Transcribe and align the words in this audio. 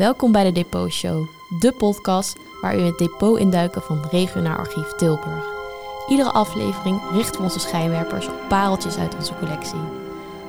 Welkom 0.00 0.32
bij 0.32 0.44
de 0.44 0.52
Depot 0.52 0.92
Show, 0.92 1.26
de 1.48 1.72
podcast 1.72 2.38
waar 2.60 2.74
in 2.74 2.84
het 2.84 2.98
depot 2.98 3.38
induiken 3.38 3.82
van 3.82 4.04
Regionaal 4.10 4.56
Archief 4.56 4.92
Tilburg. 4.92 5.44
Iedere 6.08 6.30
aflevering 6.30 7.00
richten 7.12 7.36
we 7.36 7.42
onze 7.42 7.60
schijnwerpers 7.60 8.26
op 8.26 8.34
pareltjes 8.48 8.96
uit 8.96 9.14
onze 9.14 9.34
collectie. 9.38 9.80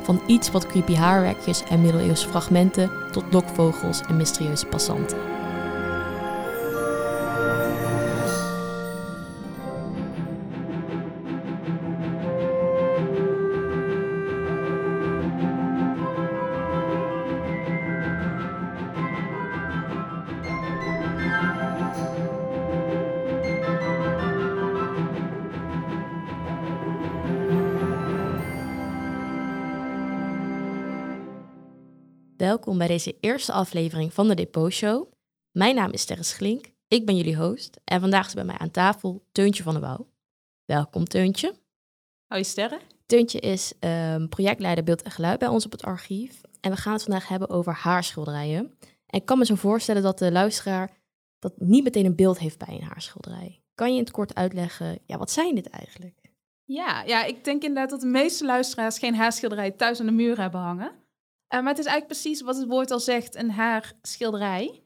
Van 0.01 0.21
iets 0.25 0.51
wat 0.51 0.67
creepy 0.67 0.95
haarwerkjes 0.95 1.63
en 1.63 1.81
middeleeuwse 1.81 2.27
fragmenten 2.27 2.91
tot 3.11 3.23
lokvogels 3.31 4.01
en 4.01 4.17
mysterieuze 4.17 4.65
passanten. 4.65 5.17
Bij 32.81 32.89
deze 32.89 33.17
eerste 33.19 33.51
aflevering 33.51 34.13
van 34.13 34.27
de 34.27 34.33
Depot 34.35 34.71
Show. 34.71 35.11
Mijn 35.51 35.75
naam 35.75 35.91
is 35.91 36.01
Sterre 36.01 36.23
Schlink, 36.23 36.65
ik 36.87 37.05
ben 37.05 37.15
jullie 37.15 37.37
host 37.37 37.79
en 37.83 37.99
vandaag 37.99 38.27
is 38.27 38.33
bij 38.33 38.43
mij 38.43 38.57
aan 38.57 38.71
tafel 38.71 39.23
Teuntje 39.31 39.63
van 39.63 39.73
der 39.73 39.81
Wouw. 39.81 40.07
Welkom 40.65 41.05
Teuntje. 41.05 41.55
Hoi 42.27 42.43
Sterre. 42.43 42.79
Teuntje 43.05 43.39
is 43.39 43.73
ehm, 43.79 44.27
projectleider 44.27 44.83
beeld 44.83 45.01
en 45.01 45.11
geluid 45.11 45.39
bij 45.39 45.47
ons 45.47 45.65
op 45.65 45.71
het 45.71 45.83
archief 45.83 46.41
en 46.59 46.71
we 46.71 46.77
gaan 46.77 46.93
het 46.93 47.03
vandaag 47.03 47.27
hebben 47.27 47.49
over 47.49 47.73
haarschilderijen. 47.73 48.77
En 49.05 49.19
ik 49.19 49.25
kan 49.25 49.37
me 49.37 49.45
zo 49.45 49.55
voorstellen 49.55 50.01
dat 50.01 50.19
de 50.19 50.31
luisteraar 50.31 50.97
dat 51.39 51.53
niet 51.57 51.83
meteen 51.83 52.05
een 52.05 52.15
beeld 52.15 52.39
heeft 52.39 52.57
bij 52.57 52.75
een 52.75 52.87
haarschilderij. 52.87 53.61
Kan 53.75 53.89
je 53.89 53.97
in 53.97 54.03
het 54.03 54.11
kort 54.11 54.35
uitleggen, 54.35 54.99
ja, 55.05 55.17
wat 55.17 55.31
zijn 55.31 55.55
dit 55.55 55.69
eigenlijk? 55.69 56.19
Ja, 56.63 57.03
ja, 57.03 57.23
ik 57.23 57.43
denk 57.43 57.61
inderdaad 57.63 57.89
dat 57.89 58.01
de 58.01 58.07
meeste 58.07 58.45
luisteraars 58.45 58.99
geen 58.99 59.15
haarschilderij 59.15 59.71
thuis 59.71 59.99
aan 59.99 60.05
de 60.05 60.11
muur 60.11 60.39
hebben 60.39 60.59
hangen. 60.59 61.00
Uh, 61.53 61.59
maar 61.59 61.69
het 61.69 61.79
is 61.79 61.85
eigenlijk 61.85 62.07
precies 62.07 62.41
wat 62.41 62.55
het 62.55 62.67
woord 62.67 62.91
al 62.91 62.99
zegt, 62.99 63.35
een 63.35 63.51
haarschilderij. 63.51 64.83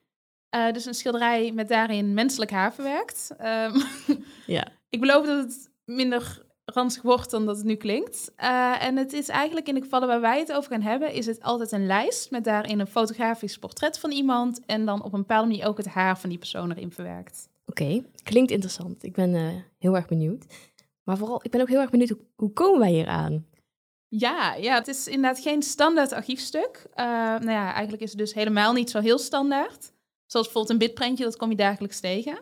Uh, 0.56 0.72
dus 0.72 0.86
een 0.86 0.94
schilderij 0.94 1.52
met 1.52 1.68
daarin 1.68 2.14
menselijk 2.14 2.52
haar 2.52 2.74
verwerkt. 2.74 3.36
Um, 3.42 3.84
Ja. 4.46 4.68
ik 4.90 5.00
beloof 5.00 5.26
dat 5.26 5.44
het 5.44 5.70
minder 5.86 6.46
ranzig 6.66 7.02
wordt 7.02 7.32
dan 7.32 7.46
dat 7.46 7.58
het 7.58 7.66
nu 7.66 7.76
klinkt. 7.76 8.32
Uh, 8.44 8.84
en 8.84 8.98
het 8.98 9.14
is 9.14 9.28
eigenlijk 9.28 9.68
in 9.68 9.76
de 9.76 9.82
gevallen 9.82 10.08
waar 10.08 10.22
wij 10.22 10.40
het 10.40 10.54
over 10.54 10.72
gaan 10.72 10.82
hebben, 10.82 11.14
is 11.14 11.26
het 11.26 11.42
altijd 11.42 11.72
een 11.72 11.86
lijst 11.86 12.32
met 12.32 12.44
daarin 12.44 12.80
een 12.80 12.88
fotografisch 12.88 13.58
portret 13.58 14.00
van 14.00 14.12
iemand 14.12 14.66
en 14.66 14.86
dan 14.86 15.04
op 15.04 15.14
een 15.14 15.20
bepaalde 15.20 15.48
manier 15.48 15.68
ook 15.68 15.78
het 15.78 15.88
haar 15.88 16.20
van 16.20 16.30
die 16.30 16.38
persoon 16.38 16.72
erin 16.72 16.92
verwerkt. 16.92 17.50
Oké, 17.66 18.04
klinkt 18.24 18.52
interessant. 18.52 19.04
Ik 19.04 19.14
ben 19.14 19.36
eh, 19.36 19.48
heel 19.78 19.96
erg 19.96 20.08
benieuwd. 20.08 20.46
Maar 21.04 21.18
vooral, 21.18 21.40
ik 21.44 21.52
ben 21.52 21.62
ook 21.62 21.70
heel 21.70 21.80
erg 21.80 21.90
benieuwd, 21.90 22.10
hoe, 22.10 22.20
hoe 22.36 22.54
komen 22.54 22.80
wij 22.80 22.92
hier 22.92 23.08
aan? 23.08 23.46
Ja, 24.08 24.54
ja, 24.54 24.76
het 24.76 24.88
is 24.88 25.08
inderdaad 25.08 25.42
geen 25.42 25.64
standaard 25.64 26.12
archiefstuk. 26.12 26.86
Uh, 26.90 27.06
nou 27.06 27.52
ja, 27.52 27.74
eigenlijk 27.74 28.04
is 28.04 28.10
het 28.10 28.20
dus 28.20 28.34
helemaal 28.34 28.74
niet 28.74 28.90
zo 28.90 29.00
heel 29.00 29.18
standaard. 29.18 29.94
Zoals 30.26 30.46
bijvoorbeeld 30.46 30.70
een 30.70 30.88
bitprintje, 30.88 31.24
dat 31.24 31.38
kom 31.38 31.50
je 31.50 31.56
dagelijks 31.56 32.00
tegen. 32.00 32.40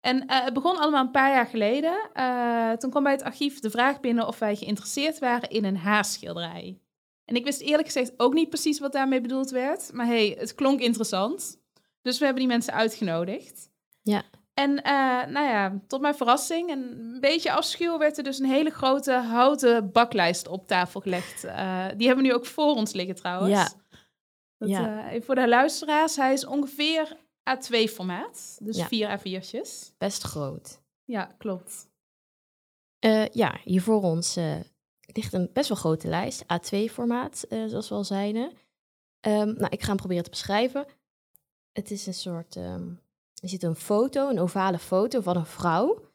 En 0.00 0.16
uh, 0.16 0.44
het 0.44 0.54
begon 0.54 0.76
allemaal 0.76 1.04
een 1.04 1.10
paar 1.10 1.30
jaar 1.30 1.46
geleden. 1.46 2.10
Uh, 2.14 2.72
toen 2.72 2.90
kwam 2.90 3.02
bij 3.02 3.12
het 3.12 3.22
archief 3.22 3.60
de 3.60 3.70
vraag 3.70 4.00
binnen 4.00 4.26
of 4.26 4.38
wij 4.38 4.56
geïnteresseerd 4.56 5.18
waren 5.18 5.50
in 5.50 5.64
een 5.64 5.76
haarschilderij. 5.76 6.80
En 7.24 7.36
ik 7.36 7.44
wist 7.44 7.60
eerlijk 7.60 7.86
gezegd 7.86 8.12
ook 8.16 8.34
niet 8.34 8.48
precies 8.48 8.78
wat 8.78 8.92
daarmee 8.92 9.20
bedoeld 9.20 9.50
werd. 9.50 9.92
Maar 9.92 10.06
hey, 10.06 10.36
het 10.38 10.54
klonk 10.54 10.80
interessant. 10.80 11.58
Dus 12.02 12.18
we 12.18 12.24
hebben 12.24 12.42
die 12.42 12.52
mensen 12.52 12.72
uitgenodigd. 12.72 13.70
Ja. 14.02 14.22
En 14.60 14.70
uh, 14.70 15.32
nou 15.34 15.46
ja, 15.46 15.80
tot 15.86 16.00
mijn 16.00 16.14
verrassing 16.14 16.70
en 16.70 16.78
een 16.98 17.20
beetje 17.20 17.52
afschuw 17.52 17.98
werd 17.98 18.18
er 18.18 18.24
dus 18.24 18.38
een 18.38 18.50
hele 18.50 18.70
grote 18.70 19.12
houten 19.12 19.92
baklijst 19.92 20.48
op 20.48 20.66
tafel 20.66 21.00
gelegd. 21.00 21.44
Uh, 21.44 21.86
die 21.96 22.06
hebben 22.06 22.24
we 22.24 22.30
nu 22.30 22.34
ook 22.34 22.46
voor 22.46 22.74
ons 22.74 22.92
liggen 22.92 23.14
trouwens. 23.14 23.52
Ja. 23.52 23.68
Dat, 24.58 24.68
Ja. 24.68 25.12
uh, 25.14 25.22
voor 25.22 25.34
de 25.34 25.48
luisteraars, 25.48 26.16
hij 26.16 26.32
is 26.32 26.46
ongeveer 26.46 27.16
A2 27.50 27.88
formaat. 27.88 28.58
Dus 28.62 28.76
Ja. 28.76 28.86
vier 28.86 29.18
A4'tjes. 29.18 29.92
Best 29.98 30.22
groot. 30.22 30.80
Ja, 31.04 31.24
klopt. 31.38 31.88
Eh, 32.98 33.26
ja, 33.28 33.60
hier 33.64 33.82
voor 33.82 34.02
ons 34.02 34.36
eh, 34.36 34.56
ligt 35.00 35.32
een 35.32 35.50
best 35.52 35.68
wel 35.68 35.78
grote 35.78 36.08
lijst, 36.08 36.42
A2-formaat, 36.42 37.42
eh, 37.48 37.64
zoals 37.66 37.88
we 37.88 37.94
al 37.94 38.04
zeiden. 38.04 38.52
Ehm, 39.20 39.52
nou, 39.54 39.66
ik 39.68 39.80
ga 39.80 39.86
hem 39.88 39.96
proberen 39.96 40.24
te 40.24 40.30
beschrijven. 40.30 40.86
Het 41.72 41.90
is 41.90 42.06
een 42.06 42.14
soort, 42.14 42.56
ehm, 42.56 42.88
er 43.40 43.48
zit 43.48 43.62
een 43.62 43.74
foto, 43.76 44.28
een 44.28 44.38
ovale 44.38 44.78
foto 44.78 45.20
van 45.20 45.36
een 45.36 45.46
vrouw. 45.46 46.08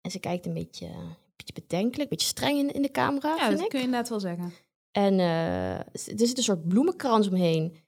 En 0.00 0.10
ze 0.10 0.18
kijkt 0.20 0.46
een 0.46 0.54
beetje, 0.54 0.86
een 0.86 1.16
beetje 1.36 1.54
bedenkelijk, 1.54 2.02
een 2.02 2.16
beetje 2.16 2.26
streng 2.26 2.58
in, 2.58 2.72
in 2.72 2.82
de 2.82 2.90
camera, 2.90 3.34
Ja, 3.34 3.50
dat 3.50 3.60
ik. 3.60 3.68
kun 3.68 3.78
je 3.78 3.84
inderdaad 3.84 4.08
wel 4.08 4.20
zeggen. 4.20 4.52
En 4.90 5.18
eh, 5.18 5.78
er 5.78 5.90
zit 5.92 6.36
een 6.36 6.42
soort 6.44 6.68
bloemenkrans 6.68 7.28
omheen. 7.28 7.84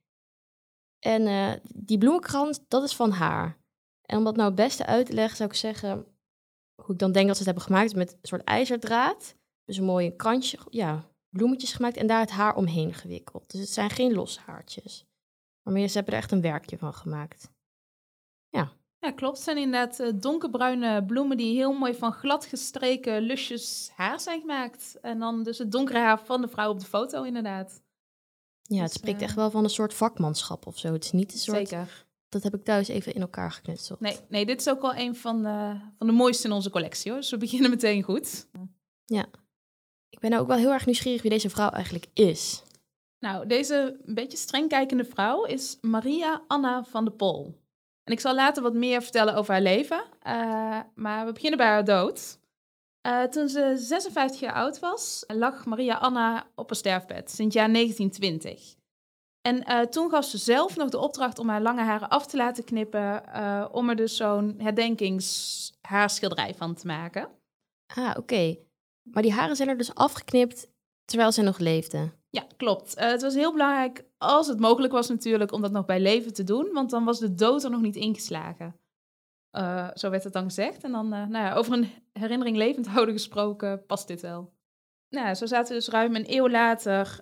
En 0.98 1.26
eh, 1.26 1.52
die 1.74 1.98
bloemenkrans, 1.98 2.60
dat 2.68 2.82
is 2.82 2.96
van 2.96 3.10
haar. 3.10 3.58
En 4.02 4.18
om 4.18 4.24
dat 4.24 4.36
nou 4.36 4.46
het 4.46 4.56
beste 4.56 4.86
uit 4.86 5.06
te 5.06 5.12
leggen, 5.12 5.36
zou 5.36 5.48
ik 5.48 5.56
zeggen... 5.56 6.06
hoe 6.82 6.94
ik 6.94 6.98
dan 6.98 7.12
denk 7.12 7.26
dat 7.26 7.36
ze 7.36 7.42
het 7.42 7.50
hebben 7.56 7.62
gemaakt 7.74 7.94
met 7.94 8.12
een 8.12 8.18
soort 8.22 8.44
ijzerdraad. 8.44 9.36
Dus 9.64 9.76
een 9.76 9.84
mooi 9.84 10.16
krantje, 10.16 10.58
ja, 10.70 11.08
bloemetjes 11.28 11.72
gemaakt 11.72 11.96
en 11.96 12.06
daar 12.06 12.20
het 12.20 12.30
haar 12.30 12.56
omheen 12.56 12.94
gewikkeld. 12.94 13.50
Dus 13.50 13.60
het 13.60 13.70
zijn 13.70 13.90
geen 13.90 14.12
losse 14.12 14.40
haartjes. 14.40 15.06
Maar 15.62 15.74
meer, 15.74 15.88
ze 15.88 15.96
hebben 15.96 16.14
er 16.14 16.20
echt 16.20 16.32
een 16.32 16.40
werkje 16.40 16.78
van 16.78 16.94
gemaakt. 16.94 17.50
Ja, 18.48 18.72
klopt. 19.14 19.36
Het 19.36 19.44
zijn 19.44 19.56
inderdaad 19.56 20.00
eh, 20.00 20.08
donkerbruine 20.14 21.04
bloemen 21.04 21.36
die 21.36 21.56
heel 21.56 21.72
mooi 21.72 21.94
van 21.94 22.12
glad 22.12 22.44
gestreken 22.46 23.22
lusjes 23.22 23.90
haar 23.94 24.20
zijn 24.20 24.40
gemaakt. 24.40 24.98
En 25.00 25.18
dan 25.18 25.42
dus 25.42 25.58
het 25.58 25.72
donkere 25.72 25.98
haar 25.98 26.20
van 26.24 26.40
de 26.40 26.48
vrouw 26.48 26.70
op 26.70 26.80
de 26.80 26.86
foto 26.86 27.22
inderdaad. 27.22 27.82
Ja, 28.62 28.82
het 28.82 28.86
Dus, 28.86 28.98
spreekt 28.98 29.20
eh, 29.20 29.26
echt 29.26 29.34
wel 29.34 29.50
van 29.50 29.64
een 29.64 29.70
soort 29.70 29.94
vakmanschap 29.94 30.66
of 30.66 30.78
zo. 30.78 30.92
Het 30.92 31.04
is 31.04 31.12
niet 31.12 31.32
een 31.32 31.38
soort... 31.38 31.68
Zeker. 31.68 32.06
Dat 32.28 32.42
heb 32.42 32.54
ik 32.54 32.64
thuis 32.64 32.88
even 32.88 33.14
in 33.14 33.20
elkaar 33.20 33.52
geknutseld. 33.52 34.00
Nee, 34.00 34.18
nee, 34.28 34.46
dit 34.46 34.60
is 34.60 34.68
ook 34.68 34.80
wel 34.80 34.94
een 34.94 35.16
van 35.16 35.42
de, 35.42 35.80
van 35.98 36.06
de 36.06 36.12
mooiste 36.12 36.46
in 36.46 36.52
onze 36.52 36.70
collectie 36.70 37.10
hoor. 37.10 37.20
Dus 37.20 37.30
we 37.30 37.36
beginnen 37.46 37.70
meteen 37.70 38.02
goed. 38.02 38.46
Ik 40.10 40.24
ben 40.24 40.30
nou 40.30 40.42
ook 40.42 40.48
wel 40.48 40.58
heel 40.58 40.72
erg 40.72 40.86
nieuwsgierig 40.86 41.22
wie 41.22 41.30
deze 41.30 41.50
vrouw 41.50 41.70
eigenlijk 41.70 42.06
is. 42.14 42.62
Nou, 43.18 43.46
deze 43.46 44.00
een 44.04 44.14
beetje 44.14 44.36
streng 44.36 44.68
kijkende 44.68 45.04
vrouw 45.04 45.44
is 45.44 45.78
Maria 45.80 46.42
Anna 46.46 46.84
van 46.84 47.04
de 47.04 47.10
Pol. 47.10 47.54
En 48.08 48.14
ik 48.14 48.20
zal 48.20 48.34
later 48.34 48.62
wat 48.62 48.74
meer 48.74 49.02
vertellen 49.02 49.34
over 49.34 49.52
haar 49.52 49.62
leven. 49.62 50.04
Uh, 50.26 50.78
maar 50.94 51.26
we 51.26 51.32
beginnen 51.32 51.58
bij 51.58 51.66
haar 51.66 51.84
dood. 51.84 52.38
Uh, 53.06 53.22
toen 53.22 53.48
ze 53.48 53.74
56 53.76 54.40
jaar 54.40 54.52
oud 54.52 54.78
was, 54.78 55.24
lag 55.26 55.64
Maria 55.64 55.94
Anna 55.94 56.46
op 56.54 56.70
een 56.70 56.76
sterfbed 56.76 57.30
sinds 57.30 57.54
jaar 57.54 57.72
1920. 57.72 58.74
En 59.40 59.70
uh, 59.70 59.80
toen 59.80 60.10
gaf 60.10 60.24
ze 60.24 60.38
zelf 60.38 60.76
nog 60.76 60.88
de 60.88 60.98
opdracht 60.98 61.38
om 61.38 61.48
haar 61.48 61.60
lange 61.60 61.82
haren 61.82 62.08
af 62.08 62.26
te 62.26 62.36
laten 62.36 62.64
knippen, 62.64 63.22
om 63.72 63.88
er 63.88 63.96
dus 63.96 64.16
zo'n 64.16 64.54
herdenkingshaarschilderij 64.58 66.54
van 66.54 66.74
te 66.74 66.86
maken. 66.86 67.28
Ah, 67.94 68.14
oké. 68.16 68.56
Maar 69.02 69.22
die 69.22 69.32
haren 69.32 69.56
zijn 69.56 69.68
er 69.68 69.78
dus 69.78 69.94
afgeknipt 69.94 70.68
terwijl 71.08 71.32
zij 71.32 71.44
nog 71.44 71.58
leefde. 71.58 72.10
Ja, 72.30 72.46
klopt. 72.56 72.98
Uh, 72.98 73.10
het 73.10 73.22
was 73.22 73.34
heel 73.34 73.52
belangrijk, 73.52 74.04
als 74.18 74.46
het 74.46 74.60
mogelijk 74.60 74.92
was 74.92 75.08
natuurlijk, 75.08 75.52
om 75.52 75.60
dat 75.60 75.72
nog 75.72 75.84
bij 75.84 76.00
leven 76.00 76.34
te 76.34 76.44
doen, 76.44 76.70
want 76.72 76.90
dan 76.90 77.04
was 77.04 77.18
de 77.18 77.34
dood 77.34 77.64
er 77.64 77.70
nog 77.70 77.80
niet 77.80 77.96
ingeslagen. 77.96 78.76
Uh, 79.58 79.88
zo 79.94 80.10
werd 80.10 80.24
het 80.24 80.32
dan 80.32 80.44
gezegd. 80.44 80.84
En 80.84 80.92
dan, 80.92 81.04
uh, 81.06 81.26
nou 81.26 81.44
ja, 81.44 81.54
over 81.54 81.72
een 81.72 81.90
herinnering 82.12 82.56
levend 82.56 82.86
houden 82.94 83.14
gesproken, 83.14 83.86
past 83.86 84.08
dit 84.08 84.20
wel. 84.20 84.52
Nou, 85.08 85.34
zo 85.34 85.46
zaten 85.46 85.68
we 85.68 85.74
dus 85.74 85.88
ruim 85.88 86.16
een 86.16 86.32
eeuw 86.34 86.48
later 86.48 87.20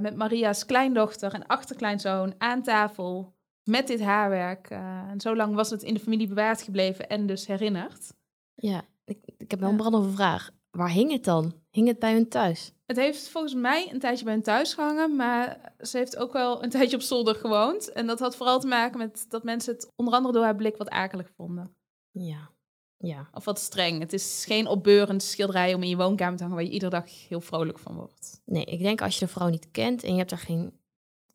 met 0.00 0.16
Maria's 0.16 0.66
kleindochter 0.66 1.34
en 1.34 1.46
achterkleinzoon 1.46 2.34
aan 2.38 2.62
tafel 2.62 3.34
met 3.62 3.86
dit 3.86 4.00
haarwerk. 4.00 4.70
en 4.70 5.20
zo 5.20 5.36
lang 5.36 5.54
was 5.54 5.70
het 5.70 5.82
in 5.82 5.94
de 5.94 6.00
familie 6.00 6.28
bewaard 6.28 6.62
gebleven 6.62 7.08
en 7.08 7.26
dus 7.26 7.46
herinnerd. 7.46 8.12
Ja, 8.54 8.82
ik, 9.04 9.18
ik 9.36 9.50
heb 9.50 9.60
wel 9.60 9.70
een 9.70 9.76
brandende 9.76 10.10
vraag. 10.10 10.50
Waar 10.70 10.90
hing 10.90 11.12
het 11.12 11.24
dan? 11.24 11.54
Hing 11.70 11.88
het 11.88 11.98
bij 11.98 12.12
hun 12.12 12.28
thuis? 12.28 12.72
Het 12.86 12.96
heeft 12.96 13.28
volgens 13.28 13.54
mij 13.54 13.90
een 13.92 13.98
tijdje 13.98 14.24
bij 14.24 14.32
hun 14.32 14.42
thuis 14.42 14.74
gehangen, 14.74 15.16
maar 15.16 15.72
ze 15.80 15.96
heeft 15.96 16.16
ook 16.16 16.32
wel 16.32 16.62
een 16.62 16.70
tijdje 16.76 16.96
op 16.96 17.02
zolder 17.02 17.34
gewoond. 17.34 17.92
En 17.92 18.06
dat 18.06 18.18
had 18.18 18.36
vooral 18.36 18.60
te 18.60 18.66
maken 18.66 18.98
met 18.98 19.24
dat 19.28 19.44
mensen 19.44 19.74
het 19.74 19.88
onder 19.96 20.14
andere 20.14 20.34
door 20.34 20.44
haar 20.44 20.56
blik 20.56 20.76
wat 20.76 20.88
akelig 20.88 21.30
vonden. 21.36 21.74
Ja, 22.10 22.50
ja. 22.96 23.28
Of 23.32 23.44
wat 23.44 23.58
streng. 23.58 24.00
Het 24.00 24.12
is 24.12 24.44
geen 24.46 24.66
opbeurend 24.66 25.22
schilderij 25.22 25.74
om 25.74 25.82
in 25.82 25.88
je 25.88 25.96
woonkamer 25.96 26.36
te 26.36 26.42
hangen 26.42 26.58
waar 26.58 26.66
je 26.66 26.72
iedere 26.72 26.90
dag 26.90 27.28
heel 27.28 27.40
vrolijk 27.40 27.78
van 27.78 27.94
wordt. 27.94 28.42
Nee, 28.44 28.64
ik 28.64 28.82
denk 28.82 29.00
als 29.00 29.18
je 29.18 29.24
de 29.24 29.30
vrouw 29.30 29.48
niet 29.48 29.70
kent 29.70 30.02
en 30.02 30.12
je 30.12 30.18
hebt 30.18 30.30
er 30.30 30.38
geen 30.38 30.80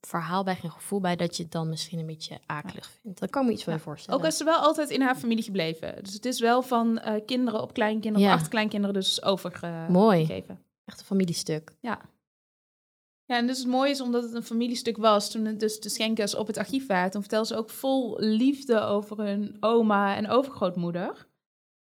verhaal 0.06 0.44
bij, 0.44 0.56
geen 0.56 0.72
gevoel 0.72 1.00
bij, 1.00 1.16
dat 1.16 1.38
je 1.38 1.44
het 1.44 1.52
dan 1.52 1.70
misschien 1.70 2.00
een 2.00 2.06
beetje 2.06 2.40
akelig 2.46 2.86
ja. 2.86 3.00
vindt. 3.02 3.20
Dat 3.20 3.30
kan 3.30 3.46
me 3.46 3.52
iets 3.52 3.64
bij 3.64 3.74
ja. 3.74 3.80
voorstellen. 3.80 4.20
Ook 4.20 4.26
is 4.26 4.38
ze 4.38 4.44
wel 4.44 4.58
altijd 4.58 4.90
in 4.90 5.02
haar 5.02 5.16
familie 5.16 5.44
gebleven. 5.44 6.04
Dus 6.04 6.14
het 6.14 6.26
is 6.26 6.40
wel 6.40 6.62
van 6.62 7.02
uh, 7.06 7.14
kinderen 7.26 7.62
op 7.62 7.74
kleinkinderen, 7.74 8.20
Ja. 8.20 8.28
op 8.28 8.36
achterkleinkinderen 8.36 8.94
dus 8.96 9.24
overgegeven. 9.24 9.92
Mooi. 9.92 10.44
Echt 10.86 11.00
een 11.00 11.06
familiestuk. 11.06 11.76
Ja. 11.80 12.02
Ja, 13.26 13.38
en 13.38 13.48
dus 13.48 13.58
het 13.58 13.68
mooie 13.68 13.90
is 13.90 14.02
omdat 14.02 14.24
het 14.24 14.34
een 14.34 14.44
familiestuk 14.44 14.98
was, 14.98 15.32
toen 15.32 15.46
het 15.46 15.60
dus 15.60 15.80
de 15.80 15.90
schenkers 15.90 16.36
op 16.36 16.48
het 16.48 16.58
archief 16.58 16.88
waren, 16.88 17.12
toen 17.12 17.22
vertelden 17.22 17.48
ze 17.48 17.56
ook 17.56 17.70
vol 17.70 18.20
liefde 18.20 18.80
over 18.80 19.18
hun 19.18 19.58
oma 19.60 20.16
en 20.16 20.30
overgrootmoeder. 20.30 21.28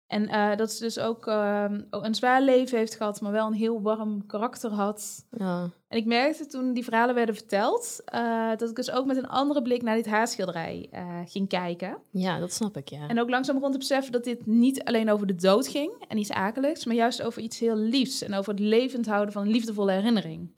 En 0.10 0.28
eh, 0.28 0.56
dat 0.56 0.72
ze 0.72 0.84
dus 0.84 1.00
ook 1.00 1.28
ehm, 1.28 1.82
een 1.90 2.16
zwaar 2.16 2.42
leven 2.42 2.78
heeft 2.78 2.96
gehad, 2.96 3.22
maar 3.22 3.32
wel 3.32 3.48
een 3.48 3.54
heel 3.54 3.82
warm 3.82 4.26
karakter 4.26 4.72
had. 4.72 5.26
Ja. 5.38 5.70
En 5.88 5.98
ik 5.98 6.06
merkte 6.06 6.46
toen 6.46 6.74
die 6.74 6.84
verhalen 6.84 7.16
werden 7.16 7.36
verteld, 7.36 8.02
eh, 8.06 8.50
dat 8.58 8.70
ik 8.70 8.76
dus 8.76 8.92
ook 8.92 9.06
met 9.06 9.18
een 9.18 9.28
andere 9.28 9.62
blik 9.62 9.82
naar 9.82 9.96
dit 9.96 10.08
haarschilderij 10.08 10.88
eh, 10.92 11.20
ging 11.26 11.48
kijken. 11.48 11.98
ja, 12.12 12.40
dat 12.40 12.54
snap 12.54 12.78
ik, 12.78 12.88
ja. 12.88 13.08
En 13.08 13.20
ook 13.20 13.30
langzaam 13.30 13.58
rond 13.58 13.72
te 13.72 13.78
beseffen 13.78 14.12
dat 14.12 14.24
dit 14.24 14.46
niet 14.46 14.84
alleen 14.84 15.10
over 15.12 15.28
de 15.28 15.36
dood 15.36 15.68
ging 15.68 15.92
en 16.08 16.18
iets 16.18 16.32
akeligs, 16.32 16.86
maar 16.86 16.96
juist 16.96 17.22
over 17.22 17.42
iets 17.42 17.60
heel 17.60 17.76
liefs 17.76 18.22
en 18.22 18.34
over 18.34 18.52
het 18.52 18.62
levend 18.62 19.06
houden 19.06 19.34
van 19.34 19.42
een 19.42 19.52
liefdevolle 19.52 19.92
herinnering. 19.92 20.52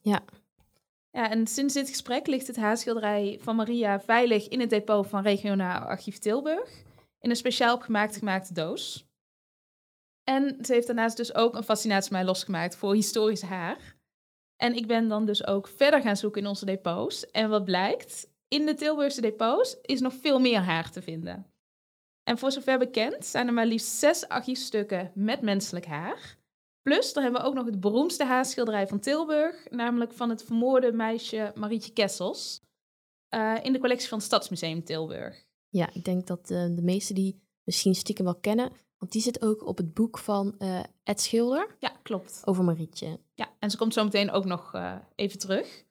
Ja. 0.00 0.20
Ja, 1.10 1.30
en 1.30 1.46
sinds 1.46 1.74
dit 1.74 1.88
gesprek 1.88 2.26
ligt 2.26 2.46
het 2.46 2.56
haarschilderij 2.56 3.38
van 3.42 3.56
Maria 3.56 4.00
veilig 4.00 4.48
in 4.48 4.60
het 4.60 4.70
depot 4.70 5.06
van 5.06 5.22
Regionaal 5.22 5.80
Archief 5.80 6.18
Tilburg 6.18 6.84
in 7.24 7.30
een 7.30 7.36
speciaal 7.36 7.74
opgemaakt 7.74 8.16
gemaakte 8.16 8.54
doos. 8.54 9.06
En 10.24 10.64
ze 10.64 10.72
heeft 10.72 10.86
daarnaast 10.86 11.16
dus 11.16 11.34
ook 11.34 11.54
een 11.54 11.62
fascinatie 11.62 12.12
mij 12.12 12.24
losgemaakt 12.24 12.76
voor 12.76 12.94
historisch 12.94 13.42
haar. 13.42 13.96
En 14.56 14.74
ik 14.74 14.86
ben 14.86 15.08
dan 15.08 15.26
dus 15.26 15.46
ook 15.46 15.68
verder 15.68 16.00
gaan 16.02 16.16
zoeken 16.16 16.40
in 16.42 16.48
onze 16.48 16.64
depots. 16.64 17.30
En 17.30 17.48
wat 17.48 17.64
blijkt, 17.64 18.30
in 18.48 18.66
de 18.66 18.74
Tilburgse 18.74 19.20
depots 19.20 19.80
is 19.80 20.00
nog 20.00 20.14
veel 20.14 20.40
meer 20.40 20.60
haar 20.60 20.90
te 20.90 21.02
vinden. 21.02 21.46
En 22.22 22.38
voor 22.38 22.52
zover 22.52 22.78
bekend 22.78 23.26
zijn 23.26 23.46
er 23.46 23.52
maar 23.52 23.66
liefst 23.66 23.88
zes 23.88 24.28
archiefstukken 24.28 25.12
met 25.14 25.40
menselijk 25.40 25.86
haar. 25.86 26.36
Plus, 26.82 27.12
dan 27.12 27.22
hebben 27.22 27.40
we 27.40 27.46
ook 27.46 27.54
nog 27.54 27.66
het 27.66 27.80
beroemdste 27.80 28.24
haarschilderij 28.24 28.86
van 28.86 29.00
Tilburg, 29.00 29.70
namelijk 29.70 30.12
van 30.12 30.30
het 30.30 30.44
vermoorde 30.44 30.92
meisje 30.92 31.52
Marietje 31.54 31.92
Kessels, 31.92 32.60
eh, 33.28 33.54
in 33.62 33.72
de 33.72 33.78
collectie 33.78 34.08
van 34.08 34.18
het 34.18 34.26
Stadsmuseum 34.26 34.84
Tilburg. 34.84 35.46
Ja, 35.74 35.90
ik 35.92 36.04
denk 36.04 36.26
dat 36.26 36.50
eh, 36.50 36.64
de 36.74 36.82
meesten 36.82 37.14
die 37.14 37.42
misschien 37.64 37.94
stiekem 37.94 38.24
wel 38.24 38.34
kennen, 38.34 38.72
want 38.98 39.12
die 39.12 39.22
zit 39.22 39.42
ook 39.42 39.66
op 39.66 39.76
het 39.76 39.94
boek 39.94 40.18
van 40.18 40.54
eh, 40.58 40.80
Ed 41.02 41.20
Schilder 41.20 41.76
Ja, 41.78 41.88
klopt. 42.02 42.42
over 42.44 42.64
Marietje. 42.64 43.20
Ja, 43.34 43.48
en 43.58 43.70
ze 43.70 43.76
komt 43.76 43.92
zo 43.92 44.04
meteen 44.04 44.30
ook 44.30 44.44
nog 44.44 44.74
eh, 44.74 44.96
even 45.14 45.38
terug. 45.38 45.84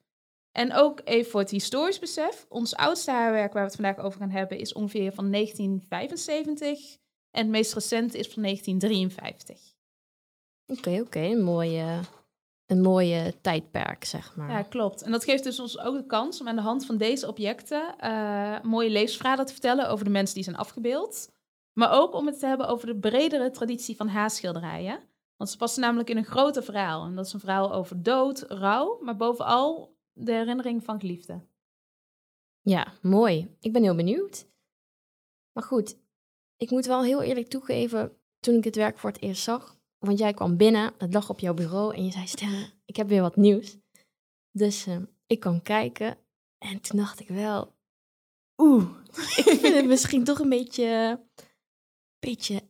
En 0.52 0.72
ook 0.72 1.00
even 1.04 1.30
voor 1.30 1.40
het 1.40 1.50
historisch 1.50 1.98
besef. 1.98 2.46
Ons 2.48 2.74
oudste 2.74 3.10
haarwerk 3.10 3.52
waar 3.52 3.62
we 3.62 3.68
het 3.68 3.80
vandaag 3.80 4.04
over 4.04 4.18
gaan 4.18 4.30
hebben 4.30 4.58
is 4.58 4.72
ongeveer 4.72 5.12
van 5.12 5.30
1975. 5.30 6.96
En 7.30 7.42
het 7.42 7.48
meest 7.48 7.74
recente 7.74 8.18
is 8.18 8.28
van 8.28 8.42
1953. 8.42 9.74
Oké, 10.66 11.00
oké, 11.00 11.20
een 11.20 11.42
mooie, 11.42 12.00
een 12.66 12.80
mooie 12.80 13.34
tijdperk, 13.40 14.04
zeg 14.04 14.36
maar. 14.36 14.50
Ja, 14.50 14.62
klopt. 14.62 15.02
En 15.02 15.10
dat 15.10 15.24
geeft 15.24 15.44
dus 15.44 15.60
ons 15.60 15.78
ook 15.78 15.96
de 15.96 16.06
kans 16.06 16.40
om 16.40 16.48
aan 16.48 16.56
de 16.56 16.62
hand 16.62 16.86
van 16.86 16.96
deze 16.96 17.28
objecten 17.28 17.98
eh, 17.98 18.62
mooie 18.62 18.90
levensverhalen 18.90 19.46
te 19.46 19.52
vertellen 19.52 19.88
over 19.88 20.04
de 20.04 20.10
mensen 20.10 20.34
die 20.34 20.44
zijn 20.44 20.56
afgebeeld. 20.56 21.32
Maar 21.72 21.92
ook 21.92 22.14
om 22.14 22.26
het 22.26 22.38
te 22.38 22.46
hebben 22.46 22.68
over 22.68 22.86
de 22.86 22.98
bredere 22.98 23.50
traditie 23.50 23.96
van 23.96 24.08
haarschilderijen. 24.08 25.00
Want 25.36 25.50
ze 25.50 25.56
passen 25.56 25.82
namelijk 25.82 26.10
in 26.10 26.16
een 26.16 26.24
groter 26.24 26.62
verhaal. 26.62 27.04
En 27.04 27.14
dat 27.14 27.26
is 27.26 27.32
een 27.32 27.40
verhaal 27.40 27.72
over 27.72 28.02
dood, 28.02 28.42
rouw, 28.48 28.98
maar 29.00 29.16
bovenal 29.16 29.96
de 30.12 30.32
herinnering 30.32 30.84
van 30.84 31.00
geliefden. 31.00 31.48
Ja, 32.60 32.92
mooi. 33.02 33.56
Ik 33.60 33.72
ben 33.72 33.82
heel 33.82 33.94
benieuwd. 33.94 34.46
Maar 35.52 35.64
goed, 35.64 35.96
ik 36.56 36.70
moet 36.70 36.86
wel 36.86 37.02
heel 37.02 37.22
eerlijk 37.22 37.48
toegeven, 37.48 38.16
toen 38.40 38.54
ik 38.54 38.64
het 38.64 38.76
werk 38.76 38.98
voor 38.98 39.10
het 39.10 39.22
eerst 39.22 39.42
zag, 39.42 39.73
want 40.04 40.18
jij 40.18 40.32
kwam 40.32 40.56
binnen, 40.56 40.92
het 40.98 41.12
lag 41.12 41.30
op 41.30 41.38
jouw 41.38 41.54
bureau 41.54 41.94
en 41.94 42.04
je 42.04 42.10
zei, 42.10 42.26
Stella, 42.26 42.66
ik 42.84 42.96
heb 42.96 43.08
weer 43.08 43.22
wat 43.22 43.36
nieuws. 43.36 43.76
Dus 44.50 44.86
eh, 44.86 44.96
ik 45.26 45.40
kan 45.40 45.62
kijken 45.62 46.18
en 46.58 46.80
toen 46.80 46.98
dacht 46.98 47.20
ik 47.20 47.28
wel, 47.28 47.74
oeh, 48.56 48.84
ik 49.36 49.58
vind 49.60 49.74
het 49.74 49.86
misschien 49.86 50.24
toch 50.24 50.38
een 50.38 50.48
beetje, 50.48 51.20
beetje 52.18 52.62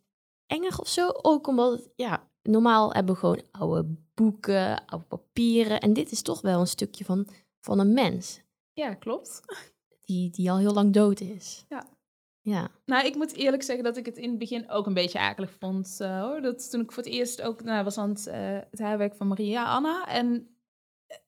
engig 0.46 0.80
of 0.80 0.88
zo. 0.88 1.08
Ook 1.22 1.46
omdat, 1.46 1.72
het, 1.72 1.92
ja, 1.96 2.30
normaal 2.42 2.92
hebben 2.92 3.14
we 3.14 3.20
gewoon 3.20 3.42
oude 3.50 3.96
boeken, 4.14 4.84
oude 4.86 5.06
papieren 5.06 5.80
en 5.80 5.92
dit 5.92 6.10
is 6.10 6.22
toch 6.22 6.40
wel 6.40 6.60
een 6.60 6.66
stukje 6.66 7.04
van, 7.04 7.28
van 7.60 7.78
een 7.78 7.92
mens 7.92 8.42
Ja, 8.72 8.94
klopt. 8.94 9.40
die, 10.04 10.30
die 10.30 10.50
al 10.50 10.58
heel 10.58 10.72
lang 10.72 10.92
dood 10.92 11.20
is. 11.20 11.64
Ja. 11.68 11.93
Ja, 12.44 12.68
Nou, 12.86 13.06
ik 13.06 13.14
moet 13.14 13.34
eerlijk 13.34 13.62
zeggen 13.62 13.84
dat 13.84 13.96
ik 13.96 14.06
het 14.06 14.16
in 14.16 14.28
het 14.28 14.38
begin 14.38 14.70
ook 14.70 14.86
een 14.86 14.94
beetje 14.94 15.18
akelig 15.18 15.50
vond. 15.58 15.96
eh, 16.00 16.20
hoor. 16.22 16.40
Dat 16.40 16.70
toen 16.70 16.80
ik 16.80 16.92
voor 16.92 17.02
het 17.02 17.12
eerst 17.12 17.42
ook 17.42 17.62
nou, 17.62 17.84
was 17.84 17.98
aan 17.98 18.08
het, 18.08 18.26
eh, 18.26 18.58
het 18.70 18.78
haarwerk 18.80 19.14
van 19.14 19.28
Maria 19.28 19.64
Anna. 19.64 20.06
En 20.06 20.56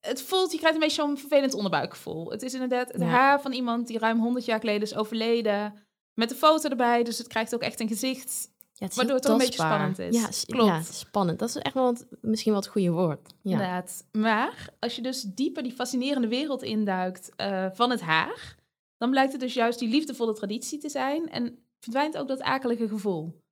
het 0.01 0.23
voelt, 0.23 0.53
je 0.53 0.59
krijgt 0.59 0.75
een 0.77 0.83
beetje 0.83 1.03
zo'n 1.03 1.19
vervelend 1.19 1.55
onderbuikgevoel. 1.55 2.31
Het 2.31 2.43
is 2.43 2.53
inderdaad 2.55 2.93
het 2.93 3.01
Ja. 3.01 3.07
haar 3.07 3.41
van 3.41 3.53
iemand 3.53 3.87
die 3.87 3.99
ruim 3.99 4.21
100 4.21 4.45
jaar 4.45 4.61
geleden 4.61 4.83
is 4.83 4.95
overleden. 4.95 5.75
Met 6.15 6.31
een 6.31 6.37
foto 6.37 6.69
erbij, 6.69 7.03
dus 7.05 7.19
het 7.19 7.27
krijgt 7.27 7.55
ook 7.55 7.63
echt 7.63 7.81
een 7.81 7.89
gezicht. 7.89 8.49
ja 8.73 8.87
het 8.87 8.95
Waardoor 8.95 9.17
het 9.17 9.27
ook 9.27 9.33
een 9.33 9.39
beetje 9.39 9.53
spannend 9.63 9.99
is. 9.99 10.17
Ja, 10.47 10.55
Klopt. 10.55 10.71
ja, 10.71 10.83
spannend. 10.83 11.39
Dat 11.39 11.49
is 11.49 11.57
echt 11.57 11.75
wel 11.75 11.97
misschien 12.21 12.53
wel 12.53 12.61
het 12.61 12.71
goede 12.71 12.91
woord. 12.91 13.29
Ja. 13.43 13.51
Inderdaad. 13.51 14.05
Maar 14.13 14.69
als 14.81 14.97
je 14.97 15.03
dus 15.03 15.23
dieper 15.23 15.63
die 15.63 15.73
fascinerende 15.73 16.29
wereld 16.29 16.63
induikt 16.63 17.31
eh, 17.37 17.67
van 17.73 17.91
het 17.91 18.01
haar, 18.01 18.57
dan 18.97 19.11
blijkt 19.11 19.33
het 19.33 19.41
dus 19.41 19.55
juist 19.55 19.79
die 19.79 19.89
liefdevolle 19.89 20.33
traditie 20.35 20.79
te 20.79 20.89
zijn 20.89 21.29
en 21.31 21.59
verdwijnt 21.81 22.17
ook 22.17 22.29
dat 22.29 22.43
akelige 22.43 22.89
gevoel. 22.89 23.45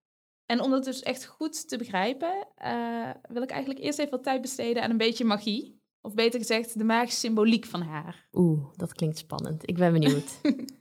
En 0.46 0.61
om 0.61 0.70
dat 0.70 0.85
dus 0.85 1.02
echt 1.02 1.26
goed 1.26 1.69
te 1.69 1.76
begrijpen, 1.79 2.46
eh, 2.56 3.11
wil 3.29 3.43
ik 3.43 3.50
eigenlijk 3.50 3.81
eerst 3.85 3.99
even 3.99 4.11
wat 4.11 4.23
tijd 4.23 4.41
besteden 4.41 4.82
aan 4.82 4.91
een 4.91 4.96
beetje 4.96 5.25
magie. 5.25 5.82
Of 6.00 6.14
beter 6.14 6.38
gezegd, 6.41 6.79
de 6.79 6.85
magische 6.85 7.19
symboliek 7.19 7.64
van 7.64 7.82
haar. 7.82 8.29
Oeh, 8.32 8.67
dat 8.76 8.93
klinkt 8.93 9.19
spannend. 9.19 9.69
Ik 9.69 9.76
ben 9.76 9.93
benieuwd. 9.93 10.31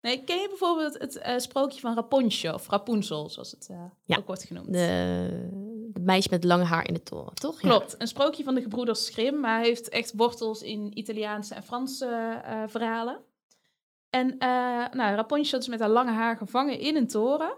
Nee, 0.00 0.24
ken 0.24 0.40
je 0.40 0.48
bijvoorbeeld 0.48 0.98
het 0.98 1.16
eh, 1.16 1.38
sprookje 1.38 1.80
van 1.80 1.94
Rapunzel, 1.94 2.54
of 2.54 2.68
Rapunzel, 2.68 3.28
zoals 3.30 3.50
het 3.50 3.66
eh, 3.70 3.84
Ja. 4.04 4.16
ook 4.16 4.26
wordt 4.26 4.42
genoemd? 4.44 4.72
De, 4.72 5.48
de 5.92 6.00
meisje 6.00 6.28
met 6.30 6.44
lange 6.44 6.64
haar 6.64 6.88
in 6.88 6.94
de 6.94 7.02
toren, 7.02 7.34
toch? 7.34 7.60
Ja. 7.62 7.68
Klopt, 7.68 7.94
een 7.98 8.06
sprookje 8.06 8.44
van 8.44 8.54
de 8.54 8.62
gebroeders 8.62 9.08
Grimm, 9.08 9.40
maar 9.40 9.60
heeft 9.60 9.88
echt 9.88 10.12
wortels 10.16 10.62
in 10.62 10.98
Italiaanse 10.98 11.54
en 11.54 11.62
Franse 11.62 12.40
verhalen. 12.68 13.20
En 14.14 14.38
eh 14.38 14.48
nou, 14.90 15.14
Rapunzel 15.14 15.58
is 15.58 15.68
met 15.68 15.80
haar 15.80 15.88
lange 15.88 16.10
haar 16.10 16.36
gevangen 16.36 16.78
in 16.78 16.96
een 16.96 17.06
toren. 17.06 17.54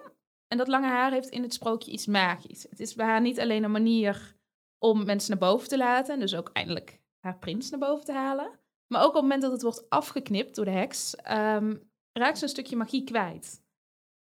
En 0.49 0.58
dat 0.58 0.69
lange 0.69 0.87
haar 0.87 1.12
heeft 1.12 1.29
in 1.29 1.42
het 1.42 1.54
sprookje 1.54 1.90
iets 1.90 2.07
magisch. 2.07 2.66
Het 2.71 2.81
is 2.81 2.95
bij 2.95 3.07
haar 3.07 3.21
niet 3.21 3.40
alleen 3.40 3.64
een 3.64 3.71
manier 3.71 4.37
om 4.78 5.04
mensen 5.04 5.31
naar 5.31 5.50
boven 5.50 5.69
te 5.69 5.76
laten, 5.76 6.14
en 6.14 6.21
dus 6.21 6.35
ook 6.35 6.50
eindelijk 6.52 7.00
haar 7.21 7.38
prins 7.38 7.71
naar 7.71 7.81
boven 7.81 8.04
te 8.04 8.12
halen. 8.12 8.50
Maar 8.87 9.00
ook 9.00 9.09
op 9.09 9.12
het 9.12 9.23
moment 9.23 9.42
dat 9.42 9.52
het 9.52 9.62
wordt 9.62 9.90
afgeknipt 9.90 10.54
door 10.54 10.64
de 10.64 10.71
heks, 10.71 11.16
ehm, 11.16 11.76
raakt 12.12 12.38
ze 12.38 12.45
een 12.45 12.50
stukje 12.50 12.76
magie 12.76 13.04
kwijt. 13.04 13.64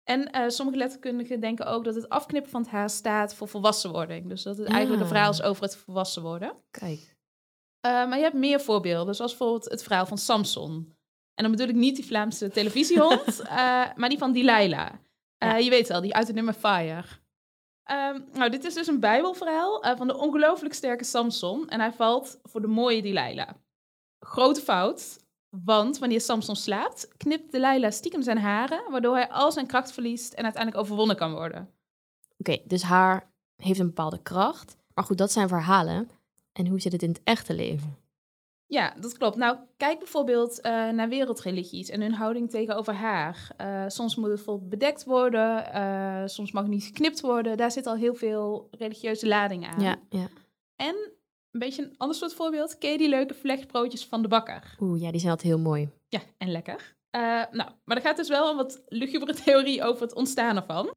En 0.04 0.30
eh, 0.30 0.48
sommige 0.48 0.78
letterkundigen 0.78 1.40
denken 1.40 1.66
ook 1.66 1.84
dat 1.84 1.94
het 1.94 2.08
afknippen 2.08 2.50
van 2.50 2.62
het 2.62 2.70
haar 2.70 2.90
staat 2.90 3.34
voor 3.34 3.48
volwassenwording. 3.48 4.28
Dus 4.28 4.42
dat 4.42 4.56
het 4.56 4.68
eigenlijk 4.68 5.02
een 5.02 5.08
verhaal 5.08 5.30
is 5.30 5.42
over 5.42 5.62
het 5.62 5.76
volwassen 5.76 6.22
worden. 6.22 6.56
Kijk. 6.70 7.16
Eh, 7.80 7.92
maar 7.92 8.16
je 8.16 8.22
hebt 8.22 8.34
meer 8.34 8.60
voorbeelden, 8.60 9.14
zoals 9.14 9.36
bijvoorbeeld 9.36 9.70
het 9.70 9.82
verhaal 9.82 10.06
van 10.06 10.18
Samson. 10.18 11.00
En 11.34 11.42
dan 11.42 11.50
bedoel 11.50 11.68
ik 11.68 11.74
niet 11.74 11.96
die 11.96 12.06
Vlaamse 12.06 12.48
televisiehond, 12.50 13.40
eh, 13.48 13.56
maar 13.94 14.08
die 14.08 14.18
van 14.18 14.32
Delilah. 14.32 14.88
Eh, 15.38 15.48
Ja. 15.48 15.56
Je 15.56 15.70
weet 15.70 15.88
wel, 15.88 16.00
die 16.00 16.14
uit 16.14 16.26
het 16.26 16.36
nummer 16.36 16.54
Fire. 16.54 17.04
Ehm, 17.82 18.20
nou, 18.32 18.50
dit 18.50 18.64
is 18.64 18.74
dus 18.74 18.86
een 18.86 19.00
bijbelverhaal 19.00 19.82
eh, 19.82 19.96
van 19.96 20.06
de 20.06 20.16
ongelooflijk 20.18 20.74
sterke 20.74 21.04
Samson. 21.04 21.68
En 21.68 21.80
hij 21.80 21.92
valt 21.92 22.38
voor 22.42 22.60
de 22.60 22.66
mooie 22.66 23.02
Delilah. 23.02 23.48
Grote 24.20 24.60
fout, 24.60 25.18
want 25.48 25.98
wanneer 25.98 26.20
Samson 26.20 26.56
slaapt, 26.56 27.08
knipt 27.16 27.52
Delilah 27.52 27.90
stiekem 27.90 28.22
zijn 28.22 28.38
haren, 28.38 28.90
waardoor 28.90 29.14
hij 29.14 29.28
al 29.30 29.52
zijn 29.52 29.66
kracht 29.66 29.92
verliest 29.92 30.32
en 30.32 30.44
uiteindelijk 30.44 30.82
overwonnen 30.82 31.16
kan 31.16 31.32
worden. 31.32 31.70
Oké, 32.38 32.58
dus 32.64 32.82
haar 32.82 33.30
heeft 33.56 33.78
een 33.78 33.86
bepaalde 33.86 34.22
kracht. 34.22 34.76
Maar 34.94 35.04
goed, 35.04 35.18
dat 35.18 35.32
zijn 35.32 35.48
verhalen. 35.48 36.10
En 36.52 36.66
hoe 36.66 36.80
zit 36.80 36.92
het 36.92 37.02
in 37.02 37.08
het 37.08 37.20
echte 37.24 37.54
leven? 37.54 37.96
Ja, 38.72 38.94
dat 39.00 39.18
klopt. 39.18 39.36
Nou, 39.36 39.58
kijk 39.76 39.98
bijvoorbeeld 39.98 40.60
eh, 40.60 40.88
naar 40.88 41.08
wereldreligies 41.08 41.88
en 41.88 42.00
hun 42.00 42.14
houding 42.14 42.50
tegenover 42.50 42.94
haar. 42.94 43.50
Eh, 43.56 43.84
soms 43.88 44.16
moet 44.16 44.26
het 44.26 44.34
bijvoorbeeld 44.34 44.70
bedekt 44.70 45.04
worden, 45.04 45.72
eh, 45.72 46.22
soms 46.26 46.52
mag 46.52 46.62
het 46.62 46.72
niet 46.72 46.84
geknipt 46.84 47.20
worden. 47.20 47.56
Daar 47.56 47.70
zit 47.70 47.86
al 47.86 47.96
heel 47.96 48.14
veel 48.14 48.68
religieuze 48.70 49.26
lading 49.28 49.66
aan. 49.66 49.80
Ja, 49.80 49.96
ja. 50.10 50.28
En 50.76 50.94
een 51.50 51.60
beetje 51.60 51.82
een 51.82 51.94
ander 51.96 52.16
soort 52.16 52.34
voorbeeld. 52.34 52.78
Ken 52.78 52.90
je 52.90 52.98
die 52.98 53.08
leuke 53.08 53.34
vlechtbroodjes 53.34 54.06
van 54.06 54.22
de 54.22 54.28
bakker? 54.28 54.76
Oeh, 54.80 55.00
ja, 55.00 55.10
die 55.10 55.20
zijn 55.20 55.32
altijd 55.32 55.52
heel 55.52 55.62
mooi. 55.62 55.90
Ja, 56.08 56.20
en 56.38 56.50
lekker. 56.50 56.96
Nou, 57.50 57.70
maar 57.84 57.96
er 57.96 58.02
gaat 58.02 58.16
dus 58.16 58.28
wel 58.28 58.50
een 58.50 58.56
wat 58.56 58.82
lugubere 58.88 59.34
theorie 59.44 59.84
over 59.84 60.02
het 60.02 60.14
ontstaan 60.14 60.56
ervan. 60.56 60.94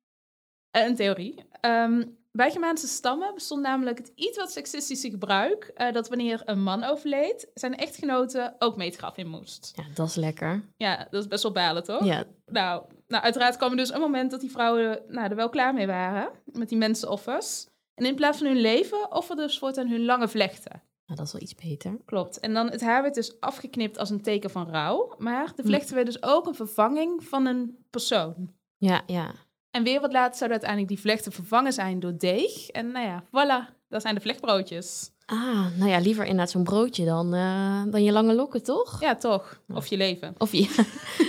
Een 0.71 0.95
theorie. 0.95 1.45
Ehm, 1.61 2.03
bij 2.35 2.51
Germaanse 2.51 2.87
stammen 2.87 3.33
bestond 3.33 3.61
namelijk 3.61 3.97
het 3.97 4.11
iets 4.15 4.37
wat 4.37 4.51
seksistische 4.51 5.09
gebruik... 5.09 5.71
eh, 5.75 5.93
dat 5.93 6.07
wanneer 6.09 6.41
een 6.45 6.63
man 6.63 6.83
overleed, 6.83 7.47
zijn 7.53 7.75
echtgenote 7.75 8.55
ook 8.59 8.75
mee 8.75 8.87
het 8.87 8.97
graf 8.97 9.17
in 9.17 9.27
moest. 9.29 9.71
Ja, 9.75 9.83
dat 9.93 10.07
is 10.07 10.15
lekker. 10.15 10.63
Ja, 10.77 11.07
dat 11.09 11.21
is 11.21 11.27
best 11.27 11.43
wel 11.43 11.51
balen, 11.51 11.83
toch? 11.83 12.03
Ja, 12.05 12.23
Nou, 12.45 12.83
nou, 13.07 13.23
uiteraard 13.23 13.57
kwam 13.57 13.71
er 13.71 13.77
dus 13.77 13.93
een 13.93 13.99
moment 13.99 14.31
dat 14.31 14.39
die 14.39 14.51
vrouwen 14.51 15.01
nou, 15.07 15.29
er 15.29 15.35
wel 15.35 15.49
klaar 15.49 15.73
mee 15.73 15.87
waren 15.87 16.29
met 16.45 16.69
die 16.69 16.77
mensenoffers. 16.77 17.67
En 17.93 18.05
in 18.05 18.15
plaats 18.15 18.37
van 18.37 18.47
hun 18.47 18.61
leven 18.61 19.11
offerden 19.11 19.49
ze 19.49 19.59
voortaan 19.59 19.87
hun 19.89 20.05
lange 20.05 20.27
vlechten. 20.27 20.81
Nou, 21.05 21.17
dat 21.19 21.27
is 21.27 21.33
wel 21.33 21.41
iets 21.41 21.55
beter. 21.55 21.97
Klopt. 22.05 22.39
En 22.39 22.53
dan 22.53 22.69
het 22.69 22.81
haar 22.81 23.01
werd 23.01 23.15
dus 23.15 23.39
afgeknipt 23.39 23.97
als 23.97 24.09
een 24.09 24.21
teken 24.21 24.49
van 24.49 24.69
rouw. 24.69 25.15
Maar 25.17 25.45
de 25.55 25.61
Hm. 25.61 25.67
vlechten 25.67 25.95
werden 25.95 26.13
dus 26.13 26.23
ook 26.23 26.47
een 26.47 26.55
vervanging 26.55 27.23
van 27.23 27.45
een 27.45 27.85
persoon. 27.89 28.53
Ja, 28.77 29.01
ja. 29.05 29.31
En 29.75 29.83
weer 29.83 30.01
wat 30.01 30.11
later 30.11 30.37
zouden 30.37 30.57
uiteindelijk 30.57 30.87
die 30.87 30.99
vlechten 30.99 31.31
vervangen 31.31 31.73
zijn 31.73 31.99
door 31.99 32.17
deeg. 32.17 32.67
En 32.67 32.91
nou 32.91 33.05
ja, 33.05 33.23
voilà, 33.23 33.73
dat 33.89 34.01
zijn 34.01 34.15
de 34.15 34.21
vlechtbroodjes. 34.21 35.11
Ah, 35.25 35.77
nou 35.77 35.89
ja, 35.89 35.99
liever 35.99 36.23
inderdaad 36.23 36.49
zo'n 36.49 36.63
broodje 36.63 37.05
dan, 37.05 37.33
eh, 37.33 37.83
dan 37.85 38.03
je 38.03 38.11
lange 38.11 38.33
lokken, 38.33 38.63
toch? 38.63 39.01
Ja, 39.01 39.15
toch. 39.15 39.61
Of 39.73 39.87
je 39.87 39.97
leven. 39.97 40.35
Of 40.37 40.51
ja. 40.51 40.67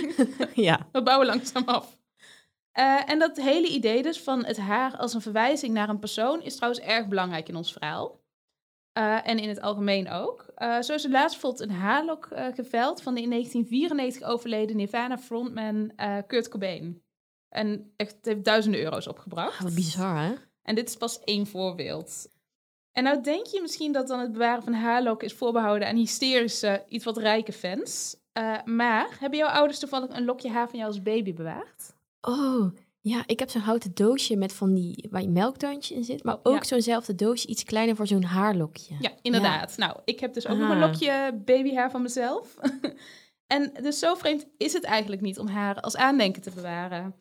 ja. 0.69 0.87
We 0.91 1.03
bouwen 1.03 1.27
langzaam 1.27 1.63
af. 1.65 1.97
Eh, 2.71 3.09
en 3.09 3.19
dat 3.19 3.37
hele 3.37 3.67
idee 3.67 4.01
dus 4.01 4.19
van 4.21 4.45
het 4.45 4.57
haar 4.57 4.97
als 4.97 5.13
een 5.13 5.21
verwijzing 5.21 5.73
naar 5.73 5.89
een 5.89 5.99
persoon 5.99 6.41
is 6.41 6.55
trouwens 6.55 6.83
erg 6.83 7.07
belangrijk 7.07 7.49
in 7.49 7.55
ons 7.55 7.71
verhaal. 7.71 8.19
Eh, 8.93 9.27
en 9.27 9.39
in 9.39 9.49
het 9.49 9.61
algemeen 9.61 10.09
ook. 10.09 10.45
Zo 10.81 10.93
is 10.93 11.03
er 11.03 11.11
laatst 11.11 11.41
bijvoorbeeld 11.41 11.69
een 11.69 11.75
haarlok 11.75 12.27
geveld 12.53 13.01
van 13.01 13.13
de 13.13 13.21
in 13.21 13.29
1994 13.29 14.23
overleden 14.23 14.75
Nirvana 14.75 15.17
frontman 15.17 15.91
Kurt 16.27 16.49
Cobain. 16.49 17.05
En 17.49 17.93
echt 17.95 18.15
het 18.15 18.25
heeft 18.25 18.43
duizenden 18.43 18.81
euro's 18.81 19.07
opgebracht. 19.07 19.55
Ah, 19.57 19.61
wat 19.61 19.75
bizar, 19.75 20.17
hè? 20.17 20.33
En 20.61 20.75
dit 20.75 20.89
is 20.89 20.95
pas 20.95 21.19
één 21.19 21.47
voorbeeld. 21.47 22.27
En 22.91 23.03
nou 23.03 23.21
denk 23.23 23.45
je 23.45 23.61
misschien 23.61 23.91
dat 23.91 24.07
dan 24.07 24.19
het 24.19 24.31
bewaren 24.31 24.63
van 24.63 24.73
haarlokken 24.73 25.27
is 25.27 25.33
voorbehouden 25.33 25.87
aan 25.87 25.95
hysterische, 25.95 26.83
iets 26.87 27.05
wat 27.05 27.17
rijke 27.17 27.51
fans. 27.53 28.15
Eh, 28.31 28.63
maar 28.65 29.17
hebben 29.19 29.39
jouw 29.39 29.49
ouders 29.49 29.79
toevallig 29.79 30.09
een 30.09 30.25
lokje 30.25 30.49
haar 30.49 30.69
van 30.69 30.79
jou 30.79 30.91
als 30.91 31.01
baby 31.01 31.33
bewaard? 31.33 31.93
Oh, 32.21 32.71
ja, 33.01 33.23
ik 33.25 33.39
heb 33.39 33.49
zo'n 33.49 33.61
houten 33.61 33.91
doosje 33.93 34.35
met 34.35 34.53
van 34.53 34.73
die, 34.73 35.07
waar 35.11 35.21
je 35.21 35.29
melktandje 35.29 35.95
in 35.95 36.03
zit. 36.03 36.23
Maar 36.23 36.37
ook 36.43 36.55
Ja. 36.57 36.63
zo'nzelfde 36.63 37.15
doosje, 37.15 37.47
iets 37.47 37.63
kleiner 37.63 37.95
voor 37.95 38.07
zo'n 38.07 38.23
haarlokje. 38.23 38.95
Ja, 38.99 39.11
inderdaad. 39.21 39.77
Nou, 39.77 39.97
ik 40.05 40.19
heb 40.19 40.33
dus 40.33 40.47
ook 40.47 40.57
nog 40.57 40.69
een 40.69 40.81
Ah. 40.83 40.89
lokje 40.89 41.41
babyhaar 41.45 41.91
van 41.91 42.01
mezelf. 42.01 42.55
en 43.47 43.73
dus 43.81 43.99
zo 43.99 44.15
vreemd 44.15 44.45
is 44.57 44.73
het 44.73 44.83
eigenlijk 44.83 45.21
niet 45.21 45.39
om 45.39 45.47
haar 45.47 45.79
als 45.81 45.95
aandenken 45.95 46.41
te 46.41 46.51
bewaren. 46.51 47.15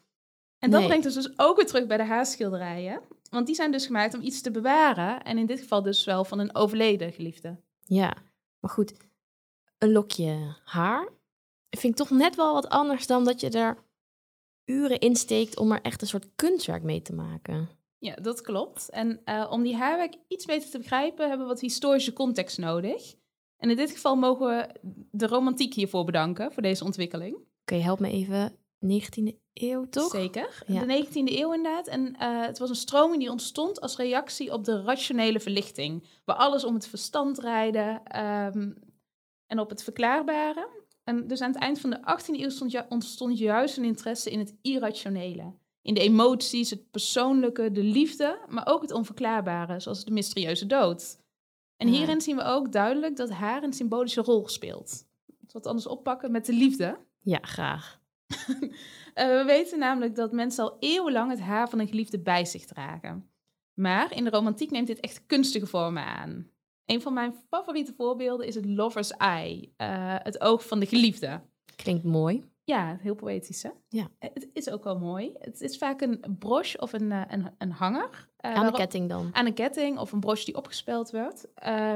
En 0.58 0.70
dat 0.70 0.78
Nee. 0.80 0.88
brengt 0.88 1.06
ons 1.06 1.14
dus 1.14 1.38
ook 1.38 1.56
weer 1.56 1.66
terug 1.66 1.86
bij 1.86 1.96
de 1.96 2.04
haarschilderijen. 2.04 3.00
Want 3.30 3.46
die 3.46 3.54
zijn 3.54 3.72
dus 3.72 3.86
gemaakt 3.86 4.14
om 4.14 4.22
iets 4.22 4.40
te 4.40 4.50
bewaren. 4.50 5.22
En 5.22 5.38
in 5.38 5.46
dit 5.46 5.60
geval 5.60 5.82
dus 5.82 6.04
wel 6.04 6.25
van 6.25 6.38
een 6.38 6.54
overleden 6.54 7.12
geliefde. 7.12 7.56
Ja, 7.82 8.14
maar 8.60 8.70
goed, 8.70 8.94
een 9.78 9.92
lokje 9.92 10.56
haar 10.64 11.08
vind 11.70 12.00
ik 12.00 12.06
toch 12.06 12.18
net 12.18 12.36
wel 12.36 12.52
wat 12.52 12.68
anders 12.68 13.06
dan 13.06 13.25
dat 13.25 13.40
je 13.40 13.50
er 13.50 13.76
uren 14.64 14.98
in 15.00 15.16
steekt 15.16 15.56
om 15.58 15.72
er 15.72 15.82
echt 15.82 16.00
een 16.02 16.06
soort 16.08 16.26
kunstwerk 16.36 16.82
mee 16.82 17.02
te 17.02 17.12
maken. 17.14 17.68
Ja, 17.98 18.14
dat 18.14 18.40
klopt. 18.40 18.90
En 18.90 19.20
eh, 19.25 19.46
om 19.50 19.62
die 19.62 19.76
haarwerk 19.76 20.14
iets 20.28 20.44
beter 20.44 20.70
te 20.70 20.78
begrijpen, 20.78 21.28
hebben 21.28 21.46
we 21.46 21.52
wat 21.52 21.60
historische 21.60 22.12
context 22.12 22.58
nodig. 22.58 23.14
En 23.56 23.70
in 23.70 23.76
dit 23.76 23.90
geval 23.90 24.16
mogen 24.16 24.46
we 24.46 24.68
de 25.10 25.26
romantiek 25.26 25.75
hiervoor 25.75 26.04
bedanken, 26.04 26.52
voor 26.52 26.62
deze 26.62 26.84
ontwikkeling. 26.84 27.36
Oké, 27.60 27.75
help 27.75 28.00
me 28.00 28.10
even. 28.10 28.56
19e 28.85 29.37
eeuw, 29.52 29.88
toch? 29.88 30.11
Zeker. 30.11 30.62
Ja. 30.66 30.85
De 30.85 31.04
19e 31.06 31.12
eeuw 31.12 31.52
inderdaad. 31.52 31.87
En 31.87 32.16
eh, 32.16 32.40
het 32.47 32.59
was 32.59 32.68
een 32.68 32.75
stroming 32.75 33.21
die 33.21 33.30
ontstond 33.30 33.80
als 33.80 33.97
reactie 33.97 34.52
op 34.52 34.64
de 34.64 34.83
rationele 34.83 35.40
verlichting. 35.40 36.04
Waar 36.25 36.37
alles 36.37 36.64
om 36.64 36.75
het 36.75 36.87
verstand 36.88 37.35
draaide 37.37 38.00
ehm, 38.04 38.73
en 39.47 39.59
op 39.59 39.71
het 39.71 39.83
verklaarbare. 39.83 40.68
En 41.04 41.26
dus 41.26 41.40
aan 41.40 41.52
het 41.52 41.61
eind 41.61 41.80
van 41.80 41.90
de 41.90 41.99
18e 42.00 42.40
eeuw 42.40 42.49
stond 42.49 42.71
ju- 42.73 42.87
ontstond 42.88 43.38
juist 43.38 43.76
een 43.76 43.85
interesse 43.85 44.30
in 44.30 44.38
het 44.38 44.54
irrationele. 44.62 45.54
In 45.83 45.95
de 45.95 46.00
emoties, 46.00 46.71
het 46.71 46.90
persoonlijke, 46.90 47.73
de 47.73 47.83
liefde, 47.83 48.38
maar 48.49 48.66
ook 48.66 48.83
het 48.83 48.92
onverklaarbare, 48.92 49.80
zoals 49.80 50.04
de 50.04 50.11
mysterieuze 50.12 50.66
dood. 50.66 51.18
En 51.76 51.88
Ja. 51.92 51.95
hierin 51.99 52.21
zien 52.21 52.37
we 52.37 52.42
ook 52.42 52.73
duidelijk 52.73 53.16
dat 53.16 53.30
haar 53.30 53.62
een 53.62 53.73
symbolische 53.73 54.21
rol 54.21 54.49
speelt. 54.49 55.04
Wat 55.52 55.66
anders 55.66 55.87
oppakken 55.87 56.30
met 56.30 56.47
de 56.47 56.52
liefde. 56.52 56.99
Ja, 57.21 57.38
graag. 57.42 58.00
Eh, 59.16 59.26
we 59.26 59.45
weten 59.47 59.78
namelijk 59.78 60.14
dat 60.14 60.33
mensen 60.33 60.64
al 60.64 60.76
eeuwenlang 60.80 61.30
het 61.30 61.40
haar 61.40 61.68
van 61.68 61.78
een 61.78 61.88
geliefde 61.88 62.21
bij 62.21 62.45
zich 62.45 62.64
dragen. 62.64 63.30
Maar 63.75 64.12
in 64.12 64.25
de 64.25 64.30
romantiek 64.30 64.71
neemt 64.71 64.87
dit 64.87 65.00
echt 65.00 65.26
kunstige 65.26 65.66
vormen 65.66 66.04
aan. 66.04 66.50
Een 66.85 67.02
van 67.02 67.12
mijn 67.12 67.35
favoriete 67.49 67.92
voorbeelden 67.97 68.47
is 68.47 68.54
het 68.54 68.66
lover's 68.66 69.11
eye, 69.11 69.73
eh, 69.76 70.14
het 70.18 70.40
oog 70.40 70.66
van 70.66 70.80
de 70.80 70.87
geliefde. 70.87 71.40
Klinkt 71.76 72.04
mooi. 72.04 72.45
Ja, 72.66 72.96
heel 73.00 73.14
poëtisch 73.14 73.62
hè? 73.62 73.70
Ja. 73.88 74.08
Eh, 74.18 74.30
Het 74.35 74.49
is 74.52 74.70
ook 74.70 74.85
wel 74.85 74.99
mooi. 74.99 75.32
Het 75.38 75.61
is 75.61 75.78
vaak 75.78 76.00
een 76.00 76.37
broche 76.38 76.78
of 76.80 76.92
een, 76.92 77.12
eh, 77.12 77.20
een, 77.28 77.46
een 77.58 77.70
hanger. 77.73 78.28
eh, 78.37 78.50
Aan 78.50 78.56
waarop- 78.56 78.75
ketting 78.78 79.08
dan. 79.08 79.28
aan 79.32 79.46
een 79.46 79.54
ketting 79.54 79.99
of 79.99 80.12
een 80.12 80.20
broche 80.20 80.44
die 80.44 80.56
opgespeld 80.56 81.11
wordt. 81.11 81.49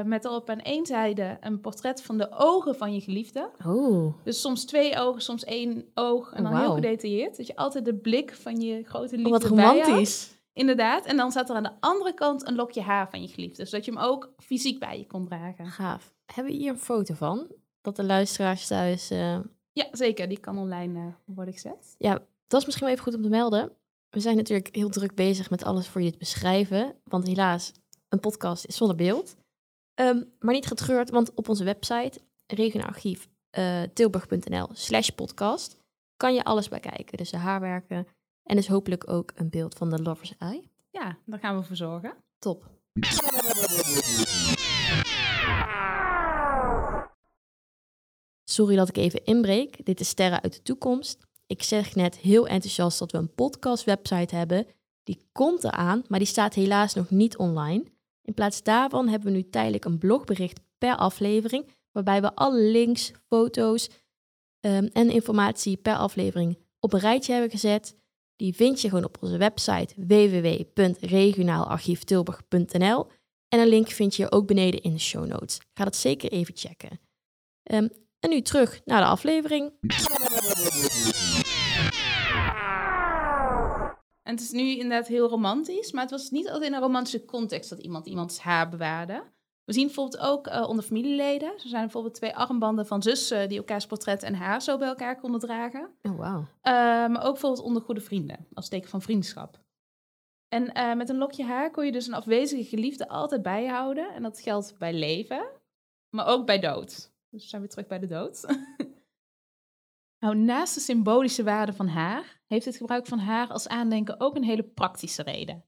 met 0.05 0.25
erop 0.25 0.49
aan 0.49 0.59
één 0.59 0.85
zijde 0.85 1.37
een 1.41 1.59
portret 1.61 2.01
van 2.03 2.17
de 2.17 2.27
ogen 2.31 2.75
van 2.75 2.93
je 2.93 3.01
geliefde. 3.01 3.49
Oh, 3.65 4.13
Dus 4.23 4.41
soms 4.41 4.65
twee 4.65 4.97
ogen, 4.99 5.21
soms 5.21 5.43
één 5.43 5.85
oog. 5.93 6.33
En 6.33 6.43
dan 6.43 6.57
heel 6.57 6.73
gedetailleerd. 6.73 7.37
Dat 7.37 7.47
je 7.47 7.55
altijd 7.55 7.85
de 7.85 7.95
blik 7.95 8.33
van 8.35 8.61
je 8.61 8.83
grote 8.83 9.05
oh, 9.15 9.23
liefde 9.23 9.29
wat 9.47 9.55
bij 9.55 9.63
houdt. 9.65 9.85
romantisch. 9.85 10.39
Inderdaad. 10.53 11.05
En 11.05 11.17
dan 11.17 11.31
staat 11.31 11.49
er 11.49 11.55
aan 11.55 11.63
de 11.63 11.75
andere 11.79 12.13
kant 12.13 12.47
een 12.47 12.55
lokje 12.55 12.81
haar 12.81 13.09
van 13.09 13.21
je 13.21 13.27
geliefde. 13.27 13.65
Zodat 13.65 13.85
je 13.85 13.91
hem 13.91 14.01
ook 14.01 14.33
fysiek 14.37 14.79
bij 14.79 14.97
je 14.97 15.07
kon 15.07 15.25
dragen. 15.25 15.65
Gaaf. 15.65 16.13
Hebben 16.25 16.53
we 16.53 16.59
hier 16.59 16.71
een 16.71 16.77
foto 16.79 17.13
van? 17.13 17.47
Dat 17.81 17.95
de 17.95 18.03
luisteraars 18.03 18.67
thuis... 18.67 19.11
Ja, 19.73 19.87
zeker. 19.91 20.27
Die 20.27 20.39
kan 20.39 20.57
online 20.57 20.99
eh, 20.99 21.35
worden 21.35 21.53
gezet. 21.53 21.95
Ja, 21.97 22.13
dat 22.47 22.59
is 22.59 22.65
misschien 22.65 22.85
wel 22.85 22.95
even 22.95 23.03
goed 23.03 23.15
om 23.15 23.21
te 23.21 23.29
melden. 23.29 23.71
We 24.09 24.19
zijn 24.19 24.35
natuurlijk 24.35 24.75
heel 24.75 24.89
druk 24.89 25.15
bezig 25.15 25.49
met 25.49 25.63
alles 25.63 25.87
voor 25.87 26.01
je 26.01 26.11
te 26.11 26.17
beschrijven. 26.17 26.95
Want 27.03 27.27
helaas, 27.27 27.71
een 28.09 28.19
podcast 28.19 28.65
is 28.65 28.75
zonder 28.75 28.95
beeld. 28.95 29.35
Ehm, 29.93 30.23
maar 30.39 30.53
niet 30.53 30.67
getreurd, 30.67 31.09
want 31.09 31.33
op 31.33 31.49
onze 31.49 31.63
website 31.63 32.19
regionalarchief 32.47 33.29
eh, 33.49 33.81
tilburg.nl 33.93 34.69
slash 34.71 35.09
podcast 35.09 35.77
kan 36.17 36.33
je 36.33 36.43
alles 36.43 36.69
bekijken. 36.69 37.17
Dus 37.17 37.29
de 37.29 37.37
haarwerken 37.37 38.07
en 38.43 38.55
dus 38.55 38.67
hopelijk 38.67 39.09
ook 39.09 39.31
een 39.35 39.49
beeld 39.49 39.75
van 39.75 39.89
de 39.89 40.01
Lover's 40.01 40.35
Eye. 40.37 40.69
Ja, 40.89 41.17
daar 41.25 41.39
gaan 41.39 41.57
we 41.57 41.63
voor 41.63 41.75
zorgen. 41.75 42.13
Top. 42.39 42.69
Sorry 48.51 48.75
dat 48.75 48.89
ik 48.89 48.97
even 48.97 49.25
inbreek. 49.25 49.85
Dit 49.85 49.99
is 49.99 50.07
Sterren 50.07 50.41
uit 50.41 50.53
de 50.53 50.61
toekomst. 50.61 51.17
Ik 51.47 51.63
zeg 51.63 51.95
net 51.95 52.17
heel 52.17 52.47
enthousiast 52.47 52.99
dat 52.99 53.11
we 53.11 53.17
een 53.17 53.33
podcast-website 53.33 54.35
hebben. 54.35 54.67
Die 55.03 55.29
komt 55.31 55.63
eraan, 55.63 56.03
maar 56.07 56.19
die 56.19 56.27
staat 56.27 56.53
helaas 56.53 56.93
nog 56.93 57.09
niet 57.09 57.37
online. 57.37 57.83
In 58.21 58.33
plaats 58.33 58.63
daarvan 58.63 59.07
hebben 59.07 59.31
we 59.31 59.37
nu 59.37 59.49
tijdelijk 59.49 59.85
een 59.85 59.97
blogbericht 59.97 60.59
per 60.77 60.95
aflevering, 60.95 61.69
waarbij 61.91 62.21
we 62.21 62.35
alle 62.35 62.61
links, 62.61 63.11
foto's 63.27 63.89
ehm, 64.59 64.87
en 64.93 65.09
informatie 65.09 65.77
per 65.77 65.95
aflevering 65.95 66.57
op 66.79 66.93
een 66.93 66.99
rijtje 66.99 67.31
hebben 67.31 67.51
gezet. 67.51 67.95
Die 68.35 68.55
vind 68.55 68.81
je 68.81 68.89
gewoon 68.89 69.05
op 69.05 69.17
onze 69.21 69.37
website 69.37 69.93
www.regionaalarchieftilburg.nl. 70.07 73.07
En 73.47 73.59
een 73.59 73.67
link 73.67 73.87
vind 73.87 74.15
je 74.15 74.31
ook 74.31 74.47
beneden 74.47 74.81
in 74.81 74.93
de 74.93 74.99
show 74.99 75.25
notes. 75.25 75.59
Ga 75.73 75.83
dat 75.83 75.95
zeker 75.95 76.31
even 76.31 76.57
checken. 76.57 76.99
Ehm, 77.63 77.87
en 78.21 78.29
nu 78.29 78.41
terug 78.41 78.81
naar 78.85 79.01
de 79.01 79.07
aflevering. 79.07 79.71
En 84.23 84.37
het 84.37 84.39
is 84.41 84.51
nu 84.51 84.61
inderdaad 84.61 85.07
heel 85.07 85.29
romantisch. 85.29 85.91
Maar 85.91 86.01
het 86.01 86.11
was 86.11 86.29
niet 86.29 86.47
altijd 86.47 86.65
in 86.65 86.73
een 86.73 86.81
romantische 86.81 87.25
context 87.25 87.69
dat 87.69 87.79
iemand 87.79 88.07
iemands 88.07 88.39
haar 88.39 88.69
bewaarde. 88.69 89.23
We 89.63 89.73
zien 89.73 89.85
bijvoorbeeld 89.85 90.23
ook 90.23 90.47
eh, 90.47 90.69
onder 90.69 90.83
familieleden. 90.83 91.53
Er 91.53 91.67
zijn 91.69 91.81
bijvoorbeeld 91.81 92.13
twee 92.13 92.35
armbanden 92.35 92.87
van 92.87 93.01
zussen 93.01 93.49
die 93.49 93.57
elkaars 93.57 93.85
portret 93.85 94.23
en 94.23 94.35
haar 94.35 94.61
zo 94.61 94.77
bij 94.77 94.87
elkaar 94.87 95.19
konden 95.19 95.39
dragen. 95.39 95.89
Oh, 96.01 96.17
wauw. 96.17 96.47
Eh, 96.61 96.73
maar 96.73 97.23
ook 97.23 97.31
bijvoorbeeld 97.31 97.63
onder 97.63 97.81
goede 97.81 98.01
vrienden, 98.01 98.47
als 98.53 98.69
teken 98.69 98.89
van 98.89 99.01
vriendschap. 99.01 99.59
En 100.47 100.73
eh, 100.73 100.93
met 100.93 101.09
een 101.09 101.17
lokje 101.17 101.43
haar 101.43 101.71
kon 101.71 101.85
je 101.85 101.91
dus 101.91 102.07
een 102.07 102.13
afwezige 102.13 102.63
geliefde 102.63 103.07
altijd 103.07 103.41
bijhouden. 103.41 104.13
En 104.13 104.23
dat 104.23 104.39
geldt 104.39 104.75
bij 104.77 104.93
leven, 104.93 105.47
maar 106.09 106.27
ook 106.27 106.45
bij 106.45 106.59
dood. 106.59 107.11
Dus 107.31 107.43
we 107.43 107.49
zijn 107.49 107.61
weer 107.61 107.69
terug 107.69 107.87
bij 107.87 107.99
de 107.99 108.07
dood. 108.07 108.45
nou, 110.23 110.35
naast 110.35 110.73
de 110.73 110.79
symbolische 110.79 111.43
waarde 111.43 111.73
van 111.73 111.87
haar, 111.87 112.41
heeft 112.47 112.65
het 112.65 112.75
gebruik 112.75 113.05
van 113.07 113.19
haar 113.19 113.47
als 113.47 113.67
aandenken 113.67 114.19
ook 114.19 114.35
een 114.35 114.43
hele 114.43 114.63
praktische 114.63 115.23
reden. 115.23 115.63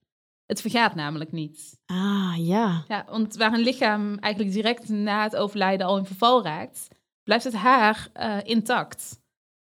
Het 0.45 0.61
vergaat 0.61 0.95
namelijk 0.95 1.31
niet. 1.31 1.79
Ah, 1.85 2.33
ja. 2.37 2.83
Ja, 2.87 3.05
want 3.09 3.35
waar 3.35 3.53
een 3.53 3.59
lichaam 3.59 4.17
eigenlijk 4.17 4.53
direct 4.53 4.89
na 4.89 5.23
het 5.23 5.35
overlijden 5.35 5.87
al 5.87 5.97
in 5.97 6.05
verval 6.05 6.43
raakt, 6.43 6.87
blijft 7.23 7.43
het 7.43 7.53
haar 7.53 8.09
eh, 8.13 8.39
intact. 8.43 9.21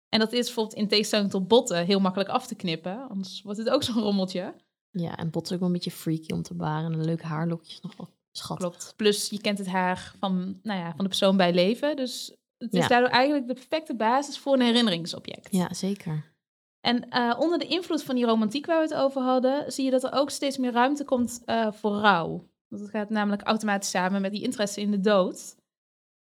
En 0.10 0.20
dat 0.20 0.32
is 0.32 0.46
bijvoorbeeld 0.46 0.78
in 0.78 0.88
tegenstelling 0.88 1.30
tot 1.30 1.48
botten 1.48 1.86
heel 1.86 2.00
makkelijk 2.00 2.30
af 2.30 2.48
te 2.48 2.56
knippen, 2.56 3.10
anders 3.10 3.42
wordt 3.42 3.60
het 3.60 3.70
ook 3.70 3.84
zo'n 3.84 4.02
rommeltje. 4.02 4.56
Ja, 4.92 5.18
en 5.18 5.30
bot 5.30 5.46
is 5.46 5.52
ook 5.52 5.60
wel 5.60 5.68
een 5.68 5.74
beetje 5.74 5.92
freaky 5.92 6.34
om 6.34 6.42
te 6.42 6.56
bewaren. 6.56 6.94
En 6.94 7.00
een 7.00 7.06
leuk 7.06 7.22
haarlokje 7.22 7.72
is 7.72 7.82
nog 7.82 7.98
wel 7.98 8.10
Klopt. 8.56 8.94
Plus 8.96 9.30
je 9.30 9.42
kent 9.42 9.58
het 9.58 9.68
haar 9.68 10.14
van, 10.20 10.60
nou 10.64 10.80
ja, 10.80 10.90
van 10.90 10.98
de 11.04 11.08
persoon 11.08 11.38
bij 11.38 11.54
leven, 11.54 11.96
dus 11.96 12.36
het 12.58 12.74
is 12.74 12.80
Ja. 12.82 12.88
daardoor 12.88 13.10
eigenlijk 13.10 13.48
de 13.48 13.54
perfecte 13.54 13.96
basis 13.96 14.38
voor 14.40 14.54
een 14.54 14.62
herinneringsobject. 14.62 15.48
Ja, 15.52 15.74
zeker. 15.74 16.34
En 16.80 17.10
eh, 17.10 17.36
onder 17.40 17.60
de 17.60 17.66
invloed 17.68 18.04
van 18.04 18.16
die 18.16 18.26
romantiek 18.26 18.66
waar 18.66 18.78
we 18.78 18.94
het 18.94 18.94
over 19.04 19.22
hadden, 19.22 19.72
zie 19.72 19.86
je 19.86 19.92
dat 19.92 20.04
er 20.04 20.14
ook 20.14 20.30
steeds 20.30 20.58
meer 20.58 20.72
ruimte 20.72 21.04
komt 21.06 21.42
eh, 21.46 21.72
voor 21.72 21.92
rouw. 21.96 22.50
Dat 22.68 22.90
gaat 22.90 23.10
namelijk 23.10 23.42
automatisch 23.42 23.90
samen 23.90 24.22
met 24.22 24.32
die 24.32 24.42
interesse 24.44 24.82
in 24.82 24.92
de 24.92 25.00
dood. 25.00 25.56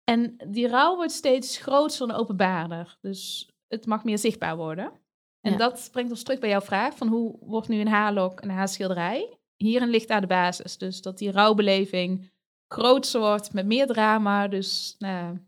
En 0.04 0.36
die 0.48 0.68
rouw 0.68 0.96
wordt 0.96 1.12
steeds 1.12 1.58
groter 1.58 2.10
en 2.10 2.16
openbaarder. 2.16 2.98
Dus 3.02 3.50
het 3.68 3.86
mag 3.86 4.04
meer 4.04 4.18
zichtbaar 4.18 4.58
worden. 4.58 4.92
En 5.42 5.52
Ja. 5.52 5.58
dat 5.58 5.90
brengt 5.92 6.12
ons 6.12 6.24
terug 6.24 6.40
bij 6.40 6.50
jouw 6.50 6.62
vraag 6.62 6.98
van 6.98 7.08
hoe 7.08 7.38
wordt 7.40 7.68
nu 7.68 7.80
een 7.80 7.88
haarlok 7.88 8.42
een 8.42 8.50
haarschilderij? 8.50 9.37
Hierin 9.58 9.90
ligt 9.90 10.08
daar 10.08 10.22
de 10.22 10.28
basis. 10.28 10.78
Dus 10.78 11.02
dat 11.02 11.18
die 11.18 11.32
rouwbeleving 11.32 12.32
groter 12.68 13.20
wordt 13.20 13.54
met 13.54 13.66
meer 13.66 13.88
drama. 13.88 14.48
Dus 14.48 14.96
nou, 15.00 15.40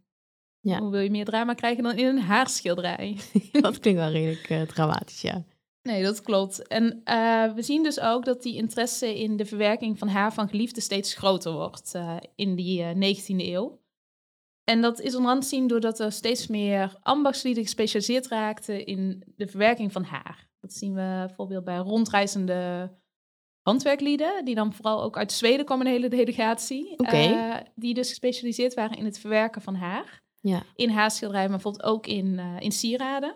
Ja. 0.59 0.79
hoe 0.79 0.91
wil 0.91 1.01
je 1.01 1.09
meer 1.11 1.25
drama 1.25 1.53
krijgen 1.53 1.83
dan 1.83 1.97
in 1.97 2.05
een 2.05 2.21
haarschilderij? 2.21 3.17
dat 3.51 3.79
klinkt 3.79 3.99
wel 3.99 4.11
redelijk 4.11 4.49
eh, 4.49 4.61
dramatisch, 4.61 5.21
ja. 5.21 5.43
Nee, 5.81 6.03
dat 6.03 6.21
klopt. 6.21 6.67
En 6.67 7.01
eh, 7.03 7.53
we 7.53 7.61
zien 7.61 7.83
dus 7.83 7.99
ook 7.99 8.25
dat 8.25 8.41
die 8.43 8.55
interesse 8.55 9.19
in 9.19 9.37
de 9.37 9.45
verwerking 9.45 9.97
van 9.97 10.07
haar 10.07 10.33
van 10.33 10.49
geliefden 10.49 10.83
steeds 10.83 11.13
groter 11.15 11.51
wordt 11.51 11.95
eh, 11.95 12.17
in 12.35 12.55
die 12.55 12.83
eh, 12.83 13.15
19e 13.15 13.35
eeuw. 13.35 13.81
En 14.63 14.81
dat 14.81 14.99
is 14.99 15.15
onder 15.15 15.31
andere 15.31 15.49
te 15.49 15.55
zien 15.55 15.67
doordat 15.67 15.99
er 15.99 16.11
steeds 16.11 16.47
meer 16.47 16.97
ambachtslieden 17.01 17.63
gespecialiseerd 17.63 18.27
raakten 18.27 18.85
in 18.85 19.23
de 19.35 19.47
verwerking 19.47 19.91
van 19.91 20.03
haar. 20.03 20.49
Dat 20.59 20.73
zien 20.73 20.93
we 20.93 21.23
bijvoorbeeld 21.27 21.63
bij 21.63 21.77
rondreizende 21.77 22.91
handwerklieden, 23.61 24.45
die 24.45 24.55
dan 24.55 24.73
vooral 24.73 25.03
ook 25.03 25.17
uit 25.17 25.31
Zweden 25.31 25.65
kwam 25.65 25.81
een 25.81 25.87
hele 25.87 26.07
delegatie. 26.09 26.93
Oké. 26.97 27.17
eh, 27.17 27.55
die 27.75 27.93
dus 27.93 28.09
gespecialiseerd 28.09 28.73
waren 28.73 28.97
in 28.97 29.05
het 29.05 29.19
verwerken 29.19 29.61
van 29.61 29.75
haar 29.75 30.21
Ja, 30.41 30.63
in 30.75 30.89
haarschilderijen, 30.89 31.49
maar 31.49 31.59
bijvoorbeeld 31.59 31.93
ook 31.93 32.07
in, 32.07 32.39
eh, 32.39 32.55
in 32.59 32.71
sieraden. 32.71 33.35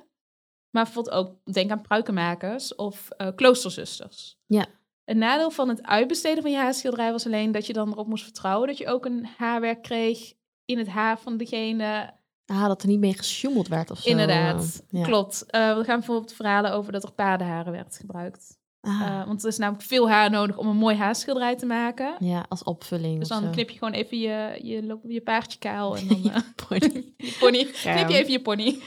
Maar 0.70 0.84
bijvoorbeeld 0.84 1.16
ook, 1.16 1.54
denk 1.54 1.72
aan 1.72 1.82
pruikenmakers 1.82 2.76
of 2.76 3.10
eh, 3.10 3.28
kloosterzusters. 3.36 4.38
Ja. 4.46 4.66
Een 5.06 5.18
nadeel 5.18 5.52
van 5.52 5.70
het 5.70 5.82
uitbesteden 5.84 6.42
van 6.42 6.52
je 6.52 6.58
haarschilderij 6.58 7.12
was 7.12 7.26
alleen 7.26 7.52
dat 7.52 7.66
je 7.68 7.74
dan 7.74 7.92
erop 7.92 8.08
moest 8.08 8.24
vertrouwen 8.24 8.68
dat 8.68 8.78
je 8.78 8.88
ook 8.88 9.06
een 9.06 9.28
haarwerk 9.38 9.82
kreeg 9.82 10.34
in 10.66 10.78
het 10.78 10.88
haar 10.88 11.20
van 11.20 11.38
degene. 11.38 12.14
ah, 12.46 12.68
dat 12.68 12.82
er 12.82 12.88
niet 12.88 13.00
mee 13.00 13.14
gesjoemeld 13.14 13.68
werd 13.68 13.92
of 13.92 14.00
zo. 14.00 14.10
Inderdaad, 14.10 14.84
ja. 14.90 15.04
klopt. 15.04 15.46
We 15.50 15.82
gaan 15.84 15.98
bijvoorbeeld 15.98 16.34
verhalen 16.34 16.72
over 16.72 16.92
dat 16.92 17.04
er 17.04 17.12
paardenharen 17.12 17.72
werd 17.72 17.98
gebruikt. 17.98 18.58
Ah, 18.86 19.02
Eh, 19.02 19.26
want 19.28 19.42
er 19.42 19.48
is 19.50 19.58
namelijk 19.58 19.84
veel 19.88 20.10
haar 20.10 20.30
nodig 20.30 20.58
om 20.58 20.68
een 20.68 20.76
mooi 20.76 20.96
haarschilderij 20.96 21.56
te 21.56 21.66
maken. 21.66 22.16
ja, 22.20 22.46
als 22.50 22.64
opvulling 22.64 23.20
Dus 23.20 23.28
dan 23.28 23.52
knip 23.52 23.70
je 23.70 23.78
gewoon 23.78 23.94
even 23.94 24.18
je, 24.20 24.60
je, 24.64 24.98
je 25.08 25.22
paardje 25.22 25.60
kaal 25.60 25.98
en 25.98 26.08
dan... 26.24 26.32
eh, 26.32 26.42
Pony. 26.68 27.14
je 27.18 27.36
pony. 27.40 27.64
Knip 27.94 28.10
je 28.10 28.18
even 28.18 28.32
je 28.32 28.42
pony. 28.42 28.80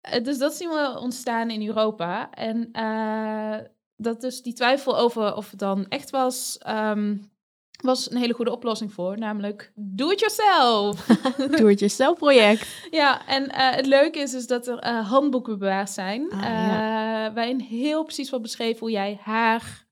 Eh, 0.00 0.24
dus 0.24 0.38
dat 0.38 0.54
zien 0.54 0.68
we 0.68 0.96
ontstaan 1.00 1.50
in 1.50 1.66
Europa. 1.66 2.30
En 2.30 2.68
dat 3.96 4.20
dus 4.20 4.42
die 4.42 4.52
twijfel 4.52 4.98
over 4.98 5.34
of 5.36 5.50
het 5.50 5.58
dan 5.60 5.88
echt 5.88 6.10
was, 6.10 6.58
ehm, 6.58 7.16
was 7.84 8.10
een 8.10 8.16
hele 8.16 8.32
goede 8.34 8.52
oplossing 8.52 8.92
voor. 8.92 9.18
Namelijk, 9.18 9.72
do 9.74 10.10
it 10.10 10.20
yourself. 10.20 11.06
Doe 11.58 11.68
het 11.68 11.80
jezelf 11.80 12.18
project. 12.18 12.66
ja, 12.90 13.26
en 13.26 13.50
eh, 13.50 13.70
het 13.70 13.86
leuke 13.86 14.18
is 14.18 14.30
dus 14.30 14.46
dat 14.46 14.66
er 14.66 14.78
eh, 14.78 15.08
handboeken 15.08 15.58
bewaard 15.58 15.90
zijn. 15.90 16.30
Ah, 16.30 16.42
eh, 16.42 17.34
waarin 17.34 17.60
heel 17.60 18.04
precies 18.04 18.30
wordt 18.30 18.44
beschreven 18.44 18.78
hoe 18.78 18.90
jij 18.90 19.18
haar 19.22 19.86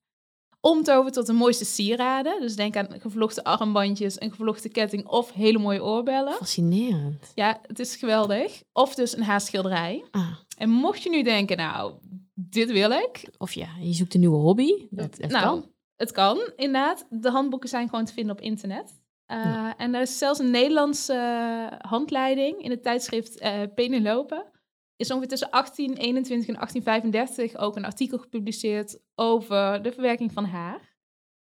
omtovert 0.60 1.14
tot 1.14 1.26
de 1.26 1.32
mooiste 1.32 1.64
sieraden. 1.64 2.40
Dus 2.40 2.56
denk 2.56 2.76
aan 2.76 2.88
gevlochten 2.98 3.42
armbandjes, 3.42 4.20
een 4.20 4.30
gevlochten 4.30 4.72
ketting 4.72 5.06
of 5.06 5.32
hele 5.32 5.58
mooie 5.58 5.84
oorbellen. 5.84 6.32
Fascinerend. 6.32 7.32
Ja, 7.34 7.60
het 7.66 7.78
is 7.78 7.96
geweldig. 7.96 8.62
Of 8.72 8.94
dus 8.94 9.16
een 9.16 9.22
haarschilderij. 9.22 10.04
Ah, 10.10 10.28
En 10.56 10.70
mocht 10.70 11.02
je 11.02 11.10
nu 11.10 11.22
denken, 11.22 11.56
nou, 11.56 11.92
dit 12.34 12.70
wil 12.72 12.90
ik. 12.90 13.28
of 13.38 13.52
ja, 13.52 13.68
je 13.80 13.92
zoekt 13.92 14.14
een 14.14 14.20
nieuwe 14.20 14.36
hobby. 14.38 14.70
Dat, 14.90 15.16
dat 15.16 15.30
nou, 15.30 15.44
kan. 15.44 15.70
Het 15.96 16.12
kan, 16.12 16.52
inderdaad. 16.56 17.06
De 17.10 17.30
handboeken 17.30 17.68
zijn 17.68 17.88
gewoon 17.88 18.04
te 18.04 18.12
vinden 18.12 18.36
op 18.36 18.42
internet. 18.42 19.02
Uh, 19.32 19.44
Ja. 19.44 19.76
En 19.76 19.94
er 19.94 20.00
is 20.00 20.18
zelfs 20.18 20.38
een 20.38 20.50
Nederlandse 20.50 21.14
uh, 21.14 21.90
handleiding 21.90 22.62
in 22.62 22.70
het 22.70 22.82
tijdschrift 22.82 23.42
uh, 23.42 23.60
Penelope. 23.74 24.50
Is 24.96 25.10
ongeveer 25.10 25.28
tussen 25.28 25.50
1821 25.50 26.48
en 26.48 26.54
1835 26.54 27.60
ook 27.60 27.76
een 27.76 27.84
artikel 27.84 28.18
gepubliceerd 28.18 28.98
over 29.14 29.82
de 29.82 29.92
verwerking 29.92 30.32
van 30.32 30.44
haar. 30.44 30.90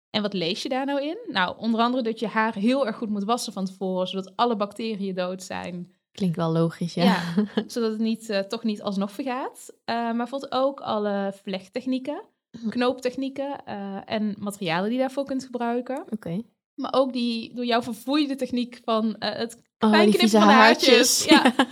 En 0.09 0.21
wat 0.21 0.33
lees 0.33 0.63
je 0.63 0.69
daar 0.69 0.85
nou 0.85 1.01
in? 1.01 1.17
Nou, 1.27 1.57
onder 1.57 1.79
andere 1.79 2.03
dat 2.03 2.19
je 2.19 2.27
haar 2.27 2.55
heel 2.55 2.87
erg 2.87 2.95
goed 2.95 3.09
moet 3.09 3.23
wassen 3.23 3.53
van 3.53 3.65
tevoren, 3.65 4.07
zodat 4.07 4.35
alle 4.35 4.55
bacteriën 4.55 5.15
dood 5.15 5.43
zijn. 5.43 5.91
Klinkt 6.11 6.35
wel 6.35 6.51
logisch, 6.51 6.93
ja. 6.93 7.03
Ja, 7.03 7.45
zodat 7.67 7.91
het 7.91 7.99
niet, 7.99 8.29
uh, 8.29 8.39
toch 8.39 8.63
niet 8.63 8.81
alsnog 8.81 9.11
vergaat. 9.11 9.73
Maar 9.85 10.15
bijvoorbeeld 10.15 10.51
ook 10.51 10.79
alle 10.79 11.33
vlechttechnieken, 11.43 12.23
knooptechnieken 12.69 13.61
uh, 13.67 14.01
en 14.05 14.35
materialen 14.39 14.89
die 14.89 14.93
je 14.93 14.99
daarvoor 14.99 15.25
kunt 15.25 15.43
gebruiken. 15.43 16.01
Oké. 16.01 16.13
Okay. 16.13 16.45
Maar 16.73 16.93
ook 16.93 17.13
die 17.13 17.55
door 17.55 17.65
jou 17.65 17.83
vervoerde 17.83 18.35
techniek 18.35 18.79
van 18.83 19.05
uh, 19.05 19.13
het 19.19 19.57
oh, 19.79 19.89
fijnknippen 19.89 20.29
van 20.29 20.47
de 20.47 20.53
haartjes. 20.53 21.27
haartjes. 21.27 21.65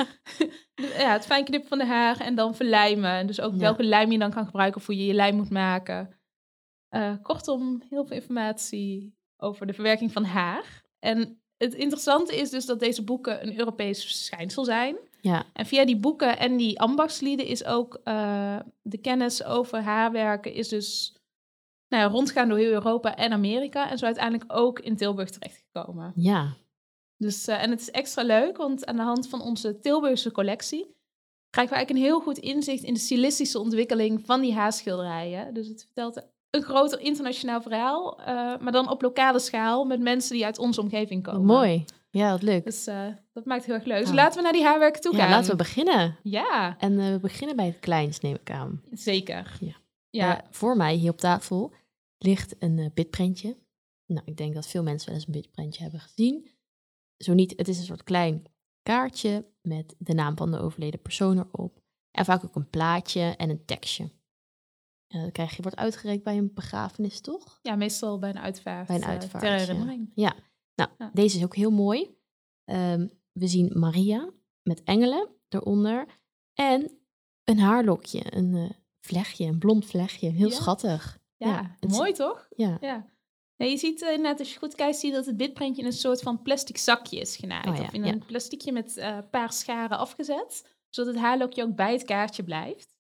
Ja. 0.78 0.98
ja, 1.04 1.14
het 1.14 1.26
fijnknippen 1.26 1.70
van 1.70 1.78
de 1.78 1.86
haar 1.86 2.20
en 2.20 2.36
dan 2.36 2.56
verlijmen. 2.56 3.12
En 3.12 3.28
dus 3.28 3.42
ook 3.42 3.54
ja. 3.54 3.60
welke 3.60 3.84
lijm 3.84 4.12
je 4.12 4.20
dan 4.20 4.32
kan 4.32 4.46
gebruiken 4.46 4.82
of 4.82 4.86
hoe 4.86 4.98
je 4.98 5.06
je 5.06 5.14
lijm 5.14 5.36
moet 5.36 5.50
maken. 5.50 6.20
Uh, 6.96 7.14
kortom, 7.22 7.82
heel 7.90 8.06
veel 8.06 8.16
informatie 8.16 9.18
over 9.38 9.68
de 9.68 9.74
verwerking 9.74 10.12
van 10.12 10.24
haar. 10.24 10.84
En 11.00 11.42
het 11.58 11.74
interessante 11.74 12.36
is 12.36 12.50
dus 12.50 12.66
dat 12.66 12.80
deze 12.80 13.04
boeken 13.04 13.48
een 13.48 13.58
Europees 13.58 14.04
verschijnsel 14.04 14.66
zijn. 14.66 14.98
Ja. 15.22 15.46
En 15.54 15.66
via 15.66 15.86
die 15.86 16.00
boeken 16.00 16.38
en 16.38 16.58
die 16.58 16.80
ambachtslieden 16.80 17.46
is 17.46 17.66
ook 17.66 18.02
uh, 18.06 18.60
de 18.82 18.98
kennis 18.98 19.44
over 19.44 19.82
haarwerken 19.82 20.54
is 20.54 20.68
dus 20.68 21.18
nou 21.88 22.04
ja, 22.04 22.10
rondgaan 22.10 22.50
door 22.50 22.58
heel 22.58 22.72
Europa 22.72 23.16
en 23.16 23.32
Amerika. 23.32 23.90
En 23.90 23.98
zo 23.98 24.06
uiteindelijk 24.06 24.54
ook 24.54 24.80
in 24.80 24.96
Tilburg 24.96 25.30
terechtgekomen. 25.30 26.12
Ja. 26.16 26.56
Dus, 27.18 27.48
uh, 27.48 27.64
en 27.64 27.70
het 27.70 27.82
is 27.82 27.92
extra 27.92 28.24
leuk, 28.24 28.58
want 28.58 28.86
aan 28.86 28.96
de 28.96 29.02
hand 29.02 29.28
van 29.28 29.42
onze 29.42 29.80
Tilburgse 29.80 30.32
collectie 30.32 30.98
krijgen 31.50 31.74
we 31.74 31.80
eigenlijk 31.80 31.90
een 31.90 32.12
heel 32.12 32.20
goed 32.20 32.38
inzicht 32.38 32.84
in 32.84 32.94
de 32.94 33.00
stilistische 33.00 33.60
ontwikkeling 33.60 34.26
van 34.26 34.42
die 34.42 34.54
haarschilderijen. 34.54 35.54
Dus 35.54 35.68
het 35.68 35.84
vertelt 35.84 36.28
een 36.50 36.62
groter 36.62 37.00
internationaal 37.00 37.62
verhaal, 37.62 38.20
uh, 38.20 38.26
maar 38.58 38.72
dan 38.72 38.90
op 38.90 39.02
lokale 39.02 39.40
schaal 39.40 39.86
met 39.86 40.00
mensen 40.00 40.34
die 40.34 40.46
uit 40.46 40.60
onze 40.60 40.82
omgeving 40.82 41.24
komen. 41.24 41.46
Mooi. 41.46 41.86
Ja, 42.10 42.32
wat 42.32 42.42
leuk. 42.42 42.64
Dus 42.64 42.88
uh, 42.88 43.08
dat 43.34 43.46
maakt 43.46 43.66
heel 43.66 43.76
erg 43.76 43.84
leuk. 43.84 44.06
Dus 44.06 44.14
laten 44.14 44.38
we 44.38 44.44
naar 44.44 44.54
die 44.54 44.64
haarwerken 44.64 45.02
toe 45.02 45.14
ja, 45.14 45.20
gaan. 45.20 45.30
laten 45.30 45.52
we 45.52 45.56
beginnen. 45.56 46.18
Ja. 46.24 46.78
En 46.78 46.94
uh, 46.94 47.12
we 47.12 47.20
beginnen 47.20 47.56
bij 47.56 47.66
het 47.66 47.80
kleinst, 47.80 48.22
neem 48.22 48.36
ik 48.36 48.52
aan. 48.52 48.82
Zeker. 48.92 49.58
Ja. 49.60 49.76
ja. 50.10 50.46
voor 50.50 50.78
mij 50.78 50.96
hier 50.96 51.12
op 51.12 51.18
tafel 51.18 51.74
ligt 52.18 52.56
een 52.60 52.92
bitprentje. 52.94 53.58
Nou, 54.06 54.22
ik 54.26 54.38
denk 54.38 54.54
dat 54.54 54.68
veel 54.68 54.84
mensen 54.84 55.08
wel 55.08 55.18
eens 55.18 55.28
een 55.28 55.34
bitprentje 55.34 55.82
hebben 55.82 56.00
gezien. 56.00 56.50
Zo 57.18 57.34
niet, 57.34 57.54
het 57.56 57.68
is 57.68 57.78
een 57.78 57.86
soort 57.86 58.04
klein 58.04 58.44
kaartje 58.82 59.46
met 59.62 59.96
de 59.98 60.14
naam 60.14 60.38
van 60.38 60.52
de 60.52 60.60
overleden 60.60 61.02
persoon 61.02 61.38
erop. 61.38 61.82
En 62.12 62.26
vaak 62.26 62.44
ook 62.44 62.56
een 62.56 62.70
plaatje 62.70 63.22
en 63.22 63.50
een 63.50 63.66
tekstje. 63.66 64.12
En 65.08 65.22
dat 65.22 65.32
krijg 65.32 65.56
je, 65.56 65.62
wordt 65.62 65.78
uitgereikt 65.78 66.24
bij 66.24 66.38
een 66.38 66.54
begrafenis, 66.54 67.22
toch? 67.22 67.60
Ja, 67.62 67.76
meestal 67.76 68.20
bij 68.20 68.30
een 68.30 68.40
uitvaart. 68.40 68.88
Bij 68.88 68.96
een 68.96 69.06
uitvaart. 69.06 69.44
ter 69.44 69.54
herinnering. 69.54 70.12
Ja. 70.16 70.36
Nou, 70.80 70.90
Ja. 70.98 71.10
deze 71.14 71.38
is 71.38 71.44
ook 71.44 71.56
heel 71.56 71.72
mooi. 71.72 72.18
Um, 72.66 73.12
we 73.32 73.48
zien 73.48 73.72
Maria 73.80 74.30
met 74.62 74.84
engelen 74.84 75.30
eronder. 75.50 76.06
En 76.54 77.00
een 77.44 77.60
haarlokje, 77.60 78.36
een 78.36 78.54
uh, 78.56 78.70
vlechtje, 79.00 79.46
een 79.46 79.60
blond 79.60 79.86
vlechtje. 79.86 80.30
Heel 80.30 80.50
Ja. 80.50 80.56
schattig. 80.56 81.20
Ja, 81.38 81.76
mooi 81.88 82.14
toch? 82.14 82.48
Ja. 82.56 82.78
Je 83.56 83.78
ziet 83.78 84.02
uh, 84.02 84.10
inderdaad, 84.10 84.40
als 84.40 84.54
je 84.54 84.60
goed 84.60 84.76
kijkt, 84.76 84.98
zie 84.98 85.10
je 85.10 85.16
dat 85.16 85.26
het 85.26 85.38
bitprentje 85.38 85.82
in 85.82 85.88
een 85.88 85.94
soort 85.94 86.22
van 86.22 86.42
plastic 86.42 86.78
zakje 86.78 87.20
is 87.20 87.36
genaaid. 87.36 87.68
Oh 87.68 87.76
ja, 87.76 87.82
of 87.82 87.94
in 87.94 88.04
een 88.06 88.26
plasticje 88.26 88.72
met 88.72 88.98
een 88.98 89.18
uh, 89.18 89.30
paar 89.32 89.54
scharen 89.54 89.98
afgezet, 89.98 90.76
zodat 90.90 91.14
het 91.14 91.24
haarlokje 91.24 91.64
ook 91.64 91.76
bij 91.76 91.92
het 91.92 92.04
kaartje 92.04 92.44
blijft. 92.44 92.99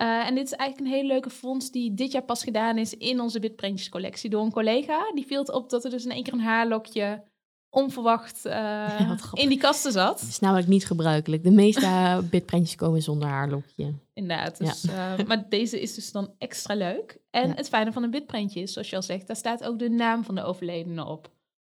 Uh, 0.00 0.26
en 0.26 0.34
dit 0.34 0.44
is 0.44 0.52
eigenlijk 0.52 0.90
een 0.90 0.96
hele 0.96 1.12
leuke 1.12 1.30
fonds 1.30 1.70
die 1.70 1.94
dit 1.94 2.12
jaar 2.12 2.22
pas 2.22 2.42
gedaan 2.42 2.78
is 2.78 2.94
in 2.94 3.20
onze 3.20 3.40
bitprentjescollectie 3.40 4.30
door 4.30 4.42
een 4.42 4.52
collega. 4.52 5.12
Die 5.14 5.26
viel 5.26 5.42
op 5.42 5.70
dat 5.70 5.84
er 5.84 5.90
dus 5.90 6.04
in 6.04 6.10
één 6.10 6.22
keer 6.22 6.32
een 6.32 6.40
haarlokje 6.40 7.22
onverwacht 7.70 8.46
uh, 8.46 8.52
Ja, 8.52 9.16
in 9.32 9.48
die 9.48 9.58
kasten 9.58 9.92
zat. 9.92 10.20
Dat 10.20 10.28
is 10.28 10.38
namelijk 10.38 10.68
niet 10.68 10.86
gebruikelijk. 10.86 11.44
De 11.44 11.50
meeste 11.50 12.20
bitprentjes 12.30 12.76
komen 12.76 13.02
zonder 13.02 13.28
haarlokje. 13.28 13.94
Inderdaad. 14.14 14.58
Dus, 14.58 14.82
ja. 14.82 15.18
uh, 15.18 15.26
maar 15.26 15.48
deze 15.48 15.80
is 15.80 15.94
dus 15.94 16.12
dan 16.12 16.34
extra 16.38 16.74
leuk. 16.74 17.18
En 17.30 17.48
ja. 17.48 17.54
het 17.54 17.68
fijne 17.68 17.92
van 17.92 18.02
een 18.02 18.10
bitprentje 18.10 18.60
is, 18.60 18.72
zoals 18.72 18.90
je 18.90 18.96
al 18.96 19.02
zegt, 19.02 19.26
daar 19.26 19.36
staat 19.36 19.64
ook 19.64 19.78
de 19.78 19.90
naam 19.90 20.24
van 20.24 20.34
de 20.34 20.42
overledene 20.42 21.04
op. 21.04 21.30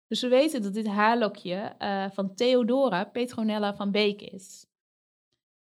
Dus 0.06 0.20
we 0.20 0.28
weten 0.28 0.62
dat 0.62 0.74
dit 0.74 0.86
haarlokje 0.86 1.74
uh, 1.78 2.04
van 2.12 2.34
Theodora 2.34 3.04
Petronella 3.04 3.74
van 3.74 3.90
Beek 3.90 4.22
is. 4.22 4.66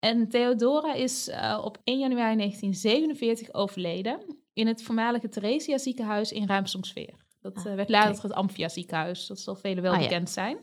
En 0.03 0.29
Theodora 0.29 0.93
is 0.93 1.27
uh, 1.29 1.61
op 1.63 1.77
1 1.83 1.99
januari 1.99 2.35
1947 2.37 3.53
overleden 3.53 4.43
in 4.53 4.67
het 4.67 4.83
voormalige 4.83 5.29
Theresia 5.29 5.77
ziekenhuis 5.77 6.31
in 6.31 6.47
Ruimsomsfeer. 6.47 7.25
Dat 7.39 7.57
ah, 7.57 7.63
werd 7.63 7.89
later 7.89 8.09
okay. 8.09 8.21
het 8.21 8.33
Amphia 8.33 8.69
ziekenhuis, 8.69 9.27
dat 9.27 9.39
zal 9.39 9.55
velen 9.55 9.83
wel 9.83 9.93
ah, 9.93 9.99
bekend 9.99 10.27
ja. 10.27 10.33
zijn. 10.33 10.57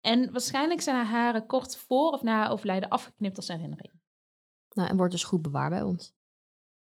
En 0.00 0.32
waarschijnlijk 0.32 0.80
zijn 0.80 0.96
haar 0.96 1.06
haren 1.06 1.46
kort 1.46 1.76
voor 1.76 2.10
of 2.10 2.22
na 2.22 2.32
haar 2.32 2.50
overlijden 2.50 2.88
afgeknipt 2.88 3.36
als 3.36 3.48
herinnering. 3.48 3.92
Nou, 4.74 4.88
en 4.88 4.96
wordt 4.96 5.12
dus 5.12 5.24
goed 5.24 5.42
bewaard 5.42 5.70
bij 5.70 5.82
ons. 5.82 6.14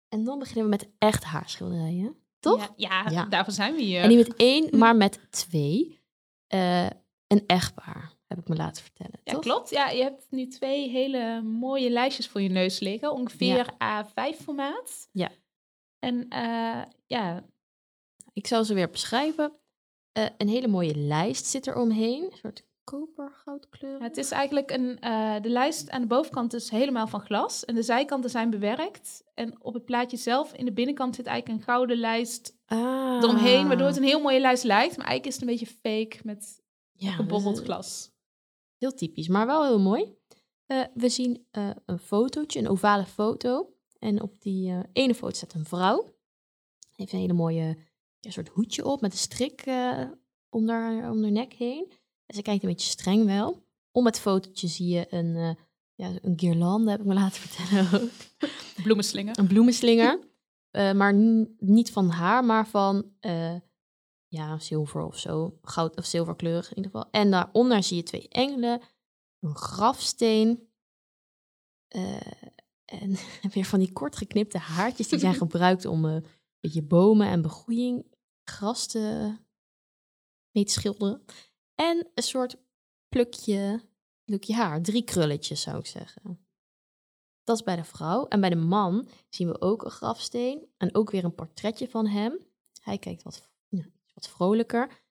En 0.08 0.24
dan 0.24 0.38
beginnen 0.38 0.64
we 0.64 0.70
met 0.70 0.90
echt 0.98 1.24
haarschilderijen. 1.24 2.16
toch? 2.38 2.72
Ja, 2.76 3.04
ja, 3.04 3.10
Ja. 3.10 3.24
daarvoor 3.24 3.52
zijn 3.52 3.74
we 3.74 3.82
hier. 3.82 4.02
En 4.02 4.08
niet 4.08 4.28
met 4.28 4.36
één, 4.36 4.68
maar 4.78 4.96
met 4.96 5.26
twee. 5.30 6.00
Eh, 6.46 6.86
een 7.28 7.46
echtpaar, 7.46 8.12
heb 8.26 8.38
ik 8.38 8.48
me 8.48 8.56
laten 8.56 8.82
vertellen. 8.82 9.20
Ja, 9.24 9.32
toch? 9.32 9.42
klopt. 9.42 9.70
Ja, 9.70 9.88
je 9.88 10.02
hebt 10.02 10.26
nu 10.30 10.46
twee 10.46 10.88
hele 10.88 11.42
mooie 11.42 11.90
lijstjes 11.90 12.28
voor 12.28 12.40
je 12.40 12.48
neus 12.48 12.80
liggen. 12.80 13.12
Ongeveer 13.12 13.72
A5 13.72 14.42
formaat. 14.42 15.08
Ja. 15.12 15.30
En 15.98 16.28
eh, 16.28 16.82
ja, 17.06 17.44
Ik 18.32 18.46
zal 18.46 18.64
ze 18.64 18.74
weer 18.74 18.90
beschrijven. 18.90 19.52
Eh, 20.12 20.26
een 20.36 20.48
hele 20.48 20.68
mooie 20.68 20.96
lijst 20.96 21.46
zit 21.46 21.66
er 21.66 21.76
omheen. 21.76 22.22
Een 22.22 22.36
soort 22.36 22.66
kopergoudkleur. 22.84 24.00
het 24.02 24.16
is 24.16 24.30
eigenlijk 24.30 24.70
een... 24.70 25.00
eh, 25.00 25.40
de 25.40 25.48
lijst 25.48 25.90
aan 25.90 26.00
de 26.00 26.06
bovenkant 26.06 26.54
is 26.54 26.70
helemaal 26.70 27.06
van 27.06 27.20
glas. 27.20 27.64
En 27.64 27.74
de 27.74 27.82
zijkanten 27.82 28.30
zijn 28.30 28.50
bewerkt. 28.50 29.24
En 29.34 29.64
op 29.64 29.74
het 29.74 29.84
plaatje 29.84 30.16
zelf, 30.16 30.52
in 30.52 30.64
de 30.64 30.72
binnenkant, 30.72 31.14
zit 31.14 31.26
eigenlijk 31.26 31.58
een 31.58 31.64
gouden 31.64 31.96
lijst 31.96 32.56
ah. 32.66 32.78
eromheen. 33.22 33.68
Waardoor 33.68 33.86
het 33.86 33.96
een 33.96 34.02
heel 34.02 34.20
mooie 34.20 34.40
lijst 34.40 34.64
lijkt. 34.64 34.96
Maar 34.96 35.06
eigenlijk 35.06 35.26
is 35.26 35.34
het 35.34 35.42
een 35.42 35.56
beetje 35.56 35.78
fake 35.82 36.18
met 36.22 36.57
ja, 36.98 37.12
gebobbeld 37.12 37.58
is 37.58 37.64
glas. 37.64 38.10
Heel 38.76 38.94
typisch, 38.94 39.28
maar 39.28 39.46
wel 39.46 39.64
heel 39.64 39.80
mooi. 39.80 40.16
Eh, 40.66 40.84
we 40.94 41.08
zien 41.08 41.46
eh, 41.50 41.70
een 41.86 41.98
fotootje, 41.98 42.58
een 42.58 42.68
ovale 42.68 43.06
foto. 43.06 43.72
En 43.98 44.22
op 44.22 44.40
die 44.40 44.70
eh, 44.70 44.80
ene 44.92 45.14
foto 45.14 45.34
staat 45.34 45.54
een 45.54 45.64
vrouw. 45.64 46.14
Heeft 46.96 47.12
een 47.12 47.18
hele 47.18 47.32
mooie 47.32 47.76
ja, 48.20 48.30
soort 48.30 48.48
hoedje 48.48 48.84
op 48.84 49.00
met 49.00 49.12
een 49.12 49.18
strik 49.18 49.60
eh, 49.60 50.02
onder, 50.48 51.10
om 51.10 51.22
haar 51.22 51.32
nek 51.32 51.52
heen. 51.52 51.92
En 52.26 52.34
ze 52.34 52.42
kijkt 52.42 52.62
een 52.62 52.68
beetje 52.68 52.90
streng 52.90 53.26
wel. 53.26 53.66
Om 53.90 54.06
het 54.06 54.20
fotootje 54.20 54.66
zie 54.66 54.88
je 54.88 55.06
een, 55.14 55.36
eh 55.36 55.54
ja, 55.94 56.12
een 56.22 56.38
guirlande, 56.38 56.90
heb 56.90 57.00
ik 57.00 57.06
me 57.06 57.14
laten 57.14 57.40
vertellen 57.48 58.02
ook. 58.02 58.10
Bloemenslinger. 58.82 59.38
Een 59.38 59.46
bloemenslinger. 59.46 60.18
Eh, 60.70 60.92
maar 60.92 61.14
niet 61.58 61.90
van 61.90 62.08
haar, 62.08 62.44
maar 62.44 62.66
van 62.68 63.10
eh, 63.20 63.54
ja, 64.28 64.58
zilver 64.58 65.02
of 65.02 65.18
zo. 65.18 65.58
Goud 65.62 65.96
of 65.96 66.04
zilverkleurig 66.04 66.70
in 66.70 66.76
ieder 66.76 66.90
geval. 66.90 67.10
En 67.10 67.30
daaronder 67.30 67.82
zie 67.82 67.96
je 67.96 68.02
twee 68.02 68.28
engelen. 68.28 68.82
Een 69.40 69.56
grafsteen. 69.56 70.68
eh, 71.88 72.42
en 72.84 73.16
weer 73.52 73.64
van 73.64 73.78
die 73.78 73.92
kort 73.92 74.16
geknipte 74.16 74.58
haartjes 74.58 75.08
die 75.08 75.18
zijn 75.18 75.34
gebruikt 75.44 75.84
om 75.84 76.04
eh, 76.04 76.12
een 76.12 76.24
beetje 76.60 76.82
bomen 76.82 77.26
en 77.28 77.42
begroeiing, 77.42 78.14
gras 78.44 78.86
te, 78.86 79.34
mee 80.50 80.64
te 80.64 80.72
schilderen. 80.72 81.24
En 81.74 82.10
een 82.14 82.22
soort 82.22 82.56
plukje, 83.08 83.82
plukje 84.24 84.54
haar. 84.54 84.82
Drie 84.82 85.02
krulletjes 85.02 85.60
zou 85.60 85.78
ik 85.78 85.86
zeggen. 85.86 86.46
Dat 87.44 87.56
is 87.56 87.62
bij 87.62 87.76
de 87.76 87.84
vrouw. 87.84 88.26
En 88.26 88.40
bij 88.40 88.50
de 88.50 88.56
man 88.56 89.08
zien 89.28 89.48
we 89.48 89.60
ook 89.60 89.84
een 89.84 89.90
grafsteen. 89.90 90.68
En 90.76 90.94
ook 90.94 91.10
weer 91.10 91.24
een 91.24 91.34
portretje 91.34 91.88
van 91.88 92.06
hem. 92.06 92.38
Hij 92.82 92.98
kijkt 92.98 93.22
wat, 93.22 93.47
wat 94.18 94.28
vrolijker. 94.28 95.02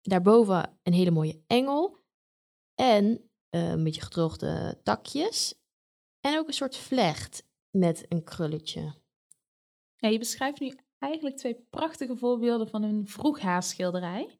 Daarboven 0.00 0.78
een 0.82 0.92
hele 0.92 1.10
mooie 1.10 1.42
engel. 1.46 2.02
En 2.74 3.30
eh, 3.50 3.68
een 3.70 3.84
beetje 3.84 4.00
gedroogde 4.00 4.80
takjes. 4.82 5.54
En 6.20 6.38
ook 6.38 6.46
een 6.46 6.52
soort 6.54 6.76
vlecht 6.76 7.46
met 7.70 8.06
een 8.08 8.24
krulletje. 8.24 8.94
Ja, 9.96 10.08
je 10.08 10.18
beschrijft 10.18 10.60
nu 10.60 10.74
eigenlijk 10.98 11.36
twee 11.36 11.66
prachtige 11.70 12.16
voorbeelden 12.16 12.68
van 12.68 12.82
een 12.82 13.06
vroeghaarschilderij. 13.06 14.38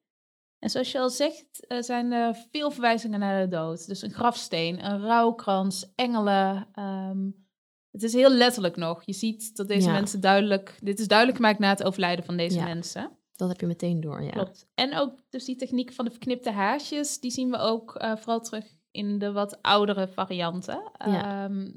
En 0.59 0.71
zoals 0.71 0.93
je 0.93 0.99
al 0.99 1.11
zegt, 1.11 1.67
eh, 1.67 1.81
zijn 1.83 2.13
er 2.13 2.35
veel 2.51 2.71
verwijzingen 2.71 3.21
naar 3.21 3.43
de 3.43 3.49
dood. 3.57 3.87
Dus 3.87 4.03
een 4.03 4.13
grafsteen, 4.13 4.85
een 4.85 5.01
rouwkrans, 5.01 5.93
engelen. 5.95 6.69
ehm, 6.73 7.31
het 7.91 8.03
is 8.03 8.13
heel 8.13 8.31
letterlijk 8.31 8.77
nog. 8.77 9.03
Je 9.05 9.13
ziet 9.13 9.57
dat 9.57 9.69
deze 9.69 9.87
Ja. 9.89 9.93
mensen 9.93 10.21
duidelijk... 10.21 10.79
Dit 10.83 10.99
is 10.99 11.09
duidelijk 11.09 11.39
gemaakt 11.39 11.59
na 11.59 11.69
het 11.69 11.83
overlijden 11.83 12.25
van 12.25 12.37
deze 12.37 12.57
Ja. 12.59 12.65
mensen. 12.65 13.19
Dat 13.37 13.49
heb 13.49 13.61
je 13.61 13.67
meteen 13.67 14.01
door, 14.01 14.23
ja. 14.23 14.31
Klopt. 14.31 14.67
En 14.75 14.97
ook 14.97 15.13
dus 15.29 15.45
die 15.45 15.57
techniek 15.57 15.93
van 15.93 16.05
de 16.05 16.11
verknipte 16.11 16.51
haartjes, 16.51 17.21
die 17.21 17.31
zien 17.31 17.51
we 17.51 17.57
ook 17.57 17.95
eh, 17.95 18.17
vooral 18.17 18.41
terug 18.41 18.67
in 18.91 19.19
de 19.19 19.33
wat 19.33 19.63
oudere 19.63 20.09
varianten. 20.09 20.91
Ja. 20.99 21.45
Ehm, 21.45 21.71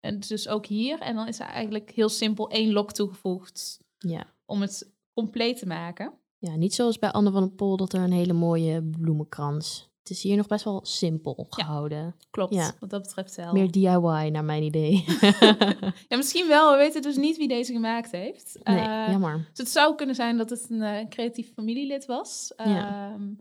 en 0.00 0.20
dus 0.20 0.48
ook 0.48 0.66
hier. 0.66 0.98
En 1.00 1.14
dan 1.14 1.26
is 1.28 1.40
er 1.40 1.46
eigenlijk 1.46 1.90
heel 1.90 2.08
simpel 2.08 2.50
één 2.50 2.72
lok 2.72 2.92
toegevoegd 2.92 3.80
Ja. 3.98 4.26
om 4.46 4.60
het 4.60 4.92
compleet 5.12 5.58
te 5.58 5.66
maken. 5.66 6.12
ja, 6.38 6.56
niet 6.56 6.74
zoals 6.74 6.98
bij 6.98 7.10
Anne 7.10 7.30
van 7.30 7.42
der 7.42 7.52
Pol 7.52 7.76
dat 7.76 7.92
er 7.92 8.00
een 8.00 8.12
hele 8.12 8.32
mooie 8.32 8.82
bloemenkrans. 8.82 9.88
Het 10.08 10.16
is 10.16 10.22
hier 10.22 10.36
nog 10.36 10.46
best 10.46 10.64
wel 10.64 10.80
simpel 10.84 11.46
gehouden. 11.50 12.14
Klopt, 12.30 12.54
Ja. 12.54 12.72
wat 12.80 12.90
dat 12.90 13.02
betreft 13.02 13.34
wel. 13.36 13.52
Meer 13.52 13.70
DIY 13.70 14.28
naar 14.30 14.44
mijn 14.44 14.62
idee. 14.62 15.04
Ja, 16.08 16.16
misschien 16.16 16.48
wel. 16.48 16.70
We 16.70 16.76
weten 16.76 17.02
dus 17.02 17.16
niet 17.16 17.36
wie 17.36 17.48
deze 17.48 17.72
gemaakt 17.72 18.10
heeft. 18.10 18.58
nee, 18.62 18.78
Eh, 18.78 19.06
jammer. 19.10 19.36
dus 19.36 19.58
het 19.58 19.68
zou 19.68 19.94
kunnen 19.94 20.14
zijn 20.14 20.36
dat 20.36 20.50
het 20.50 20.66
een 20.70 20.82
eh, 20.82 21.08
creatief 21.08 21.52
familielid 21.52 22.06
was. 22.06 22.52
Ja. 22.56 23.10
Ehm, 23.12 23.32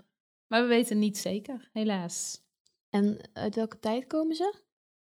maar 0.47 0.61
we 0.61 0.67
weten 0.67 0.99
niet 0.99 1.17
zeker, 1.17 1.69
helaas. 1.73 2.41
En 2.89 3.17
uit 3.33 3.55
welke 3.55 3.79
tijd 3.79 4.07
komen 4.07 4.35
ze? 4.35 4.55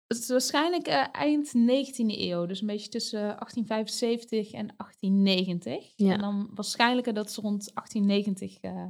Het 0.08 0.18
is 0.20 0.28
waarschijnlijk 0.28 0.88
eh, 0.88 1.06
eind 1.12 1.54
19e 1.56 2.20
eeuw, 2.20 2.46
dus 2.46 2.62
een 2.62 2.68
beetje 2.68 2.90
tussen 2.90 3.20
1875 3.20 4.52
en 4.52 4.74
1890. 4.78 5.94
Ja. 5.96 6.14
En 6.14 6.20
dan 6.20 6.50
waarschijnlijker 6.54 7.14
dat 7.14 7.32
ze 7.32 7.42
rond 7.42 7.72
1890 7.74 8.58
eh, 8.60 8.86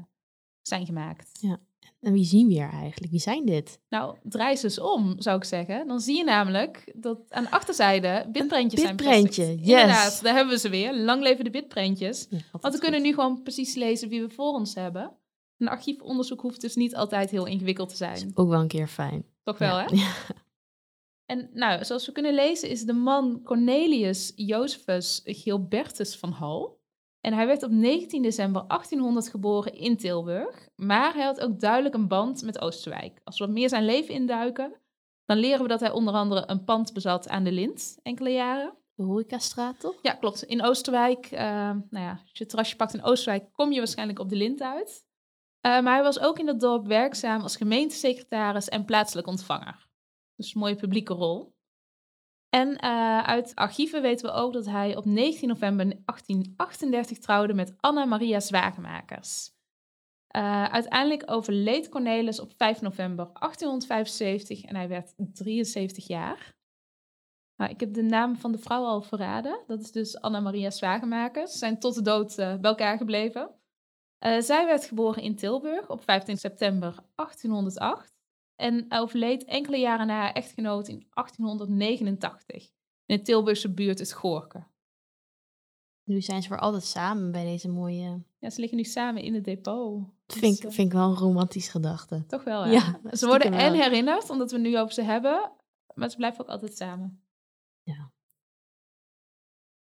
zijn 0.61 0.85
gemaakt. 0.85 1.37
Ja. 1.41 1.59
En 2.01 2.13
wie 2.13 2.25
zien 2.25 2.47
we 2.47 2.53
hier 2.53 2.69
eigenlijk? 2.69 3.11
Wie 3.11 3.19
zijn 3.19 3.45
dit? 3.45 3.79
Nou, 3.89 4.15
draai 4.23 4.55
ze 4.55 4.63
eens 4.63 4.79
om, 4.79 5.15
zou 5.17 5.37
ik 5.37 5.43
zeggen. 5.43 5.87
Dan 5.87 5.99
zie 5.99 6.17
je 6.17 6.23
namelijk 6.23 6.91
dat 6.95 7.19
aan 7.29 7.43
de 7.43 7.51
achterzijde 7.51 8.25
bitprentjes 8.31 8.81
zijn 8.81 8.95
bitprentje, 8.95 9.43
yes. 9.43 9.59
Inderdaad, 9.59 10.19
daar 10.23 10.35
hebben 10.35 10.53
we 10.53 10.59
ze 10.59 10.69
weer. 10.69 10.95
Lang 10.95 11.21
leven 11.21 11.43
de 11.43 11.49
bitprentjes. 11.49 12.27
Ja, 12.29 12.37
Want 12.51 12.63
we 12.63 12.69
goed. 12.71 12.79
kunnen 12.79 13.01
nu 13.01 13.13
gewoon 13.13 13.41
precies 13.41 13.75
lezen 13.75 14.09
wie 14.09 14.21
we 14.21 14.29
voor 14.29 14.53
ons 14.53 14.75
hebben. 14.75 15.11
Een 15.57 15.69
archiefonderzoek 15.69 16.41
hoeft 16.41 16.61
dus 16.61 16.75
niet 16.75 16.95
altijd 16.95 17.29
heel 17.29 17.45
ingewikkeld 17.45 17.89
te 17.89 17.95
zijn. 17.95 18.31
Ook 18.33 18.49
wel 18.49 18.59
een 18.59 18.67
keer 18.67 18.87
fijn. 18.87 19.25
Toch 19.43 19.57
wel, 19.57 19.77
ja. 19.77 19.85
hè? 19.85 19.95
Ja. 19.95 20.11
En 21.25 21.49
nou, 21.53 21.85
zoals 21.85 22.05
we 22.05 22.11
kunnen 22.11 22.33
lezen 22.33 22.69
is 22.69 22.83
de 22.83 22.93
man 22.93 23.41
Cornelius 23.43 24.31
Josephus 24.35 25.21
Gilbertus 25.23 26.15
van 26.15 26.31
Hal. 26.31 26.80
En 27.21 27.33
hij 27.33 27.47
werd 27.47 27.63
op 27.63 27.71
19 27.71 28.21
december 28.21 28.67
1800 28.67 29.29
geboren 29.29 29.73
in 29.73 29.97
Tilburg. 29.97 30.69
Maar 30.75 31.13
hij 31.13 31.25
had 31.25 31.41
ook 31.41 31.59
duidelijk 31.59 31.95
een 31.95 32.07
band 32.07 32.41
met 32.43 32.61
Oosterwijk. 32.61 33.21
Als 33.23 33.39
we 33.39 33.45
wat 33.45 33.53
meer 33.53 33.69
zijn 33.69 33.85
leven 33.85 34.13
induiken, 34.13 34.73
dan 35.25 35.37
leren 35.37 35.61
we 35.61 35.67
dat 35.67 35.79
hij 35.79 35.91
onder 35.91 36.13
andere 36.13 36.43
een 36.45 36.63
pand 36.63 36.93
bezat 36.93 37.29
aan 37.29 37.43
de 37.43 37.51
Lint 37.51 37.99
enkele 38.03 38.29
jaren. 38.29 38.73
De 38.93 39.03
Horecastraat, 39.03 39.79
toch? 39.79 39.95
Ja, 40.01 40.13
klopt. 40.13 40.43
In 40.43 40.63
Oosterwijk, 40.63 41.25
eh, 41.25 41.41
nou 41.89 42.05
ja, 42.05 42.11
als 42.11 42.31
je 42.31 42.39
het 42.39 42.49
terrasje 42.49 42.75
pakt 42.75 42.93
in 42.93 43.03
Oosterwijk, 43.03 43.51
kom 43.51 43.71
je 43.71 43.77
waarschijnlijk 43.77 44.19
op 44.19 44.29
de 44.29 44.35
Lint 44.35 44.61
uit. 44.61 45.05
Eh, 45.61 45.81
maar 45.81 45.93
hij 45.93 46.03
was 46.03 46.19
ook 46.19 46.39
in 46.39 46.47
het 46.47 46.59
dorp 46.59 46.87
werkzaam 46.87 47.41
als 47.41 47.55
gemeentesecretaris 47.55 48.69
en 48.69 48.85
plaatselijk 48.85 49.27
ontvanger. 49.27 49.87
Dus 50.35 50.53
een 50.53 50.59
mooie 50.59 50.75
publieke 50.75 51.13
rol. 51.13 51.55
En 52.51 52.77
eh, 52.77 53.23
uit 53.23 53.55
archieven 53.55 54.01
weten 54.01 54.25
we 54.25 54.31
ook 54.31 54.53
dat 54.53 54.65
hij 54.65 54.95
op 54.95 55.05
19 55.05 55.47
november 55.47 55.85
1838 55.85 57.19
trouwde 57.19 57.53
met 57.53 57.73
Anna 57.79 58.05
Maria 58.05 58.39
Zwagemakers. 58.39 59.51
Eh, 60.27 60.63
uiteindelijk 60.63 61.31
overleed 61.31 61.89
Cornelis 61.89 62.39
op 62.39 62.51
5 62.57 62.81
november 62.81 63.25
1875 63.33 64.63
en 64.63 64.75
hij 64.75 64.87
werd 64.87 65.13
73 65.33 66.07
jaar. 66.07 66.55
Nou, 67.55 67.71
ik 67.71 67.79
heb 67.79 67.93
de 67.93 68.03
naam 68.03 68.35
van 68.35 68.51
de 68.51 68.57
vrouw 68.57 68.83
al 68.83 69.01
verraden. 69.01 69.63
Dat 69.67 69.79
is 69.79 69.91
dus 69.91 70.19
Anna 70.19 70.39
Maria 70.39 70.69
Zwagemakers. 70.69 71.51
Ze 71.51 71.57
zijn 71.57 71.79
tot 71.79 71.95
de 71.95 72.01
dood 72.01 72.37
eh, 72.37 72.55
bij 72.55 72.69
elkaar 72.69 72.97
gebleven. 72.97 73.55
Zij 74.39 74.65
werd 74.65 74.85
geboren 74.85 75.23
in 75.23 75.35
Tilburg 75.35 75.89
op 75.89 76.03
15 76.03 76.37
september 76.37 76.95
1808 77.15 78.20
en 78.61 78.85
overleed 78.89 79.45
enkele 79.45 79.77
jaren 79.77 80.07
na 80.07 80.13
haar 80.13 80.33
echtgenoot 80.33 80.87
in 80.87 81.07
1889 81.13 82.69
in 83.05 83.17
de 83.17 83.21
Tilburgse 83.21 83.73
buurt 83.73 83.99
het 83.99 84.13
Goorke. 84.13 84.63
Nu 86.03 86.21
zijn 86.21 86.41
ze 86.41 86.47
voor 86.47 86.59
altijd 86.59 86.83
samen 86.83 87.31
bij 87.31 87.43
deze 87.43 87.69
mooie... 87.69 88.23
Ja, 88.39 88.49
ze 88.49 88.59
liggen 88.59 88.77
nu 88.77 88.83
samen 88.83 89.21
in 89.21 89.33
het 89.33 89.43
depot. 89.43 90.03
Vind, 90.27 90.41
Dus, 90.41 90.57
ik, 90.57 90.63
eh, 90.65 90.71
vind 90.71 90.87
ik 90.87 90.93
wel 90.93 91.09
een 91.09 91.15
romantisch 91.15 91.69
gedachte. 91.69 92.25
Toch 92.27 92.43
wel, 92.43 92.63
hè? 92.63 92.71
Ja, 92.71 92.99
ze 93.11 93.27
worden 93.27 93.51
wel. 93.51 93.59
en 93.59 93.73
herinnerd, 93.73 94.29
omdat 94.29 94.51
we 94.51 94.57
het 94.57 94.65
nu 94.65 94.77
over 94.79 94.93
ze 94.93 95.01
hebben, 95.01 95.51
maar 95.93 96.09
ze 96.09 96.17
blijven 96.17 96.41
ook 96.41 96.49
altijd 96.49 96.77
samen. 96.77 97.23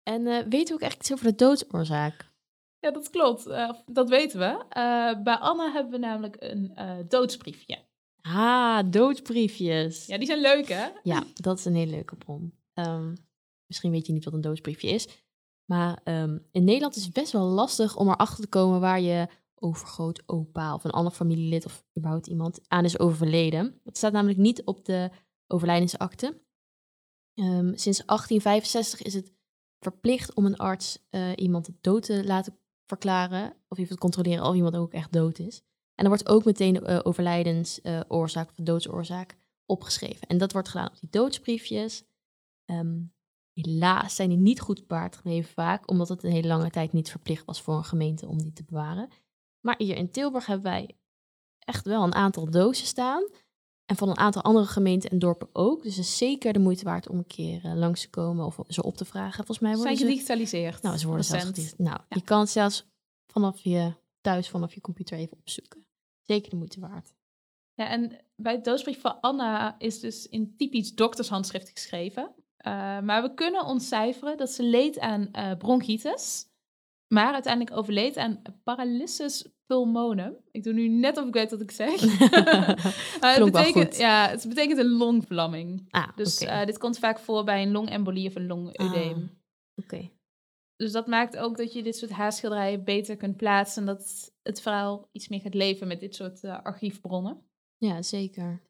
En 0.03 0.27
eh, 0.27 0.47
weten 0.49 0.67
we 0.67 0.75
ook 0.75 0.89
echt 0.91 0.99
iets 0.99 1.13
over 1.13 1.25
de 1.27 1.35
doodsoorzaak? 1.35 2.35
Ja, 2.79 2.91
dat 2.91 3.11
klopt. 3.11 3.47
Eh, 3.47 3.71
dat 3.87 4.09
weten 4.09 4.39
we. 4.39 4.65
Eh, 4.69 5.23
bij 5.23 5.37
Anna 5.37 5.73
hebben 5.73 5.93
we 5.93 5.99
namelijk 5.99 6.37
een 6.39 6.73
eh, 6.75 6.97
doodsbriefje. 7.09 7.79
Ah, 8.29 8.91
doodsbriefjes. 8.91 10.07
Ja, 10.07 10.19
die 10.19 10.27
zijn 10.27 10.41
leuk, 10.41 10.69
hè? 10.69 10.89
Ja, 11.03 11.25
dat 11.35 11.59
is 11.59 11.65
een 11.65 11.75
hele 11.75 11.91
leuke 11.91 12.17
bron. 12.17 12.53
Ehm, 12.73 13.15
misschien 13.67 13.91
weet 13.91 14.07
je 14.07 14.13
niet 14.13 14.25
wat 14.25 14.35
een 14.35 14.41
doodsbriefje 14.41 14.89
is. 14.89 15.09
Maar 15.65 16.01
ehm, 16.05 16.39
in 16.51 16.65
Nederland 16.65 16.97
is 16.97 17.05
het 17.05 17.13
best 17.13 17.33
wel 17.33 17.45
lastig 17.45 17.97
om 17.97 18.09
erachter 18.09 18.41
te 18.41 18.49
komen 18.49 18.81
waar 18.81 19.01
je 19.01 19.29
overgroot 19.55 20.23
opa 20.27 20.75
of 20.75 20.85
een 20.85 20.91
ander 20.91 21.13
familielid 21.13 21.67
of 21.67 21.85
überhaupt 21.99 22.27
iemand 22.27 22.61
aan 22.69 22.85
is 22.85 22.99
overleden. 22.99 23.81
Dat 23.85 23.97
staat 23.97 24.13
namelijk 24.13 24.39
niet 24.39 24.65
op 24.65 24.85
de 24.85 25.11
overlijdensakte. 25.47 26.41
Ehm, 27.35 27.73
sinds 27.75 28.03
1865 28.07 29.03
is 29.03 29.15
het 29.15 29.33
verplicht 29.79 30.35
om 30.35 30.47
een 30.47 30.57
arts 30.57 31.07
eh, 31.11 31.33
iemand 31.37 31.71
dood 31.81 32.03
te 32.03 32.25
laten 32.25 32.59
verklaren 32.87 33.57
of 33.69 33.79
je 33.79 33.87
wilt 33.87 34.01
controleren 34.01 34.45
of 34.45 34.55
iemand 34.55 34.77
ook 34.77 34.93
echt 34.93 35.13
dood 35.13 35.39
is. 35.39 35.63
En 35.97 36.05
dan 36.05 36.09
wordt 36.09 36.29
ook 36.29 36.45
meteen 36.45 36.73
de 36.73 36.81
uh, 36.81 37.01
overlijdensoorzaak 37.03 38.49
of 38.49 38.55
de 38.55 38.63
doodsoorzaak 38.63 39.37
opgeschreven. 39.67 40.29
En 40.29 40.39
dat 40.39 40.53
wordt 40.53 40.69
gedaan 40.69 40.89
op 40.89 41.01
die 41.01 41.11
doodsbriefjes. 41.11 42.05
Ehm, 42.65 43.03
helaas 43.53 44.15
zijn 44.15 44.29
die 44.29 44.39
niet 44.39 44.61
goed 44.61 44.87
bewaard 44.87 45.17
gebleven 45.17 45.53
vaak, 45.53 45.91
omdat 45.91 46.09
het 46.09 46.25
een 46.25 46.33
hele 46.33 46.49
lange 46.49 46.71
tijd 46.71 46.93
niet 46.93 47.11
verplicht 47.11 47.45
was 47.45 47.63
voor 47.63 47.77
een 47.77 47.85
gemeente 47.85 48.27
om 48.27 48.43
die 48.43 48.53
te 48.53 48.65
bewaren. 48.65 49.09
Maar 49.61 49.75
hier 49.79 49.97
in 49.97 50.11
Tilburg 50.11 50.47
hebben 50.47 50.73
wij 50.73 50.97
echt 51.59 51.87
wel 51.87 52.03
een 52.03 52.15
aantal 52.15 52.51
dozen 52.51 52.87
staan. 52.87 53.29
En 53.85 53.97
van 53.97 54.09
een 54.09 54.19
aantal 54.19 54.43
andere 54.43 54.67
gemeenten 54.67 55.11
en 55.11 55.19
dorpen 55.19 55.49
ook. 55.53 55.83
Dus 55.83 55.97
het 55.97 56.05
is 56.05 56.17
zeker 56.17 56.53
de 56.53 56.59
moeite 56.59 56.85
waard 56.85 57.09
om 57.09 57.19
een 57.19 57.27
keer 57.27 57.65
uh, 57.65 57.75
langs 57.75 58.01
te 58.01 58.11
komen 58.11 58.47
of 58.47 58.59
ze 58.69 58.83
op 58.83 58.97
te 58.97 59.05
vragen. 59.05 59.35
Volgens 59.35 59.59
mij 59.59 59.77
worden 59.77 59.97
Zijn 59.97 60.09
ze... 60.09 60.13
gedigitaliseerd. 60.13 60.83
Nou, 60.83 60.97
ze 60.97 61.07
worden 61.07 61.25
zelfs. 61.25 61.75
Nou, 61.77 62.01
je 62.09 62.23
kan 62.23 62.41
het 62.41 62.49
zelfs 62.49 62.87
vanaf 63.27 63.59
je 63.61 63.95
thuis, 64.21 64.49
vanaf 64.49 64.75
je 64.75 64.81
computer 64.81 65.19
even 65.19 65.37
opzoeken. 65.37 65.86
Zeker 66.27 66.51
de 66.51 66.57
moeite 66.57 66.81
waard. 66.81 67.15
Ja, 67.75 67.89
en 67.89 68.21
bij 68.37 68.53
het 68.53 68.65
doosbrief 68.65 69.01
van 69.01 69.21
Anna 69.21 69.79
is 69.79 70.01
dus 70.01 70.29
in 70.29 70.55
typisch 70.57 70.95
doktershandschrift 70.95 71.69
geschreven. 71.69 72.35
Uh, 72.67 73.01
maar 73.01 73.23
we 73.23 73.35
kunnen 73.35 73.65
ontcijferen 73.65 74.37
dat 74.37 74.51
ze 74.51 74.63
leed 74.63 74.99
aan 74.99 75.29
uh, 75.33 75.57
bronchitis. 75.57 76.47
Maar 77.09 77.33
uiteindelijk 77.33 77.77
overleed 77.77 78.17
aan 78.17 78.43
paralysis 78.65 79.47
pulmonum. 79.67 80.37
Ik 80.51 80.63
doe 80.63 80.73
nu 80.73 80.89
net 80.89 81.19
of 81.19 81.27
ik 81.27 81.35
weet 81.35 81.51
wat 81.51 81.61
ik 81.61 81.71
zeg. 81.71 82.01
maar 83.21 83.35
het, 83.35 83.45
betekent, 83.45 83.97
ja, 83.97 84.29
het 84.29 84.49
betekent 84.49 84.79
een 84.79 84.91
longvlamming. 84.91 85.87
Ah, 85.91 86.17
dus 86.17 86.43
okay. 86.43 86.61
uh, 86.61 86.67
dit 86.67 86.79
komt 86.79 86.99
vaak 86.99 87.19
voor 87.19 87.45
bij 87.45 87.63
een 87.63 87.73
longembolie 87.73 88.29
of 88.29 88.35
een 88.35 88.47
longedeem. 88.47 89.13
Ah, 89.13 89.85
Oké. 89.85 89.95
Okay. 89.95 90.16
Dus 90.77 90.93
dat 90.93 91.07
maakt 91.07 91.37
ook 91.37 91.57
dat 91.57 91.73
je 91.73 91.83
dit 91.83 91.97
soort 91.97 92.11
haarschilderijen 92.11 92.85
beter 92.85 93.17
kunt 93.17 93.37
plaatsen. 93.37 93.81
En 93.81 93.87
dat 93.95 94.33
het 94.43 94.61
verhaal 94.61 95.09
iets 95.13 95.29
meer 95.29 95.41
gaat 95.41 95.55
leven 95.55 95.89
met 95.89 96.01
dit 96.01 96.15
soort 96.15 96.43
uh, 96.43 96.63
archiefbronnen. 96.63 97.43
Ja, 97.79 98.03
zeker. 98.03 98.63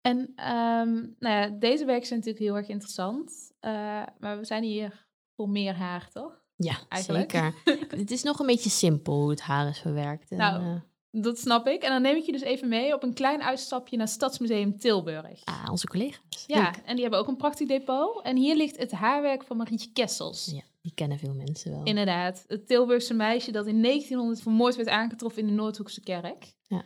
En 0.00 0.18
um, 0.18 1.16
nou 1.18 1.34
ja, 1.34 1.48
deze 1.48 1.84
werken 1.84 2.06
zijn 2.06 2.18
natuurlijk 2.18 2.44
heel 2.44 2.56
erg 2.56 2.68
interessant. 2.68 3.52
Uh, 3.60 3.70
maar 4.18 4.38
we 4.38 4.44
zijn 4.44 4.62
hier 4.62 5.06
voor 5.36 5.48
meer 5.48 5.74
haar, 5.74 6.10
toch? 6.10 6.42
Ja, 6.56 6.76
Eigenlijk. 6.88 7.30
zeker. 7.30 7.54
het 8.00 8.10
is 8.10 8.22
nog 8.22 8.38
een 8.38 8.46
beetje 8.46 8.70
simpel 8.70 9.20
hoe 9.20 9.30
het 9.30 9.40
haar 9.40 9.68
is 9.68 9.78
verwerkt. 9.78 10.30
En, 10.30 10.36
nou, 10.36 10.62
uh, 10.62 10.80
dat 11.10 11.38
snap 11.38 11.66
ik. 11.66 11.82
En 11.82 11.90
dan 11.90 12.02
neem 12.02 12.16
ik 12.16 12.24
je 12.24 12.32
dus 12.32 12.40
even 12.40 12.68
mee 12.68 12.94
op 12.94 13.02
een 13.02 13.14
klein 13.14 13.42
uitstapje 13.42 13.96
naar 13.96 14.08
Stadsmuseum 14.08 14.78
Tilburg. 14.78 15.44
Ah, 15.44 15.68
onze 15.70 15.86
collega's. 15.86 16.44
Ja, 16.46 16.62
Leuk. 16.62 16.76
en 16.84 16.92
die 16.92 17.02
hebben 17.02 17.20
ook 17.20 17.28
een 17.28 17.36
prachtig 17.36 17.68
depot. 17.68 18.22
En 18.22 18.36
hier 18.36 18.56
ligt 18.56 18.76
het 18.76 18.92
haarwerk 18.92 19.44
van 19.44 19.56
Marietje 19.56 19.92
Kessels. 19.92 20.50
Ja, 20.54 20.62
die 20.84 20.94
kennen 20.94 21.18
veel 21.18 21.34
mensen 21.34 21.70
wel. 21.70 21.84
Inderdaad. 21.84 22.44
Het 22.46 22.66
Tilburgse 22.66 23.14
meisje 23.14 23.52
dat 23.52 23.66
in 23.66 23.82
1900 23.82 24.42
vermoord 24.42 24.76
werd 24.76 24.88
aangetroffen 24.88 25.42
in 25.42 25.48
de 25.48 25.54
Noordhoekse 25.54 26.00
kerk. 26.00 26.54
Ja. 26.66 26.84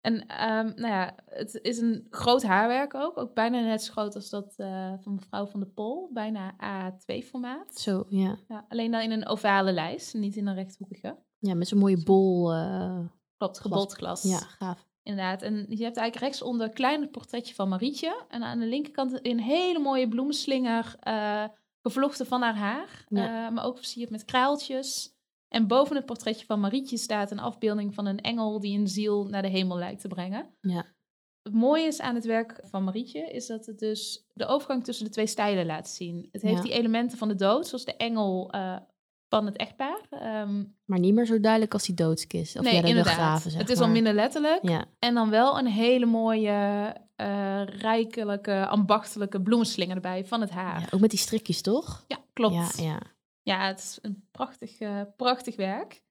En 0.00 0.14
um, 0.14 0.72
nou 0.76 0.86
ja, 0.86 1.14
het 1.26 1.58
is 1.62 1.78
een 1.78 2.06
groot 2.10 2.42
haarwerk 2.42 2.94
ook. 2.94 3.18
Ook 3.18 3.34
bijna 3.34 3.60
net 3.60 3.82
zo 3.82 3.92
groot 3.92 4.14
als 4.14 4.30
dat 4.30 4.54
uh, 4.56 4.92
van 5.00 5.14
mevrouw 5.14 5.46
van 5.46 5.60
der 5.60 5.68
Pol. 5.68 6.10
Bijna 6.12 6.54
A2-formaat. 6.54 7.80
Zo, 7.80 8.06
ja. 8.08 8.38
ja. 8.48 8.66
Alleen 8.68 8.90
dan 8.90 9.00
in 9.00 9.10
een 9.10 9.26
ovale 9.26 9.72
lijst, 9.72 10.14
niet 10.14 10.36
in 10.36 10.46
een 10.46 10.54
rechthoekige. 10.54 11.16
Ja, 11.38 11.54
met 11.54 11.68
zo'n 11.68 11.78
mooie 11.78 12.02
bol. 12.02 12.54
Uh, 12.54 12.98
Klopt, 13.36 13.60
gebold 13.60 13.92
glas. 13.92 14.22
Ja, 14.22 14.38
gaaf. 14.38 14.86
Inderdaad. 15.02 15.42
En 15.42 15.54
je 15.54 15.84
hebt 15.84 15.96
eigenlijk 15.96 16.16
rechtsonder 16.16 16.66
een 16.66 16.74
klein 16.74 17.10
portretje 17.10 17.54
van 17.54 17.68
Marietje. 17.68 18.24
En 18.28 18.42
aan 18.42 18.58
de 18.58 18.66
linkerkant 18.66 19.26
een 19.26 19.40
hele 19.40 19.78
mooie 19.78 20.08
bloemenslinger 20.08 20.96
uh, 21.08 21.44
gevlochten 21.86 22.26
van 22.26 22.42
haar 22.42 22.56
haar. 22.56 23.04
Ja. 23.08 23.46
Uh, 23.46 23.54
maar 23.54 23.64
ook 23.64 23.76
versierd 23.76 24.10
met 24.10 24.24
kraaltjes. 24.24 25.14
En 25.48 25.66
boven 25.66 25.96
het 25.96 26.06
portretje 26.06 26.46
van 26.46 26.60
Marietje 26.60 26.96
staat 26.96 27.30
een 27.30 27.38
afbeelding 27.38 27.94
van 27.94 28.06
een 28.06 28.20
engel 28.20 28.60
die 28.60 28.78
een 28.78 28.88
ziel 28.88 29.24
naar 29.24 29.42
de 29.42 29.48
hemel 29.48 29.78
lijkt 29.78 30.00
te 30.00 30.08
brengen. 30.08 30.54
Ja. 30.60 30.84
Het 31.42 31.54
mooie 31.54 31.86
is 31.86 32.00
aan 32.00 32.14
het 32.14 32.24
werk 32.24 32.60
van 32.62 32.84
Marietje 32.84 33.30
is 33.30 33.46
dat 33.46 33.66
het 33.66 33.78
dus 33.78 34.26
de 34.32 34.46
overgang 34.46 34.84
tussen 34.84 35.04
de 35.04 35.10
twee 35.10 35.26
stijlen 35.26 35.66
laat 35.66 35.88
zien. 35.88 36.28
Het 36.32 36.42
heeft 36.42 36.56
Ja. 36.56 36.62
die 36.62 36.72
elementen 36.72 37.18
van 37.18 37.28
de 37.28 37.34
dood, 37.34 37.66
zoals 37.66 37.84
de 37.84 37.96
engel 37.96 38.54
uh, 38.54 38.76
van 39.28 39.46
het 39.46 39.56
echtpaar. 39.56 40.00
Um, 40.42 40.76
Maar 40.84 40.98
niet 40.98 41.14
meer 41.14 41.26
zo 41.26 41.40
duidelijk 41.40 41.72
als 41.72 41.84
die 41.86 41.94
doodskist. 41.94 42.56
Of 42.58 42.64
nee, 42.64 42.74
ja, 42.74 42.80
de 42.82 42.88
inderdaad. 42.88 43.14
graven, 43.14 43.50
zeg 43.50 43.60
het 43.60 43.70
is 43.70 43.76
maar. 43.78 43.86
al 43.86 43.92
minder 43.92 44.14
letterlijk. 44.14 44.68
Ja, 44.68 44.84
En 44.98 45.14
dan 45.14 45.30
wel 45.30 45.58
een 45.58 45.66
hele 45.66 46.06
mooie, 46.06 46.52
uh, 47.16 47.64
rijkelijke, 47.64 48.66
ambachtelijke 48.66 49.42
bloemenslinger 49.42 49.94
erbij 49.94 50.24
van 50.24 50.40
het 50.40 50.50
haar. 50.50 50.80
ja, 50.80 50.86
ook 50.90 51.00
met 51.00 51.10
die 51.10 51.18
strikjes, 51.18 51.62
toch? 51.62 52.04
Ja, 52.08 52.18
klopt. 52.32 52.76
Ja, 52.76 52.84
Ja, 52.84 53.00
ja. 53.42 53.66
het 53.66 53.78
is 53.78 53.98
een 54.02 54.28
prachtig, 54.30 54.80
uh, 54.80 55.02
prachtig 55.16 55.56
werk. 55.56 56.04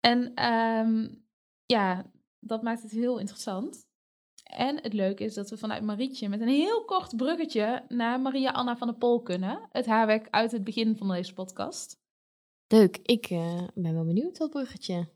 En 0.00 0.44
um, 0.44 1.24
ja, 1.66 2.10
dat 2.38 2.62
maakt 2.62 2.82
het 2.82 2.90
heel 2.90 3.18
interessant. 3.18 3.86
En 4.42 4.82
het 4.82 4.92
leuke 4.92 5.24
is 5.24 5.34
dat 5.34 5.50
we 5.50 5.56
vanuit 5.56 5.82
Marietje 5.82 6.28
met 6.28 6.40
een 6.40 6.48
heel 6.48 6.84
kort 6.84 7.16
bruggetje 7.16 7.84
naar 7.88 8.20
Maria 8.20 8.50
Anna 8.50 8.76
van 8.76 8.86
der 8.86 8.96
Pol 8.96 9.22
kunnen. 9.22 9.68
Het 9.70 9.86
haarwerk 9.86 10.28
uit 10.30 10.52
het 10.52 10.64
begin 10.64 10.96
van 10.96 11.08
deze 11.08 11.34
podcast. 11.34 12.00
Leuk. 12.66 12.98
Ik 13.02 13.30
uh, 13.30 13.62
ben 13.74 13.94
wel 13.94 14.04
benieuwd, 14.04 14.36
dat 14.36 14.50
bruggetje. 14.50 15.08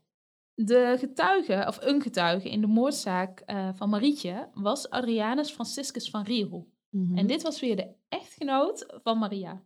De 0.55 0.95
getuige, 0.99 1.65
of 1.67 1.77
een 1.81 2.01
getuige 2.01 2.49
in 2.49 2.61
de 2.61 2.67
moordzaak 2.67 3.43
uh, 3.45 3.69
van 3.73 3.89
Marietje 3.89 4.49
was 4.53 4.89
Adrianus 4.89 5.51
Franciscus 5.51 6.09
van 6.09 6.23
Riel. 6.23 6.71
Mm 6.89 7.07
-hmm. 7.07 7.17
En 7.17 7.27
dit 7.27 7.41
was 7.41 7.59
weer 7.59 7.75
de 7.75 7.95
echtgenoot 8.09 8.85
van 9.03 9.17
Maria. 9.17 9.63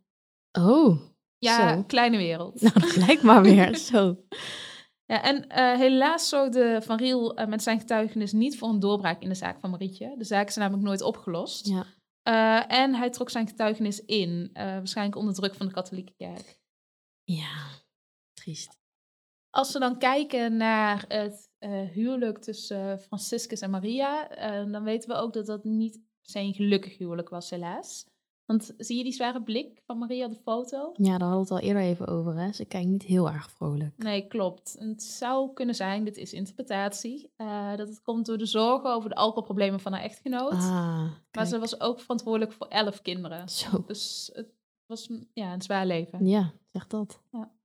Oh. 0.51 1.01
Ja, 1.37 1.75
zo. 1.75 1.83
kleine 1.83 2.17
wereld. 2.17 2.61
Nou, 2.61 2.79
dat 2.79 2.95
lijkt 2.95 3.21
maar 3.21 3.41
weer 3.41 3.75
zo. 3.91 4.17
Ja, 5.05 5.23
en 5.23 5.45
uh, 5.49 5.77
helaas 5.79 6.29
zorgde 6.29 6.81
Van 6.83 6.97
Riel 6.97 7.39
uh, 7.39 7.47
met 7.47 7.63
zijn 7.63 7.79
getuigenis 7.79 8.31
niet 8.31 8.57
voor 8.57 8.69
een 8.69 8.79
doorbraak 8.79 9.21
in 9.21 9.29
de 9.29 9.35
zaak 9.35 9.59
van 9.59 9.69
Marietje. 9.69 10.15
De 10.17 10.23
zaak 10.23 10.47
is 10.47 10.55
namelijk 10.55 10.83
nooit 10.83 11.01
opgelost. 11.01 11.67
Ja. 11.67 11.85
Uh, 12.23 12.77
en 12.79 12.95
hij 12.95 13.09
trok 13.09 13.29
zijn 13.29 13.47
getuigenis 13.47 14.05
in, 14.05 14.49
waarschijnlijk 14.53 15.17
onder 15.17 15.33
druk 15.33 15.55
van 15.55 15.67
de 15.67 15.73
katholieke 15.73 16.13
kerk. 16.17 16.59
Ja, 17.23 17.67
triest. 18.33 18.77
Als 19.57 19.73
we 19.73 19.79
dan 19.79 19.97
kijken 19.97 20.57
naar 20.57 21.05
het 21.07 21.49
huwelijk 21.93 22.37
tussen 22.37 22.99
Franciscus 22.99 23.61
en 23.61 23.69
Maria, 23.69 24.27
dan 24.65 24.83
weten 24.83 25.09
we 25.09 25.15
ook 25.15 25.33
dat 25.33 25.45
dat 25.45 25.63
niet 25.63 25.99
zijn 26.21 26.53
gelukkig 26.53 26.97
huwelijk 26.97 27.29
was, 27.29 27.49
helaas. 27.49 28.05
Want 28.45 28.73
zie 28.77 28.97
je 28.97 29.03
die 29.03 29.13
zware 29.13 29.43
blik 29.43 29.81
van 29.85 29.97
Maria 29.97 30.25
op 30.25 30.33
de 30.33 30.39
foto? 30.39 30.91
Ja, 30.93 31.17
daar 31.17 31.27
hadden 31.27 31.47
we 31.47 31.53
het 31.53 31.63
al 31.63 31.67
eerder 31.67 31.81
even 31.81 32.07
over. 32.07 32.35
Hè? 32.39 32.51
Ze 32.51 32.65
kijkt 32.65 32.87
niet 32.87 33.03
heel 33.03 33.29
erg 33.29 33.51
vrolijk. 33.51 33.97
Nee, 33.97 34.27
klopt. 34.27 34.75
En 34.77 34.87
het 34.87 35.03
zou 35.03 35.53
kunnen 35.53 35.75
zijn, 35.75 36.03
dit 36.03 36.17
is 36.17 36.33
interpretatie, 36.33 37.31
uh, 37.37 37.75
dat 37.75 37.87
het 37.87 38.01
komt 38.01 38.25
door 38.25 38.37
de 38.37 38.45
zorgen 38.45 38.93
over 38.93 39.09
de 39.09 39.15
alcoholproblemen 39.15 39.79
van 39.79 39.93
haar 39.93 40.03
echtgenoot. 40.03 40.51
Ah, 40.51 41.11
maar 41.31 41.45
ze 41.45 41.59
was 41.59 41.79
ook 41.79 41.99
verantwoordelijk 41.99 42.51
voor 42.51 42.67
elf 42.67 43.01
kinderen. 43.01 43.49
Zo. 43.49 43.83
Dus 43.87 44.29
het 44.33 44.49
was 44.85 45.09
ja, 45.33 45.53
een 45.53 45.61
zwaar 45.61 45.85
leven. 45.85 46.25
Ja, 46.25 46.53
zeg 46.71 46.87
dat. 46.87 47.21
Ja. 47.31 47.55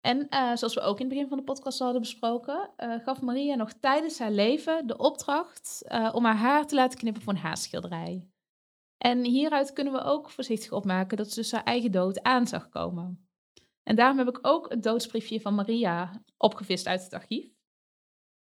En 0.00 0.26
uh, 0.30 0.56
zoals 0.56 0.74
we 0.74 0.80
ook 0.80 0.98
in 0.98 1.04
het 1.04 1.14
begin 1.14 1.28
van 1.28 1.38
de 1.38 1.44
podcast 1.44 1.78
hadden 1.78 2.00
besproken, 2.00 2.70
uh, 2.78 2.94
gaf 3.04 3.20
Maria 3.20 3.54
nog 3.54 3.72
tijdens 3.72 4.18
haar 4.18 4.30
leven 4.30 4.86
de 4.86 4.96
opdracht 4.96 5.84
om 6.12 6.24
haar 6.24 6.36
haar 6.36 6.66
te 6.66 6.74
laten 6.74 6.98
knippen 6.98 7.22
voor 7.22 7.32
een 7.32 7.38
haarschilderij. 7.38 8.28
En 8.98 9.24
hieruit 9.24 9.72
kunnen 9.72 9.92
we 9.92 10.02
ook 10.02 10.30
voorzichtig 10.30 10.72
opmaken 10.72 11.16
dat 11.16 11.28
ze 11.28 11.40
dus 11.40 11.52
haar 11.52 11.64
eigen 11.64 11.92
dood 11.92 12.22
aan 12.22 12.46
zag 12.46 12.68
komen. 12.68 13.28
En 13.82 13.96
daarom 13.96 14.18
heb 14.18 14.28
ik 14.28 14.38
ook 14.42 14.70
het 14.70 14.82
doodsbriefje 14.82 15.40
van 15.40 15.54
Maria 15.54 16.22
opgevist 16.36 16.86
uit 16.86 17.02
het 17.02 17.12
archief. 17.12 17.52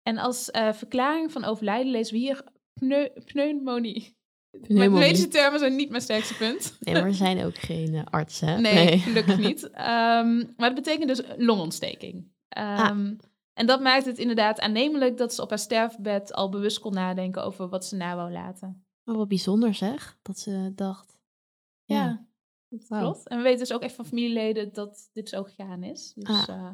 En 0.02 0.18
als 0.18 0.48
verklaring 0.52 1.32
van 1.32 1.44
overlijden 1.44 1.92
lezen 1.92 2.14
we 2.14 2.20
hier 2.20 2.44
pneu 2.72 3.08
pneumonie. 3.24 4.17
Mijn 4.68 4.92
medische 4.92 5.28
termen 5.28 5.58
zijn 5.58 5.76
niet 5.76 5.90
mijn 5.90 6.02
sterkste 6.02 6.36
punt. 6.36 6.76
Nee, 6.80 6.94
maar 6.94 7.04
we 7.04 7.12
zijn 7.12 7.44
ook 7.44 7.58
geen 7.58 7.94
uh, 7.94 8.02
artsen. 8.04 8.62
Nee, 8.62 8.84
nee, 8.84 8.98
gelukkig 8.98 9.38
niet. 9.48 9.64
Um, 9.64 10.54
maar 10.56 10.74
dat 10.74 10.74
betekent 10.74 11.08
dus 11.08 11.22
longontsteking. 11.36 12.14
Um, 12.16 12.28
ah. 12.48 13.08
En 13.52 13.66
dat 13.66 13.80
maakt 13.80 14.04
het 14.04 14.18
inderdaad 14.18 14.60
aannemelijk 14.60 15.16
dat 15.16 15.34
ze 15.34 15.42
op 15.42 15.48
haar 15.48 15.58
sterfbed 15.58 16.32
al 16.32 16.48
bewust 16.48 16.78
kon 16.78 16.92
nadenken 16.92 17.44
over 17.44 17.68
wat 17.68 17.84
ze 17.84 17.96
na 17.96 18.16
wou 18.16 18.32
laten. 18.32 18.86
Maar 19.04 19.16
wat 19.16 19.28
bijzonder 19.28 19.74
zeg, 19.74 20.18
dat 20.22 20.38
ze 20.38 20.72
dacht. 20.74 21.18
Ja, 21.84 21.96
ja 21.96 22.26
wow. 22.88 23.00
klopt. 23.00 23.28
En 23.28 23.36
we 23.36 23.42
weten 23.42 23.58
dus 23.58 23.72
ook 23.72 23.82
echt 23.82 23.94
van 23.94 24.06
familieleden 24.06 24.72
dat 24.72 25.10
dit 25.12 25.28
zo 25.28 25.42
gegaan 25.42 25.82
is. 25.82 26.12
Dus, 26.14 26.48
ah. 26.48 26.48
uh, 26.48 26.70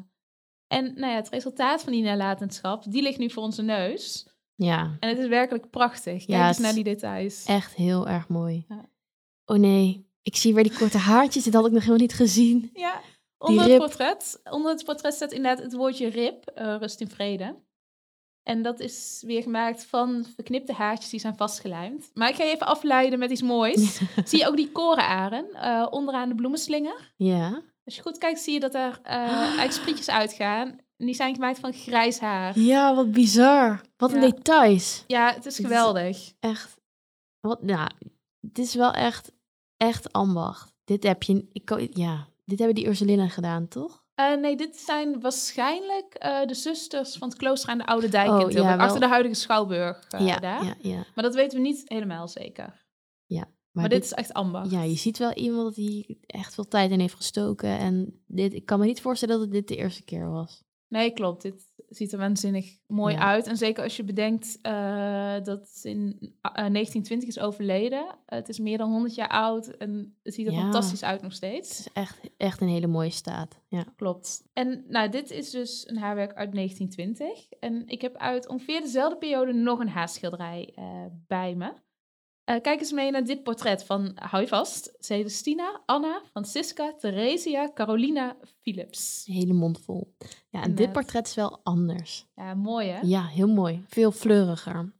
en 0.67 0.85
nou 0.85 1.11
ja, 1.11 1.15
het 1.15 1.29
resultaat 1.29 1.83
van 1.83 1.91
die 1.91 2.03
nalatenschap, 2.03 2.91
die 2.91 3.01
ligt 3.01 3.17
nu 3.17 3.29
voor 3.29 3.43
onze 3.43 3.61
neus. 3.61 4.27
Ja. 4.55 4.97
En 4.99 5.09
het 5.09 5.17
is 5.17 5.27
werkelijk 5.27 5.69
prachtig. 5.69 6.25
Kijk 6.25 6.39
ja, 6.39 6.47
eens 6.47 6.57
naar 6.57 6.73
die 6.73 6.83
details. 6.83 7.45
Echt 7.45 7.73
heel 7.73 8.07
erg 8.07 8.27
mooi. 8.27 8.65
Ja. 8.67 8.89
Oh 9.45 9.57
nee, 9.57 10.09
ik 10.21 10.35
zie 10.35 10.53
weer 10.53 10.63
die 10.63 10.77
korte 10.77 10.97
haartjes. 10.97 11.43
Dit 11.43 11.53
had 11.53 11.65
ik 11.65 11.71
nog 11.71 11.81
helemaal 11.81 12.01
niet 12.01 12.13
gezien. 12.13 12.69
Ja, 12.73 13.01
onder 13.37 13.69
het 13.69 13.77
portret, 13.77 14.41
onder 14.49 14.71
het 14.71 14.85
portret 14.85 15.13
staat 15.13 15.31
inderdaad 15.31 15.63
het 15.63 15.73
woordje 15.73 16.07
rib, 16.07 16.51
uh, 16.57 16.75
rust 16.79 17.01
in 17.01 17.09
vrede. 17.09 17.63
En 18.43 18.61
dat 18.61 18.79
is 18.79 19.23
weer 19.25 19.41
gemaakt 19.41 19.85
van 19.85 20.25
verknipte 20.35 20.73
haartjes 20.73 21.09
die 21.09 21.19
zijn 21.19 21.35
vastgelijmd. 21.35 22.09
Maar 22.13 22.29
ik 22.29 22.35
ga 22.35 22.43
je 22.43 22.51
even 22.51 22.67
afleiden 22.67 23.19
met 23.19 23.31
iets 23.31 23.41
moois. 23.41 24.01
Zie 24.25 24.39
je 24.39 24.47
ook 24.47 24.55
die 24.55 24.71
korenaren 24.71 25.47
uh, 25.53 25.87
onderaan 25.89 26.29
de 26.29 26.35
bloemenslinger? 26.35 27.13
Ja. 27.15 27.61
Als 27.85 27.95
je 27.95 28.01
goed 28.01 28.17
kijkt, 28.17 28.39
zie 28.39 28.53
je 28.53 28.59
dat 28.59 28.73
er 28.73 28.99
uh, 29.03 29.11
eigenlijk 29.11 29.71
sprietjes 29.71 30.09
uitgaan. 30.09 30.79
En 30.97 31.05
die 31.05 31.15
zijn 31.15 31.33
gemaakt 31.35 31.59
van 31.59 31.73
grijs 31.73 32.19
haar. 32.19 32.59
Ja, 32.59 32.95
wat 32.95 33.11
bizar. 33.11 33.81
Wat 33.97 34.13
een 34.13 34.21
Ja. 34.21 34.29
details. 34.29 35.03
Ja, 35.07 35.33
het 35.33 35.45
is 35.45 35.55
geweldig. 35.55 36.33
Echt. 36.39 36.77
Wat, 37.39 37.63
nou, 37.63 37.89
het 38.41 38.57
is 38.57 38.75
wel 38.75 38.91
echt, 38.91 39.31
echt 39.77 40.11
ambacht. 40.13 40.73
Dit 40.83 41.03
heb 41.03 41.23
je, 41.23 41.47
ik, 41.51 41.87
ja, 41.97 42.27
dit 42.45 42.57
hebben 42.57 42.75
die 42.75 42.87
Ursulinnen 42.87 43.29
gedaan, 43.29 43.67
toch? 43.67 44.03
Eh, 44.15 44.35
nee, 44.35 44.55
dit 44.55 44.77
zijn 44.77 45.21
waarschijnlijk 45.21 46.13
eh, 46.13 46.45
de 46.45 46.53
zusters 46.53 47.17
van 47.17 47.27
het 47.29 47.37
klooster 47.37 47.69
aan 47.69 47.77
de 47.77 47.85
Oude 47.85 48.09
Dijk 48.09 48.29
Oh, 48.29 48.39
in 48.41 48.49
Tilburg. 48.49 48.75
ja. 48.75 48.83
Achter 48.83 48.99
de 48.99 49.07
huidige 49.07 49.35
Schouwburg 49.35 50.07
eh, 50.09 50.27
ja, 50.27 50.39
daar. 50.39 50.63
ja, 50.65 50.75
ja. 50.81 50.95
Maar 51.15 51.23
dat 51.23 51.35
weten 51.35 51.57
we 51.57 51.63
niet 51.67 51.81
helemaal 51.85 52.27
zeker. 52.27 52.83
Maar, 53.27 53.83
Maar, 53.83 53.93
dit, 53.93 54.01
dit, 54.01 54.11
is 54.11 54.17
echt 54.17 54.33
ambacht. 54.33 54.71
ja, 54.71 54.81
je 54.81 54.95
ziet 54.95 55.17
wel 55.17 55.33
iemand 55.33 55.75
die 55.75 56.19
echt 56.25 56.53
veel 56.53 56.67
tijd 56.67 56.91
in 56.91 56.99
heeft 56.99 57.13
gestoken. 57.15 57.69
En 57.77 58.23
dit, 58.27 58.53
ik 58.53 58.65
kan 58.65 58.79
me 58.79 58.85
niet 58.85 59.01
voorstellen 59.01 59.35
dat 59.35 59.43
het 59.43 59.53
dit 59.53 59.67
de 59.67 59.75
eerste 59.75 60.03
keer 60.03 60.29
was. 60.29 60.63
Nee, 60.87 61.11
klopt. 61.11 61.41
Dit 61.41 61.73
ziet 61.89 62.11
er 62.11 62.17
waanzinnig 62.19 62.77
mooi 62.87 63.13
Ja. 63.13 63.19
uit. 63.19 63.47
En 63.47 63.57
zeker 63.57 63.83
als 63.83 63.95
je 63.97 64.03
bedenkt 64.03 64.59
eh, 64.61 65.33
dat 65.43 65.59
het 65.59 65.79
in 65.83 66.17
eh, 66.41 66.51
1920 66.53 67.27
is 67.29 67.39
overleden. 67.39 68.05
het 68.25 68.49
is 68.49 68.59
meer 68.59 68.77
dan 68.77 68.91
100 68.91 69.15
jaar 69.15 69.29
oud 69.29 69.67
en 69.67 70.15
het 70.23 70.33
ziet 70.33 70.47
er 70.47 70.53
Ja. 70.53 70.59
fantastisch 70.61 71.03
uit 71.03 71.21
nog 71.21 71.29
Het 71.29 71.37
steeds. 71.37 71.79
is 71.79 71.87
echt, 71.93 72.19
echt 72.37 72.61
een 72.61 72.67
hele 72.67 72.87
mooie 72.87 73.09
staat. 73.09 73.59
Ja. 73.67 73.85
Klopt. 73.95 74.43
En 74.53 74.83
nou, 74.87 75.09
dit 75.09 75.31
is 75.31 75.49
dus 75.49 75.89
een 75.89 75.97
haarwerk 75.97 76.33
uit 76.33 76.53
1920. 76.53 77.49
En 77.59 77.83
ik 77.87 78.01
heb 78.01 78.15
uit 78.15 78.47
ongeveer 78.47 78.81
dezelfde 78.81 79.17
periode 79.17 79.53
nog 79.53 79.79
een 79.79 79.89
haarschilderij 79.89 80.71
eh, 80.75 81.05
bij 81.27 81.55
me. 81.55 81.73
Eh, 82.45 82.61
kijk 82.61 82.79
eens 82.79 82.91
mee 82.91 83.11
naar 83.11 83.25
dit 83.25 83.43
portret 83.43 83.83
van, 83.83 84.11
hou 84.15 84.41
je 84.41 84.47
vast, 84.47 84.95
Celestina, 84.99 85.81
Anna, 85.85 86.21
Francisca, 86.29 86.93
Theresia, 86.99 87.71
Carolina, 87.73 88.37
Philips. 88.61 89.23
Hele 89.25 89.53
mond 89.53 89.79
vol. 89.79 90.15
Ja, 90.49 90.63
en 90.63 90.75
dit 90.75 90.91
portret 90.91 91.27
is 91.27 91.35
wel 91.35 91.59
anders. 91.63 92.25
Ja, 92.35 92.53
mooi 92.53 92.87
hè? 92.87 92.99
Ja, 93.01 93.25
heel 93.25 93.47
mooi. 93.47 93.83
Veel 93.87 94.11
fleuriger. 94.11 94.93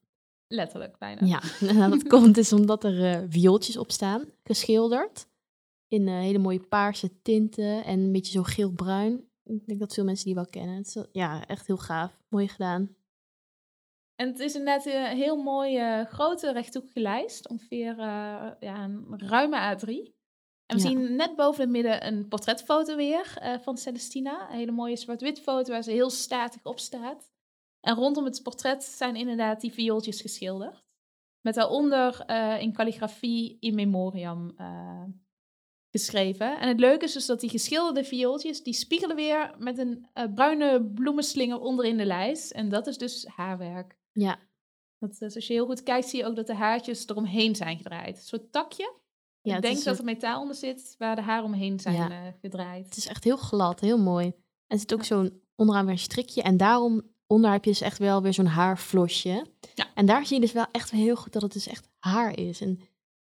Letterlijk 0.48 0.98
bijna. 0.98 1.26
Ja, 1.26 1.42
en 1.68 1.90
dat 1.90 2.08
komt 2.14 2.36
dus 2.36 2.54
omdat 2.54 2.84
er 2.84 3.12
eh, 3.12 3.24
viooltjes 3.30 3.78
op 3.78 3.92
staan, 3.92 4.26
geschilderd. 4.44 5.28
In 5.88 6.08
eh, 6.08 6.14
hele 6.14 6.38
mooie 6.38 6.60
paarse 6.60 7.22
tinten 7.22 7.84
en 7.84 8.00
een 8.00 8.12
beetje 8.12 8.32
zo 8.32 8.44
geel-bruin. 8.44 9.24
Ik 9.44 9.66
denk 9.66 9.80
dat 9.80 9.94
veel 9.94 10.04
mensen 10.04 10.26
die 10.26 10.36
wel 10.36 10.48
kennen. 10.50 10.80
Is, 10.80 10.98
ja, 11.12 11.48
echt 11.48 11.68
heel 11.68 11.78
gaaf. 11.78 12.20
Mooi 12.30 12.48
gedaan. 12.48 12.96
En 14.16 14.28
het 14.28 14.40
is 14.40 14.56
inderdaad 14.56 14.86
een 14.86 15.06
heel 15.18 15.36
mooie 15.44 16.06
grote 16.10 16.52
rechthoekige 16.52 17.00
lijst. 17.00 17.50
Ongeveer 17.50 17.92
eh, 18.00 18.52
ja, 18.60 18.84
een 18.84 19.14
ruime 19.18 19.76
A3. 19.76 20.14
En 20.66 20.78
we 20.78 20.84
Ja. 20.84 20.90
zien 20.90 21.16
net 21.16 21.36
boven 21.36 21.62
het 21.62 21.70
midden 21.70 22.08
een 22.08 22.28
portretfoto 22.28 22.96
weer 22.96 23.38
eh, 23.42 23.60
van 23.60 23.78
Celestina. 23.78 24.50
Een 24.50 24.58
hele 24.58 24.72
mooie 24.72 24.96
zwart-wit 24.96 25.40
foto 25.40 25.72
waar 25.72 25.84
ze 25.84 25.92
heel 25.92 26.10
statig 26.10 26.64
op 26.64 26.80
staat. 26.80 27.32
En 27.80 27.96
rondom 27.96 28.26
het 28.26 28.44
portret 28.44 28.84
zijn 28.84 29.16
inderdaad 29.16 29.62
die 29.62 29.74
viooltjes 29.74 30.22
geschilderd. 30.22 30.84
Met 31.42 31.54
daaronder 31.56 32.20
eh, 32.26 32.62
in 32.62 32.74
calligrafie 32.74 33.58
in 33.60 33.76
memoriam 33.76 34.54
eh, 34.58 35.04
geschreven. 35.92 36.60
En 36.60 36.68
het 36.68 36.80
leuke 36.80 37.06
is 37.06 37.14
dus 37.14 37.26
dat 37.26 37.40
die 37.40 37.50
geschilderde 37.50 38.04
viooltjes, 38.04 38.64
die 38.64 38.74
spiegelen 38.74 39.16
weer 39.16 39.56
met 39.58 39.78
een 39.78 40.10
eh, 40.14 40.34
bruine 40.34 40.84
bloemenslinger 40.94 41.60
onderin 41.60 41.98
de 41.98 42.06
lijst. 42.06 42.52
En 42.52 42.70
dat 42.70 42.88
is 42.88 42.98
dus 42.98 43.26
haarwerk. 43.28 43.98
Ja, 44.20 44.40
Dat, 44.98 45.18
dus 45.18 45.36
als 45.36 45.48
je 45.48 45.54
heel 45.54 45.66
goed 45.66 45.84
kijkt, 45.84 46.08
zie 46.08 46.20
je 46.20 46.26
ook 46.26 46.36
dat 46.36 46.48
de 46.48 46.56
haartjes 46.56 47.08
eromheen 47.08 47.56
zijn 47.56 47.78
gedraaid. 47.78 48.18
Een 48.18 48.24
soort 48.24 48.52
takje. 48.52 48.94
ja 49.42 49.56
ik 49.56 49.62
denk 49.62 49.76
dat 49.84 49.94
een- 49.94 50.00
er 50.00 50.06
metaal 50.06 50.42
onder 50.42 50.56
zit 50.56 50.96
waar 50.98 51.16
de 51.16 51.22
haar 51.22 51.44
omheen 51.44 51.80
zijn 51.80 51.96
Ja. 51.96 52.10
eh, 52.28 52.34
gedraaid. 52.42 52.86
het 52.86 52.98
is 52.98 53.08
echt 53.08 53.24
heel 53.24 53.38
glad, 53.38 53.80
heel 53.80 53.98
mooi. 53.98 54.26
En 54.26 54.34
er 54.68 54.80
zit 54.80 54.94
ook 54.94 55.00
Ja. 55.00 55.06
zo'n 55.06 55.42
onderaan 55.56 55.84
weer 55.86 55.94
een 55.94 56.00
strikje. 56.00 56.42
En 56.42 56.58
daarom 56.58 57.02
onder 57.28 57.52
heb 57.52 57.64
je 57.64 57.70
dus 57.70 57.82
echt 57.82 57.98
wel 57.98 58.22
weer 58.22 58.34
zo'n 58.34 58.46
haarflosje. 58.46 59.46
Ja. 59.74 59.88
En 59.96 60.06
daar 60.06 60.26
zie 60.26 60.36
je 60.36 60.42
dus 60.42 60.52
wel 60.52 60.66
echt 60.72 60.92
heel 60.92 61.16
goed 61.16 61.34
dat 61.34 61.42
het 61.42 61.54
dus 61.54 61.68
echt 61.68 61.90
haar 62.00 62.38
is. 62.40 62.62
En 62.62 62.80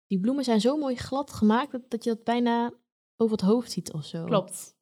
die 0.07 0.19
bloemen 0.19 0.43
zijn 0.43 0.61
zo 0.61 0.77
mooi 0.77 0.95
glad 0.95 1.31
gemaakt 1.31 1.71
dat, 1.71 1.89
dat 1.89 2.03
je 2.03 2.09
dat 2.09 2.23
bijna 2.23 2.73
over 3.15 3.37
het 3.37 3.45
hoofd 3.45 3.71
ziet 3.71 3.93
of 3.93 4.05
zo. 4.05 4.25
Klopt. 4.25 4.75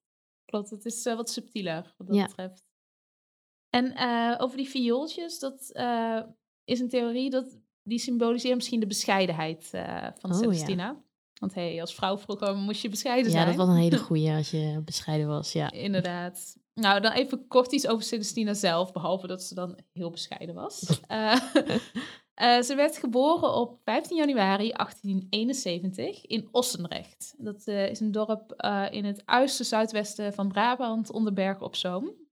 Klopt, 0.46 0.70
het 0.70 0.86
is 0.86 1.06
eh, 1.06 1.16
wat 1.16 1.30
subtieler 1.30 1.94
wat 1.98 2.08
dat 2.08 2.16
Ja. 2.16 2.26
betreft. 2.26 2.64
En 3.74 3.96
eh, 3.96 4.36
over 4.38 4.58
die 4.58 4.70
viooltjes, 4.70 5.40
dat 5.40 5.70
eh, 5.72 6.20
is 6.64 6.80
een 6.80 6.90
theorie 6.90 7.30
dat 7.30 7.60
die 7.84 8.00
symboliseert 8.00 8.56
misschien 8.56 8.80
de 8.80 8.88
bescheidenheid 8.88 9.70
eh, 9.72 10.08
van 10.18 10.32
Oh, 10.32 10.38
ja. 10.38 10.44
Celestina. 10.44 11.02
Want 11.40 11.54
hey, 11.54 11.82
als 11.82 11.96
vrouw 11.96 12.18
vroeger 12.18 12.56
moest 12.56 12.82
je 12.82 12.90
bescheiden 12.90 13.32
Ja, 13.32 13.38
zijn. 13.38 13.48
dat 13.48 13.56
was 13.56 13.68
een 13.68 13.82
hele 13.82 13.98
goeie 14.10 14.32
als 14.32 14.52
je 14.52 14.82
bescheiden 14.86 15.28
was. 15.28 15.52
Ja. 15.52 15.72
Inderdaad. 15.72 16.58
Nou, 16.74 17.02
dan 17.02 17.12
even 17.12 17.48
kort 17.48 17.72
iets 17.72 17.88
over 17.88 18.04
Celestina 18.04 18.54
zelf, 18.54 18.92
behalve 18.92 19.28
dat 19.28 19.44
ze 19.44 19.56
dan 19.56 19.80
heel 19.94 20.10
bescheiden 20.10 20.56
was. 20.56 20.80
Ze 22.68 22.74
werd 22.76 22.98
geboren 22.98 23.54
op 23.54 23.80
15 23.84 24.18
januari 24.18 24.72
1871 24.72 26.26
in 26.26 26.48
Ossenrecht. 26.52 27.34
Dat 27.38 27.68
is 27.68 28.00
een 28.00 28.12
dorp 28.12 28.66
in 28.92 29.06
het 29.06 29.22
uiterste 29.26 29.64
zuidwesten 29.64 30.34
van 30.34 30.48
Brabant, 30.48 31.12
onder 31.12 31.34
Bergen 31.34 31.66
op 31.66 31.76
Zoom. 31.76 32.23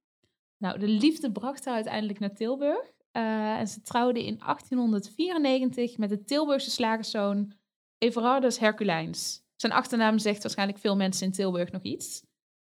Nou, 0.61 0.79
de 0.79 0.87
liefde 0.87 1.31
bracht 1.31 1.65
haar 1.65 1.75
uiteindelijk 1.75 2.19
naar 2.19 2.33
Tilburg. 2.33 2.91
eh, 3.11 3.57
en 3.59 3.67
ze 3.67 3.81
trouwde 3.81 4.25
in 4.25 4.37
1894 4.37 5.97
met 5.97 6.09
de 6.09 6.23
Tilburgse 6.23 6.71
slagerszoon 6.71 7.53
Everardus 7.97 8.59
Herculijns. 8.59 9.43
Zijn 9.55 9.73
achternaam 9.73 10.19
zegt 10.19 10.41
waarschijnlijk 10.41 10.79
veel 10.79 10.95
mensen 10.95 11.25
in 11.25 11.31
Tilburg 11.31 11.71
nog 11.71 11.81
iets. 11.81 12.23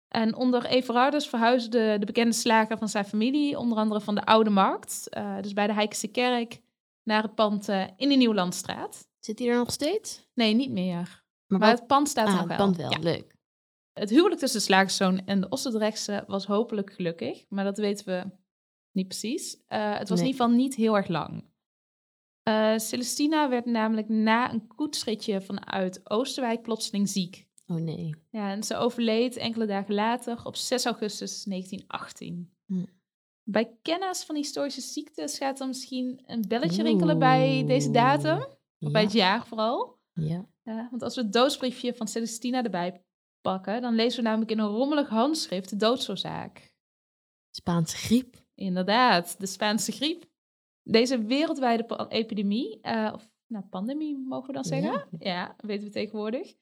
En 0.08 0.36
onder 0.36 0.66
Everardus 0.66 1.28
verhuisde 1.28 1.98
de 2.00 2.06
bekende 2.06 2.34
slager 2.34 2.78
van 2.78 2.90
zijn 2.90 3.06
familie, 3.06 3.58
onder 3.58 3.78
andere 3.78 4.02
van 4.02 4.16
de 4.16 4.26
Oude 4.26 4.50
Markt, 4.50 5.10
eh, 5.10 5.42
dus 5.42 5.54
bij 5.54 5.68
de 5.68 5.74
Heikense 5.74 6.08
Kerk, 6.08 6.62
naar 7.04 7.24
het 7.24 7.36
pand 7.36 7.70
eh, 7.70 7.88
in 7.96 8.10
de 8.10 8.16
Nieuwlandstraat. 8.16 9.08
Zit 9.20 9.40
hij 9.40 9.48
er 9.48 9.58
nog 9.58 9.72
steeds? 9.72 10.28
Nee, 10.34 10.54
niet 10.54 10.72
meer. 10.72 11.24
Maar, 11.48 11.70
het 11.70 11.88
pand 11.88 12.10
staat 12.10 12.28
er 12.28 12.34
ah, 12.34 12.40
nog 12.40 12.48
het 12.50 12.58
wel. 12.58 12.66
pand 12.68 12.78
wel. 12.78 12.92
Ja. 12.92 13.00
Leuk. 13.00 13.31
Het 13.94 14.10
huwelijk 14.10 14.40
tussen 14.40 14.60
de 14.60 14.66
slagerszoon 14.66 15.26
en 15.26 15.42
de 15.42 15.50
Ossendrechtse 15.50 16.24
was 16.28 16.46
hopelijk 16.46 16.94
gelukkig, 16.94 17.46
maar 17.50 17.64
dat 17.64 17.78
weten 17.78 18.06
we 18.06 18.32
niet 18.92 19.08
precies. 19.08 19.64
Eh, 19.68 19.98
het 19.98 20.10
was 20.10 20.20
Nee. 20.20 20.28
in 20.28 20.34
ieder 20.34 20.46
geval 20.46 20.62
niet 20.64 20.76
heel 20.76 20.96
erg 20.96 21.08
lang. 21.08 21.50
Eh, 22.44 22.78
Celestina 22.78 23.50
werd 23.50 23.66
namelijk 23.66 24.10
na 24.10 24.52
een 24.54 24.68
koetsritje 24.68 25.42
vanuit 25.42 26.10
Oosterwijk 26.10 26.62
plotseling 26.62 27.10
ziek. 27.10 27.48
Oh 27.68 27.78
nee. 27.78 28.16
Ja, 28.30 28.52
en 28.52 28.64
ze 28.64 28.76
overleed 28.76 29.36
enkele 29.38 29.66
dagen 29.66 29.94
later 29.94 30.46
op 30.46 30.56
6 30.56 30.86
augustus 30.86 31.44
1918. 31.44 32.54
Hm. 32.66 32.86
Bij 33.44 33.78
kennis 33.82 34.24
van 34.24 34.36
historische 34.36 34.82
ziektes 34.82 35.38
gaat 35.38 35.60
er 35.60 35.68
misschien 35.68 36.24
een 36.26 36.46
belletje 36.48 36.84
rinkelen 36.84 37.20
bij 37.20 37.64
deze 37.68 37.92
datum. 37.92 38.46
Of 38.80 38.92
bij 38.92 39.02
het 39.02 39.12
jaar 39.14 39.46
vooral. 39.48 40.00
ja. 40.14 40.50
Ja, 40.64 40.88
want 40.90 41.02
als 41.04 41.16
we 41.16 41.22
het 41.22 41.34
doodsbriefje 41.34 41.94
van 41.94 42.08
Celestina 42.08 42.64
erbij 42.64 43.04
pakken, 43.42 43.82
dan 43.82 43.96
lezen 43.96 44.24
we 44.24 44.30
namelijk 44.30 44.52
in 44.52 44.60
een 44.60 44.68
rommelig 44.68 45.10
handschrift 45.10 45.70
de 45.70 45.76
doodsoorzaak. 45.76 46.74
Spaanse 47.56 47.96
griep. 47.98 48.36
Inderdaad, 48.56 49.40
de 49.40 49.46
Spaanse 49.46 49.92
griep. 49.92 50.26
Deze 50.84 51.18
wereldwijde 51.26 52.06
epidemie, 52.10 52.80
eh, 52.82 53.12
of 53.14 53.30
nou, 53.48 53.66
pandemie 53.66 54.18
mogen 54.18 54.48
we 54.48 54.54
dan 54.54 54.64
zeggen, 54.64 54.92
Ja. 54.92 55.08
ja, 55.20 55.56
weten 55.58 55.88
we 55.88 55.94
tegenwoordig, 55.94 56.54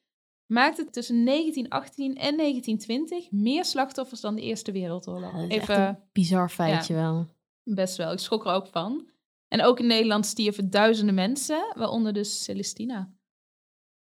maakte 0.46 0.90
tussen 0.90 1.22
1918 1.24 2.14
en 2.16 2.36
1920 2.36 3.30
meer 3.30 3.64
slachtoffers 3.64 4.20
dan 4.20 4.34
de 4.34 4.42
Eerste 4.42 4.72
Wereldoorlog. 4.72 5.32
Ja, 5.32 5.48
echt 5.48 5.50
Even 5.62 5.80
een 5.88 5.98
bizar 6.12 6.50
feitje 6.50 6.94
wel. 6.94 7.26
best 7.64 7.96
wel, 7.96 8.12
ik 8.12 8.18
schrok 8.18 8.44
er 8.44 8.52
ook 8.52 8.66
van. 8.66 9.08
En 9.48 9.62
ook 9.62 9.78
in 9.80 9.86
Nederland 9.86 10.26
stierven 10.26 10.70
duizenden 10.70 11.14
mensen, 11.14 11.72
waaronder 11.76 12.12
dus 12.12 12.44
Celestina. 12.44 13.12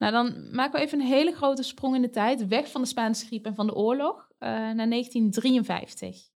Nou, 0.01 0.13
dan 0.13 0.55
maken 0.55 0.79
we 0.79 0.85
even 0.85 0.99
een 0.99 1.07
hele 1.07 1.31
grote 1.31 1.63
sprong 1.63 1.95
in 1.95 2.01
de 2.01 2.09
tijd, 2.09 2.47
weg 2.47 2.71
van 2.71 2.81
de 2.81 2.87
Spaanse 2.87 3.25
griep 3.25 3.45
en 3.45 3.55
van 3.55 3.67
de 3.67 3.75
oorlog, 3.75 4.29
eh, 4.37 4.49
naar 4.49 4.87
1953. 4.87 6.29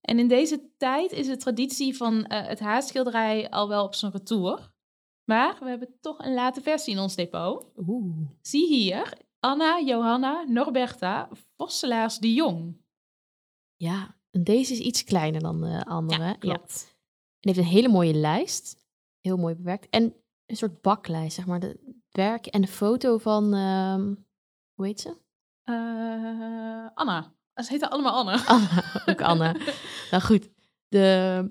En 0.00 0.18
in 0.18 0.28
deze 0.28 0.70
tijd 0.76 1.12
is 1.12 1.26
de 1.26 1.36
traditie 1.36 1.96
van 1.96 2.26
eh, 2.26 2.46
het 2.46 2.60
haarschilderij 2.60 3.50
al 3.50 3.68
wel 3.68 3.84
op 3.84 3.94
zijn 3.94 4.12
retour. 4.12 4.72
Maar 5.24 5.56
we 5.60 5.68
hebben 5.68 5.96
toch 6.00 6.18
een 6.18 6.34
late 6.34 6.60
versie 6.60 6.92
in 6.94 7.00
ons 7.00 7.14
depot. 7.14 7.72
Oeh. 7.76 8.28
Zie 8.40 8.68
hier 8.68 9.18
Anna, 9.40 9.80
Johanna, 9.80 10.44
Norberta, 10.48 11.28
Vosselaars 11.56 12.18
de 12.18 12.32
Jong. 12.32 12.76
Ja, 13.76 14.16
en 14.30 14.44
deze 14.44 14.72
is 14.72 14.78
iets 14.78 15.04
kleiner 15.04 15.40
dan 15.40 15.60
de 15.60 15.84
andere. 15.84 16.24
Ja, 16.24 16.32
klopt. 16.32 16.96
En 17.40 17.50
heeft 17.50 17.58
een 17.58 17.74
hele 17.74 17.88
mooie 17.88 18.14
lijst. 18.14 18.86
Heel 19.20 19.36
mooi 19.36 19.54
bewerkt. 19.54 19.88
En 19.90 20.14
een 20.46 20.56
soort 20.56 20.80
baklijst, 20.80 21.34
zeg 21.34 21.46
maar. 21.46 21.60
De 21.60 21.83
werk 22.16 22.46
en 22.46 22.60
de 22.60 22.66
foto 22.66 23.18
van, 23.18 23.54
ehm, 23.54 24.14
hoe 24.74 24.86
heet 24.86 25.00
ze? 25.00 25.16
Eh, 25.62 26.88
Anna. 26.94 27.32
Ze 27.54 27.72
heten 27.72 27.90
allemaal 27.90 28.12
Anna. 28.12 28.44
Anna, 28.54 29.02
ook 29.06 29.20
Anna. 29.22 29.52
nou 30.10 30.22
goed, 30.22 30.50
de, 30.88 31.48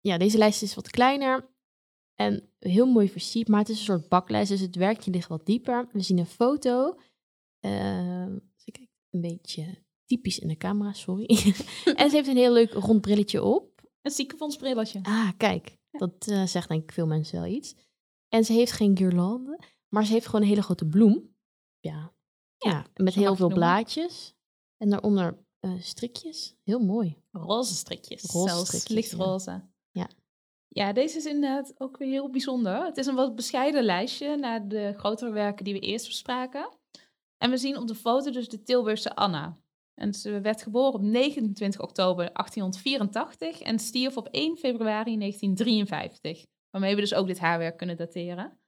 ja, 0.00 0.18
deze 0.18 0.38
lijst 0.38 0.62
is 0.62 0.74
wat 0.74 0.90
kleiner 0.90 1.52
en 2.14 2.52
heel 2.58 2.86
mooi 2.86 3.08
versierd, 3.08 3.48
maar 3.48 3.60
het 3.60 3.68
is 3.68 3.78
een 3.78 3.84
soort 3.84 4.08
baklijst, 4.08 4.50
dus 4.50 4.60
het 4.60 4.76
werkje 4.76 5.10
ligt 5.10 5.28
wat 5.28 5.46
dieper. 5.46 5.88
We 5.92 6.00
zien 6.00 6.18
een 6.18 6.26
foto. 6.26 6.98
Ehm, 7.60 8.38
kijken. 8.64 8.88
een 9.10 9.20
beetje 9.20 9.84
typisch 10.04 10.38
in 10.38 10.48
de 10.48 10.56
camera, 10.56 10.92
sorry. 10.92 11.26
en 12.00 12.10
ze 12.10 12.16
heeft 12.16 12.28
een 12.28 12.36
heel 12.36 12.52
leuk 12.52 12.72
rond 12.72 13.00
brilletje 13.00 13.42
op. 13.42 13.82
Een 14.02 14.10
ziekenfondsbrilletje. 14.10 15.00
Ah, 15.02 15.28
kijk. 15.36 15.78
Dat 15.90 16.26
eh, 16.26 16.46
zegt 16.46 16.68
denk 16.68 16.82
ik 16.82 16.92
veel 16.92 17.06
mensen 17.06 17.40
wel 17.40 17.50
iets. 17.50 17.74
En 18.28 18.44
ze 18.44 18.52
heeft 18.52 18.72
geen 18.72 18.96
guirlande, 18.96 19.60
maar 19.94 20.04
ze 20.04 20.12
heeft 20.12 20.26
gewoon 20.26 20.40
een 20.40 20.48
hele 20.48 20.62
grote 20.62 20.86
bloem. 20.86 21.34
Ja. 21.80 22.12
Ja, 22.56 22.86
met 22.94 23.14
heel 23.14 23.36
veel 23.36 23.48
blaadjes. 23.48 24.34
En 24.76 24.90
daaronder 24.90 25.44
eh, 25.60 25.74
strikjes. 25.80 26.56
Heel 26.62 26.78
mooi. 26.78 27.22
Roze 27.30 27.74
strikjes. 27.74 28.22
Roze 28.22 28.48
zelfs 28.48 28.66
strikjes, 28.66 28.94
lichtroze. 28.94 29.62
Ja. 29.90 30.08
Ja, 30.68 30.92
deze 30.92 31.16
is 31.16 31.24
inderdaad 31.24 31.74
ook 31.80 31.96
weer 31.96 32.08
heel 32.08 32.30
bijzonder. 32.30 32.84
Het 32.84 32.96
is 32.96 33.06
een 33.06 33.14
wat 33.14 33.34
bescheiden 33.34 33.84
lijstje 33.84 34.36
naar 34.36 34.68
de 34.68 34.94
grotere 34.96 35.30
werken 35.30 35.64
die 35.64 35.74
we 35.74 35.80
eerst 35.80 36.06
bespraken. 36.06 36.68
En 37.36 37.50
we 37.50 37.56
zien 37.56 37.78
op 37.78 37.86
de 37.86 37.94
foto 37.94 38.30
dus 38.30 38.48
de 38.48 38.62
Tilburgse 38.62 39.14
Anna. 39.14 39.58
En 39.94 40.14
ze 40.14 40.40
werd 40.40 40.62
geboren 40.62 40.94
op 40.94 41.02
29 41.02 41.80
oktober 41.80 42.32
1884 42.32 43.60
en 43.60 43.78
stierf 43.78 44.16
op 44.16 44.28
1 44.30 44.56
februari 44.56 45.18
1953. 45.18 46.46
Waarmee 46.70 46.94
we 46.94 47.00
dus 47.00 47.14
ook 47.14 47.26
dit 47.26 47.38
haarwerk 47.38 47.76
kunnen 47.76 47.96
dateren. 47.96 48.58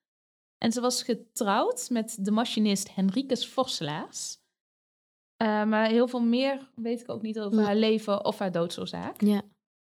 En 0.58 0.72
ze 0.72 0.80
was 0.80 1.02
getrouwd 1.02 1.90
met 1.90 2.18
de 2.24 2.30
machinist 2.30 2.94
Henricus 2.94 3.48
Vorselaars. 3.48 4.38
Eh, 5.36 5.64
maar 5.64 5.88
heel 5.88 6.08
veel 6.08 6.22
meer 6.22 6.70
weet 6.74 7.00
ik 7.00 7.08
ook 7.10 7.22
niet 7.22 7.40
over 7.40 7.58
Ja. 7.58 7.64
haar 7.64 7.76
leven 7.76 8.24
of 8.24 8.38
haar 8.38 8.52
doodsoorzaak. 8.52 9.20
Ja. 9.22 9.42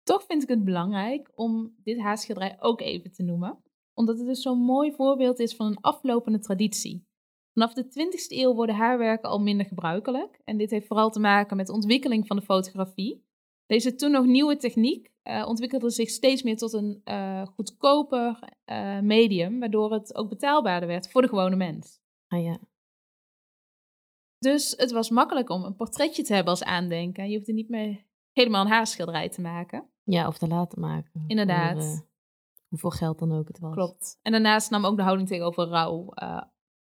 Toch 0.03 0.24
vind 0.24 0.43
ik 0.43 0.49
het 0.49 0.64
belangrijk 0.64 1.32
om 1.36 1.76
dit 1.84 1.99
haarschilderij 1.99 2.57
ook 2.59 2.82
even 2.82 3.11
te 3.11 3.24
noemen. 3.24 3.64
Omdat 3.93 4.18
het 4.18 4.28
dus 4.28 4.41
zo'n 4.41 4.59
mooi 4.59 4.91
voorbeeld 4.93 5.39
is 5.39 5.55
van 5.55 5.66
een 5.66 5.82
aflopende 5.82 6.39
traditie. 6.39 7.05
Vanaf 7.53 7.74
de 7.74 7.88
20e 7.88 8.38
eeuw 8.38 8.53
worden 8.53 8.76
haarwerken 8.76 9.30
al 9.30 9.39
minder 9.39 9.66
gebruikelijk. 9.66 10.41
En 10.43 10.57
dit 10.57 10.70
heeft 10.72 10.88
vooral 10.88 11.09
te 11.09 11.20
maken 11.20 11.57
met 11.57 11.68
de 11.68 11.74
ontwikkeling 11.74 12.28
van 12.28 12.38
de 12.38 12.43
fotografie. 12.43 13.26
Deze 13.66 13.95
toen 13.95 14.11
nog 14.11 14.26
nieuwe 14.26 14.57
techniek 14.57 15.11
eh, 15.24 15.47
ontwikkelde 15.47 15.89
zich 15.89 16.09
steeds 16.09 16.43
meer 16.43 16.57
tot 16.57 16.74
een 16.74 17.01
eh, 17.03 17.45
goedkoper 17.45 18.49
eh, 18.63 18.99
medium, 18.99 19.59
waardoor 19.59 19.93
het 19.93 20.15
ook 20.15 20.30
betaalbaarder 20.30 20.89
werd 20.89 21.11
voor 21.11 21.21
de 21.21 21.28
gewone 21.28 21.55
mens. 21.55 22.01
Ah 22.28 22.43
ja. 22.43 22.57
Dus 24.38 24.74
het 24.78 24.91
was 24.91 25.09
makkelijk 25.09 25.49
om 25.49 25.63
een 25.63 25.76
portretje 25.76 26.24
te 26.24 26.34
hebben 26.34 26.51
als 26.51 26.63
aandenken. 26.63 27.30
Je 27.30 27.36
hoeft 27.36 27.47
er 27.47 27.53
niet 27.53 27.69
meer 27.69 28.05
helemaal 28.32 28.65
een 28.65 28.71
haarschilderij 28.71 29.30
te 29.30 29.41
maken. 29.41 29.89
Ja, 30.03 30.28
of 30.28 30.38
te 30.38 30.47
laten 30.47 30.80
maken. 30.80 31.24
Inderdaad. 31.28 31.84
Voor, 31.84 32.07
hoeveel 32.67 32.89
geld 32.89 33.19
dan 33.19 33.32
ook 33.32 33.47
het 33.47 33.59
was. 33.59 33.74
Klopt. 33.74 34.19
En 34.21 34.32
daarnaast 34.32 34.69
nam 34.69 34.86
ook 34.86 34.97
de 34.97 35.03
houding 35.03 35.28
tegenover 35.28 35.67
rouw. 35.67 36.09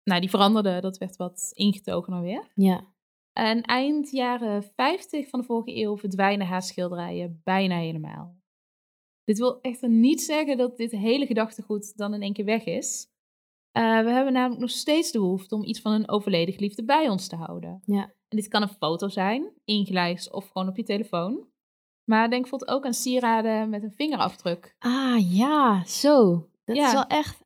nou, 0.02 0.20
die 0.20 0.30
veranderde. 0.30 0.80
Dat 0.80 0.98
werd 0.98 1.16
wat 1.16 1.50
ingetogener 1.52 2.22
weer. 2.22 2.50
Ja. 2.54 2.92
En 3.32 3.62
eind 3.62 4.10
jaren 4.10 4.62
50 4.62 5.28
van 5.28 5.40
de 5.40 5.46
vorige 5.46 5.76
eeuw 5.76 5.96
verdwijnen 5.96 6.46
haarschilderijen 6.46 7.40
bijna 7.44 7.76
helemaal. 7.78 8.36
Dit 9.24 9.38
wil 9.38 9.60
echter 9.60 9.88
niet 9.88 10.22
zeggen 10.22 10.56
dat 10.56 10.76
dit 10.76 10.90
hele 10.90 11.26
gedachtegoed 11.26 11.96
dan 11.96 12.14
in 12.14 12.22
één 12.22 12.32
keer 12.32 12.44
weg 12.44 12.64
is. 12.64 13.06
Eh, 13.70 13.82
we 13.82 14.10
hebben 14.10 14.32
namelijk 14.32 14.60
nog 14.60 14.70
steeds 14.70 15.10
de 15.12 15.18
behoefte 15.18 15.54
om 15.54 15.64
iets 15.64 15.80
van 15.80 15.92
een 15.92 16.08
overleden 16.08 16.54
geliefde 16.54 16.84
bij 16.84 17.08
ons 17.08 17.28
te 17.28 17.36
houden. 17.36 17.82
Ja. 17.84 18.02
En 18.02 18.36
dit 18.36 18.48
kan 18.48 18.62
een 18.62 18.68
foto 18.68 19.08
zijn, 19.08 19.52
ingelijst 19.64 20.32
of 20.32 20.48
gewoon 20.48 20.68
op 20.68 20.76
je 20.76 20.82
telefoon. 20.82 21.50
Maar 22.04 22.30
denk 22.30 22.40
bijvoorbeeld 22.42 22.70
ook 22.70 22.84
aan 22.84 22.94
sieraden 22.94 23.70
met 23.70 23.82
een 23.82 23.92
vingerafdruk. 23.92 24.74
Ah 24.78 25.32
ja, 25.36 25.84
zo. 25.84 26.48
Dat 26.64 26.76
Ja. 26.76 26.86
is 26.86 26.92
wel 26.92 27.06
echt... 27.06 27.40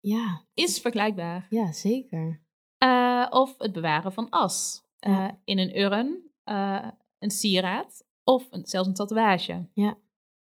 Ja, 0.00 0.44
Is 0.54 0.80
vergelijkbaar. 0.80 1.46
ja 1.50 1.72
zeker. 1.72 2.44
Eh, 2.78 3.26
of 3.30 3.54
het 3.58 3.72
bewaren 3.72 4.12
van 4.12 4.28
as 4.30 4.84
eh, 5.06 5.28
in 5.44 5.58
een 5.58 5.78
urn, 5.78 6.30
eh, 6.44 6.88
een 7.18 7.30
sieraad 7.30 8.06
of 8.24 8.46
een, 8.50 8.66
zelfs 8.66 8.88
een 8.88 8.94
tatoeage. 8.94 9.68
Ja. 9.72 9.98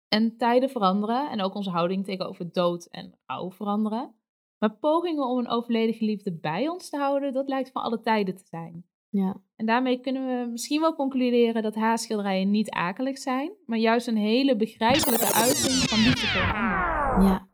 En 0.08 0.36
tijden 0.36 0.70
veranderen 0.70 1.30
en 1.30 1.40
ook 1.40 1.54
onze 1.54 1.70
houding 1.70 2.04
tegenover 2.04 2.52
dood 2.52 2.84
en 2.84 3.18
rouw 3.26 3.50
veranderen. 3.50 4.14
Maar 4.58 4.76
pogingen 4.76 5.26
om 5.26 5.38
een 5.38 5.48
overleden 5.48 5.94
geliefde 5.94 6.32
bij 6.32 6.68
ons 6.68 6.88
te 6.88 6.96
houden, 6.96 7.32
dat 7.32 7.48
lijkt 7.48 7.70
van 7.70 7.82
alle 7.82 8.00
tijden 8.00 8.36
te 8.36 8.44
zijn. 8.44 8.84
Ja. 9.08 9.42
En 9.56 9.66
daarmee 9.66 10.00
kunnen 10.00 10.26
we 10.26 10.50
misschien 10.50 10.80
wel 10.80 10.94
concluderen 10.94 11.62
dat 11.62 11.74
haarschilderijen 11.74 12.50
niet 12.50 12.70
akelig 12.70 13.18
zijn, 13.18 13.52
maar 13.66 13.78
juist 13.78 14.06
een 14.06 14.16
hele 14.16 14.56
begrijpelijke 14.56 15.32
uiting 15.34 15.74
van 15.74 15.98
liefde 15.98 16.26
voor 16.26 16.52
anderen. 16.54 17.28
Ja. 17.28 17.48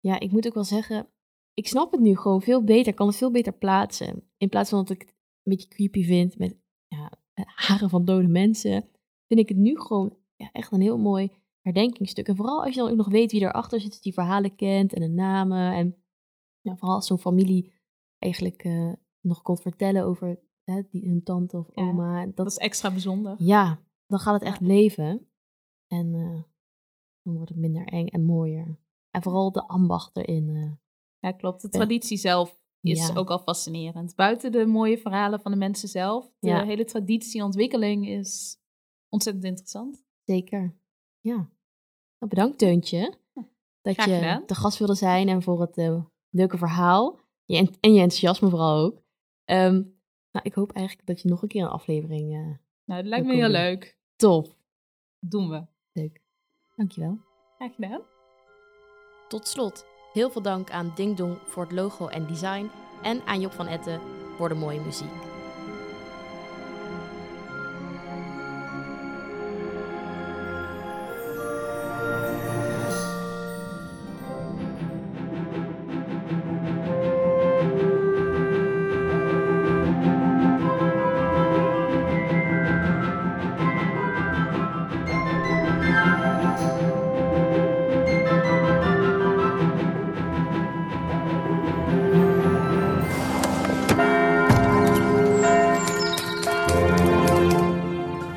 Ja, 0.00 0.20
ik 0.20 0.32
moet 0.32 0.46
ook 0.46 0.54
wel 0.54 0.64
zeggen, 0.64 1.08
ik 1.54 1.66
snap 1.68 1.92
het 1.92 2.00
nu 2.00 2.16
gewoon 2.16 2.42
veel 2.42 2.64
beter, 2.64 2.94
kan 2.94 3.06
het 3.06 3.16
veel 3.16 3.30
beter 3.30 3.52
plaatsen. 3.52 4.30
In 4.36 4.48
plaats 4.48 4.70
van 4.70 4.78
dat 4.78 4.90
ik 4.90 5.14
een 5.42 5.52
beetje 5.52 5.68
creepy 5.68 6.04
vind 6.04 6.38
met 6.38 6.56
ja, 6.86 7.12
haren 7.44 7.90
van 7.90 8.04
dode 8.04 8.28
mensen, 8.28 8.88
vind 9.26 9.40
ik 9.40 9.48
het 9.48 9.58
nu 9.58 9.80
gewoon 9.80 10.16
ja, 10.36 10.50
echt 10.52 10.72
een 10.72 10.80
heel 10.80 10.98
mooi 10.98 11.30
herdenkingsstuk. 11.60 12.28
En 12.28 12.36
vooral 12.36 12.64
als 12.64 12.74
je 12.74 12.80
dan 12.80 12.90
ook 12.90 12.96
nog 12.96 13.08
weet 13.08 13.32
wie 13.32 13.40
erachter 13.40 13.80
zit, 13.80 14.02
die 14.02 14.12
verhalen 14.12 14.54
kent 14.56 14.92
en 14.92 15.00
de 15.00 15.08
namen. 15.08 15.72
En 15.72 15.96
ja, 16.60 16.76
vooral 16.76 16.96
als 16.96 17.06
zo'n 17.06 17.18
familie 17.18 17.72
eigenlijk 18.18 18.64
eh, 18.64 18.92
nog 19.20 19.42
kon 19.42 19.58
vertellen 19.58 20.04
over 20.04 20.40
hè, 20.64 20.82
die, 20.90 21.08
hun 21.08 21.22
tante 21.22 21.58
of 21.58 21.68
Ja, 21.74 21.82
oma. 21.82 22.24
Dat, 22.26 22.36
Dat 22.36 22.46
is 22.46 22.56
extra 22.56 22.90
bijzonder. 22.90 23.34
ja, 23.38 23.82
dan 24.06 24.18
gaat 24.18 24.34
het 24.34 24.42
echt 24.42 24.60
leven. 24.60 25.26
En 25.86 26.14
eh, 26.14 26.42
dan 27.22 27.34
wordt 27.34 27.48
het 27.48 27.58
minder 27.58 27.84
eng 27.86 28.06
en 28.06 28.24
mooier. 28.24 28.78
En 29.10 29.22
vooral 29.22 29.52
de 29.52 29.66
ambacht 29.68 30.16
erin. 30.16 30.48
eh, 30.48 30.70
Ja, 31.18 31.32
klopt. 31.36 31.62
De 31.62 31.68
traditie 31.68 32.16
zelf 32.16 32.61
is 32.82 33.08
Ja. 33.08 33.14
ook 33.14 33.30
al 33.30 33.38
fascinerend. 33.38 34.14
Buiten 34.14 34.52
de 34.52 34.66
mooie 34.66 34.98
verhalen 34.98 35.40
van 35.40 35.50
de 35.52 35.58
mensen 35.58 35.88
zelf, 35.88 36.32
de 36.38 36.48
Ja. 36.48 36.64
hele 36.64 36.84
traditieontwikkeling 36.84 38.08
is 38.08 38.58
ontzettend 39.08 39.44
interessant. 39.44 40.04
zeker. 40.24 40.76
Ja. 41.20 41.34
Nou, 41.34 41.48
bedankt, 42.28 42.58
Teuntje. 42.58 43.14
Dat 43.82 43.94
graag 43.94 44.06
je 44.06 44.14
gedaan. 44.14 44.42
de 44.46 44.54
gast 44.54 44.78
wilde 44.78 44.94
zijn 44.94 45.28
en 45.28 45.42
voor 45.42 45.60
het 45.60 45.76
eh, 45.76 46.04
leuke 46.30 46.58
verhaal. 46.58 47.20
Je 47.44 47.56
en, 47.56 47.66
en 47.80 47.92
je 47.92 48.00
enthousiasme 48.00 48.48
vooral 48.48 48.84
ook. 48.84 49.02
Ehm, 49.44 49.72
nou, 50.30 50.42
ik 50.46 50.54
hoop 50.54 50.72
eigenlijk 50.72 51.06
dat 51.06 51.20
je 51.20 51.28
nog 51.28 51.42
een 51.42 51.48
keer 51.48 51.62
een 51.62 51.68
aflevering... 51.68 52.32
eh, 52.34 52.56
Nou, 52.84 53.00
dat 53.02 53.06
lijkt 53.06 53.26
me 53.26 53.32
Dat 53.32 53.40
heel 53.40 53.50
leuk. 53.50 53.98
top. 54.16 54.56
Doen 55.18 55.48
we. 55.48 55.66
Leuk. 55.92 56.20
Dankjewel. 56.76 57.18
Graag 57.56 57.74
gedaan. 57.74 58.00
Tot 59.28 59.48
slot, 59.48 59.86
heel 60.12 60.30
veel 60.30 60.42
dank 60.42 60.70
aan 60.70 60.92
Ding 60.94 61.16
Dong 61.16 61.38
voor 61.46 61.62
het 61.62 61.72
logo 61.72 62.06
en 62.06 62.26
design. 62.26 62.70
En 63.02 63.22
aan 63.26 63.40
Job 63.40 63.52
van 63.52 63.66
Etten 63.66 64.00
voor 64.36 64.48
de 64.48 64.54
mooie 64.54 64.80
muziek. 64.80 65.31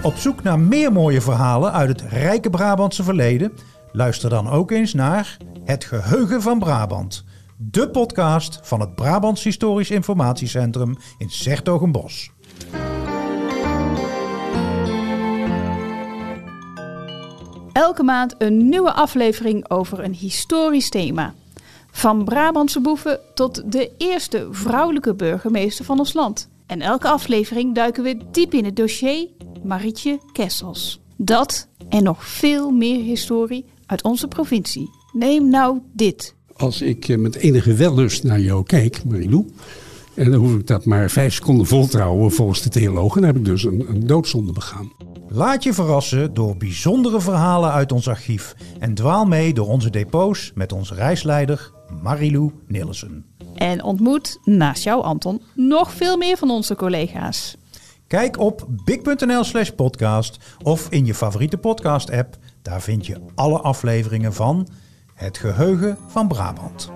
Op 0.06 0.16
zoek 0.16 0.44
naar 0.44 0.60
meer 0.60 0.92
mooie 0.92 1.22
verhalen 1.22 1.72
uit 1.72 1.90
het 1.90 2.12
rijke 2.12 2.50
Brabantse 2.50 3.04
verleden? 3.04 3.52
Luister 3.92 4.30
dan 4.30 4.50
ook 4.50 4.72
eens 4.72 4.94
naar 4.94 5.38
Het 5.64 5.86
Geheugen 5.86 6.42
van 6.42 6.60
Brabant. 6.60 7.24
De 7.58 7.90
podcast 7.90 8.60
van 8.64 8.80
het 8.80 8.96
Brabants 8.96 9.44
Historisch 9.44 9.90
Informatiecentrum 9.90 10.98
in 11.18 11.30
Sertogenbos. 11.30 12.32
Elke 17.74 18.04
maand 18.04 18.36
een 18.38 18.70
nieuwe 18.70 18.94
aflevering 18.94 19.70
over 19.70 20.04
een 20.04 20.14
historisch 20.14 20.90
thema. 20.90 21.34
Van 21.92 22.24
Brabantse 22.26 22.82
boeven 22.82 23.20
tot 23.34 23.72
de 23.72 23.92
eerste 23.98 24.48
vrouwelijke 24.52 25.14
burgemeester 25.14 25.86
van 25.86 26.00
ons 26.00 26.14
land. 26.14 26.50
En 26.66 26.82
elke 26.82 27.08
aflevering 27.08 27.76
duiken 27.76 28.04
we 28.04 28.18
diep 28.32 28.54
in 28.54 28.66
het 28.66 28.76
dossier 28.76 29.28
Marietje 29.66 30.20
Kessels. 30.32 31.02
Dat 31.18 31.68
en 31.90 32.04
nog 32.04 32.26
veel 32.26 32.72
meer 32.72 33.04
historie 33.04 33.66
uit 33.86 34.04
onze 34.04 34.28
provincie. 34.28 34.90
Neem 35.14 35.50
nou 35.50 35.80
dit. 35.94 36.36
Als 36.56 36.82
ik 36.82 37.08
eh, 37.08 37.18
met 37.18 37.36
enige 37.36 37.74
wellust 37.74 38.24
naar 38.24 38.40
jou 38.40 38.64
kijk, 38.64 39.04
Marilou, 39.06 39.46
en 40.14 40.32
dan 40.32 40.40
hoef 40.40 40.54
ik 40.54 40.68
dat 40.68 40.86
maar 40.86 41.10
vijf 41.10 41.34
seconden 41.34 41.66
vol 41.66 41.88
te 41.88 42.00
houden 42.00 42.32
volgens 42.32 42.62
de 42.62 42.70
theologen, 42.70 43.22
dan 43.22 43.30
heb 43.30 43.40
ik 43.40 43.46
dus 43.46 43.64
een, 43.64 43.86
een 43.90 44.08
doodzonde 44.08 44.52
begaan. 44.52 44.92
Laat 45.28 45.64
je 45.64 45.74
verrassen 45.74 46.34
door 46.34 46.58
bijzondere 46.58 47.22
verhalen 47.22 47.72
uit 47.72 47.92
ons 47.92 48.08
archief 48.08 48.56
en 48.80 48.94
dwaal 48.94 49.26
mee 49.26 49.54
door 49.54 49.68
onze 49.68 49.90
depots 49.90 50.52
met 50.56 50.72
onze 50.72 50.94
reisleider 50.94 51.72
Marilou 52.02 52.52
Nilsen. 52.68 53.26
En 53.56 53.84
ontmoet, 53.84 54.40
naast 54.44 54.84
jou 54.84 55.04
Anton, 55.04 55.42
nog 55.54 55.94
veel 55.94 56.18
meer 56.18 56.38
van 56.38 56.50
onze 56.50 56.76
collega's. 56.76 57.58
Kijk 58.08 58.40
op 58.40 58.66
big.nl 58.70 59.44
slash 59.44 59.70
podcast 59.70 60.40
of 60.64 60.88
in 60.90 61.06
je 61.06 61.14
favoriete 61.16 61.58
podcast 61.58 62.12
app. 62.12 62.38
Daar 62.62 62.82
vind 62.82 63.06
je 63.06 63.22
alle 63.36 63.60
afleveringen 63.60 64.34
van 64.34 64.68
Het 65.14 65.38
Geheugen 65.38 65.98
van 66.08 66.28
Brabant. 66.28 66.92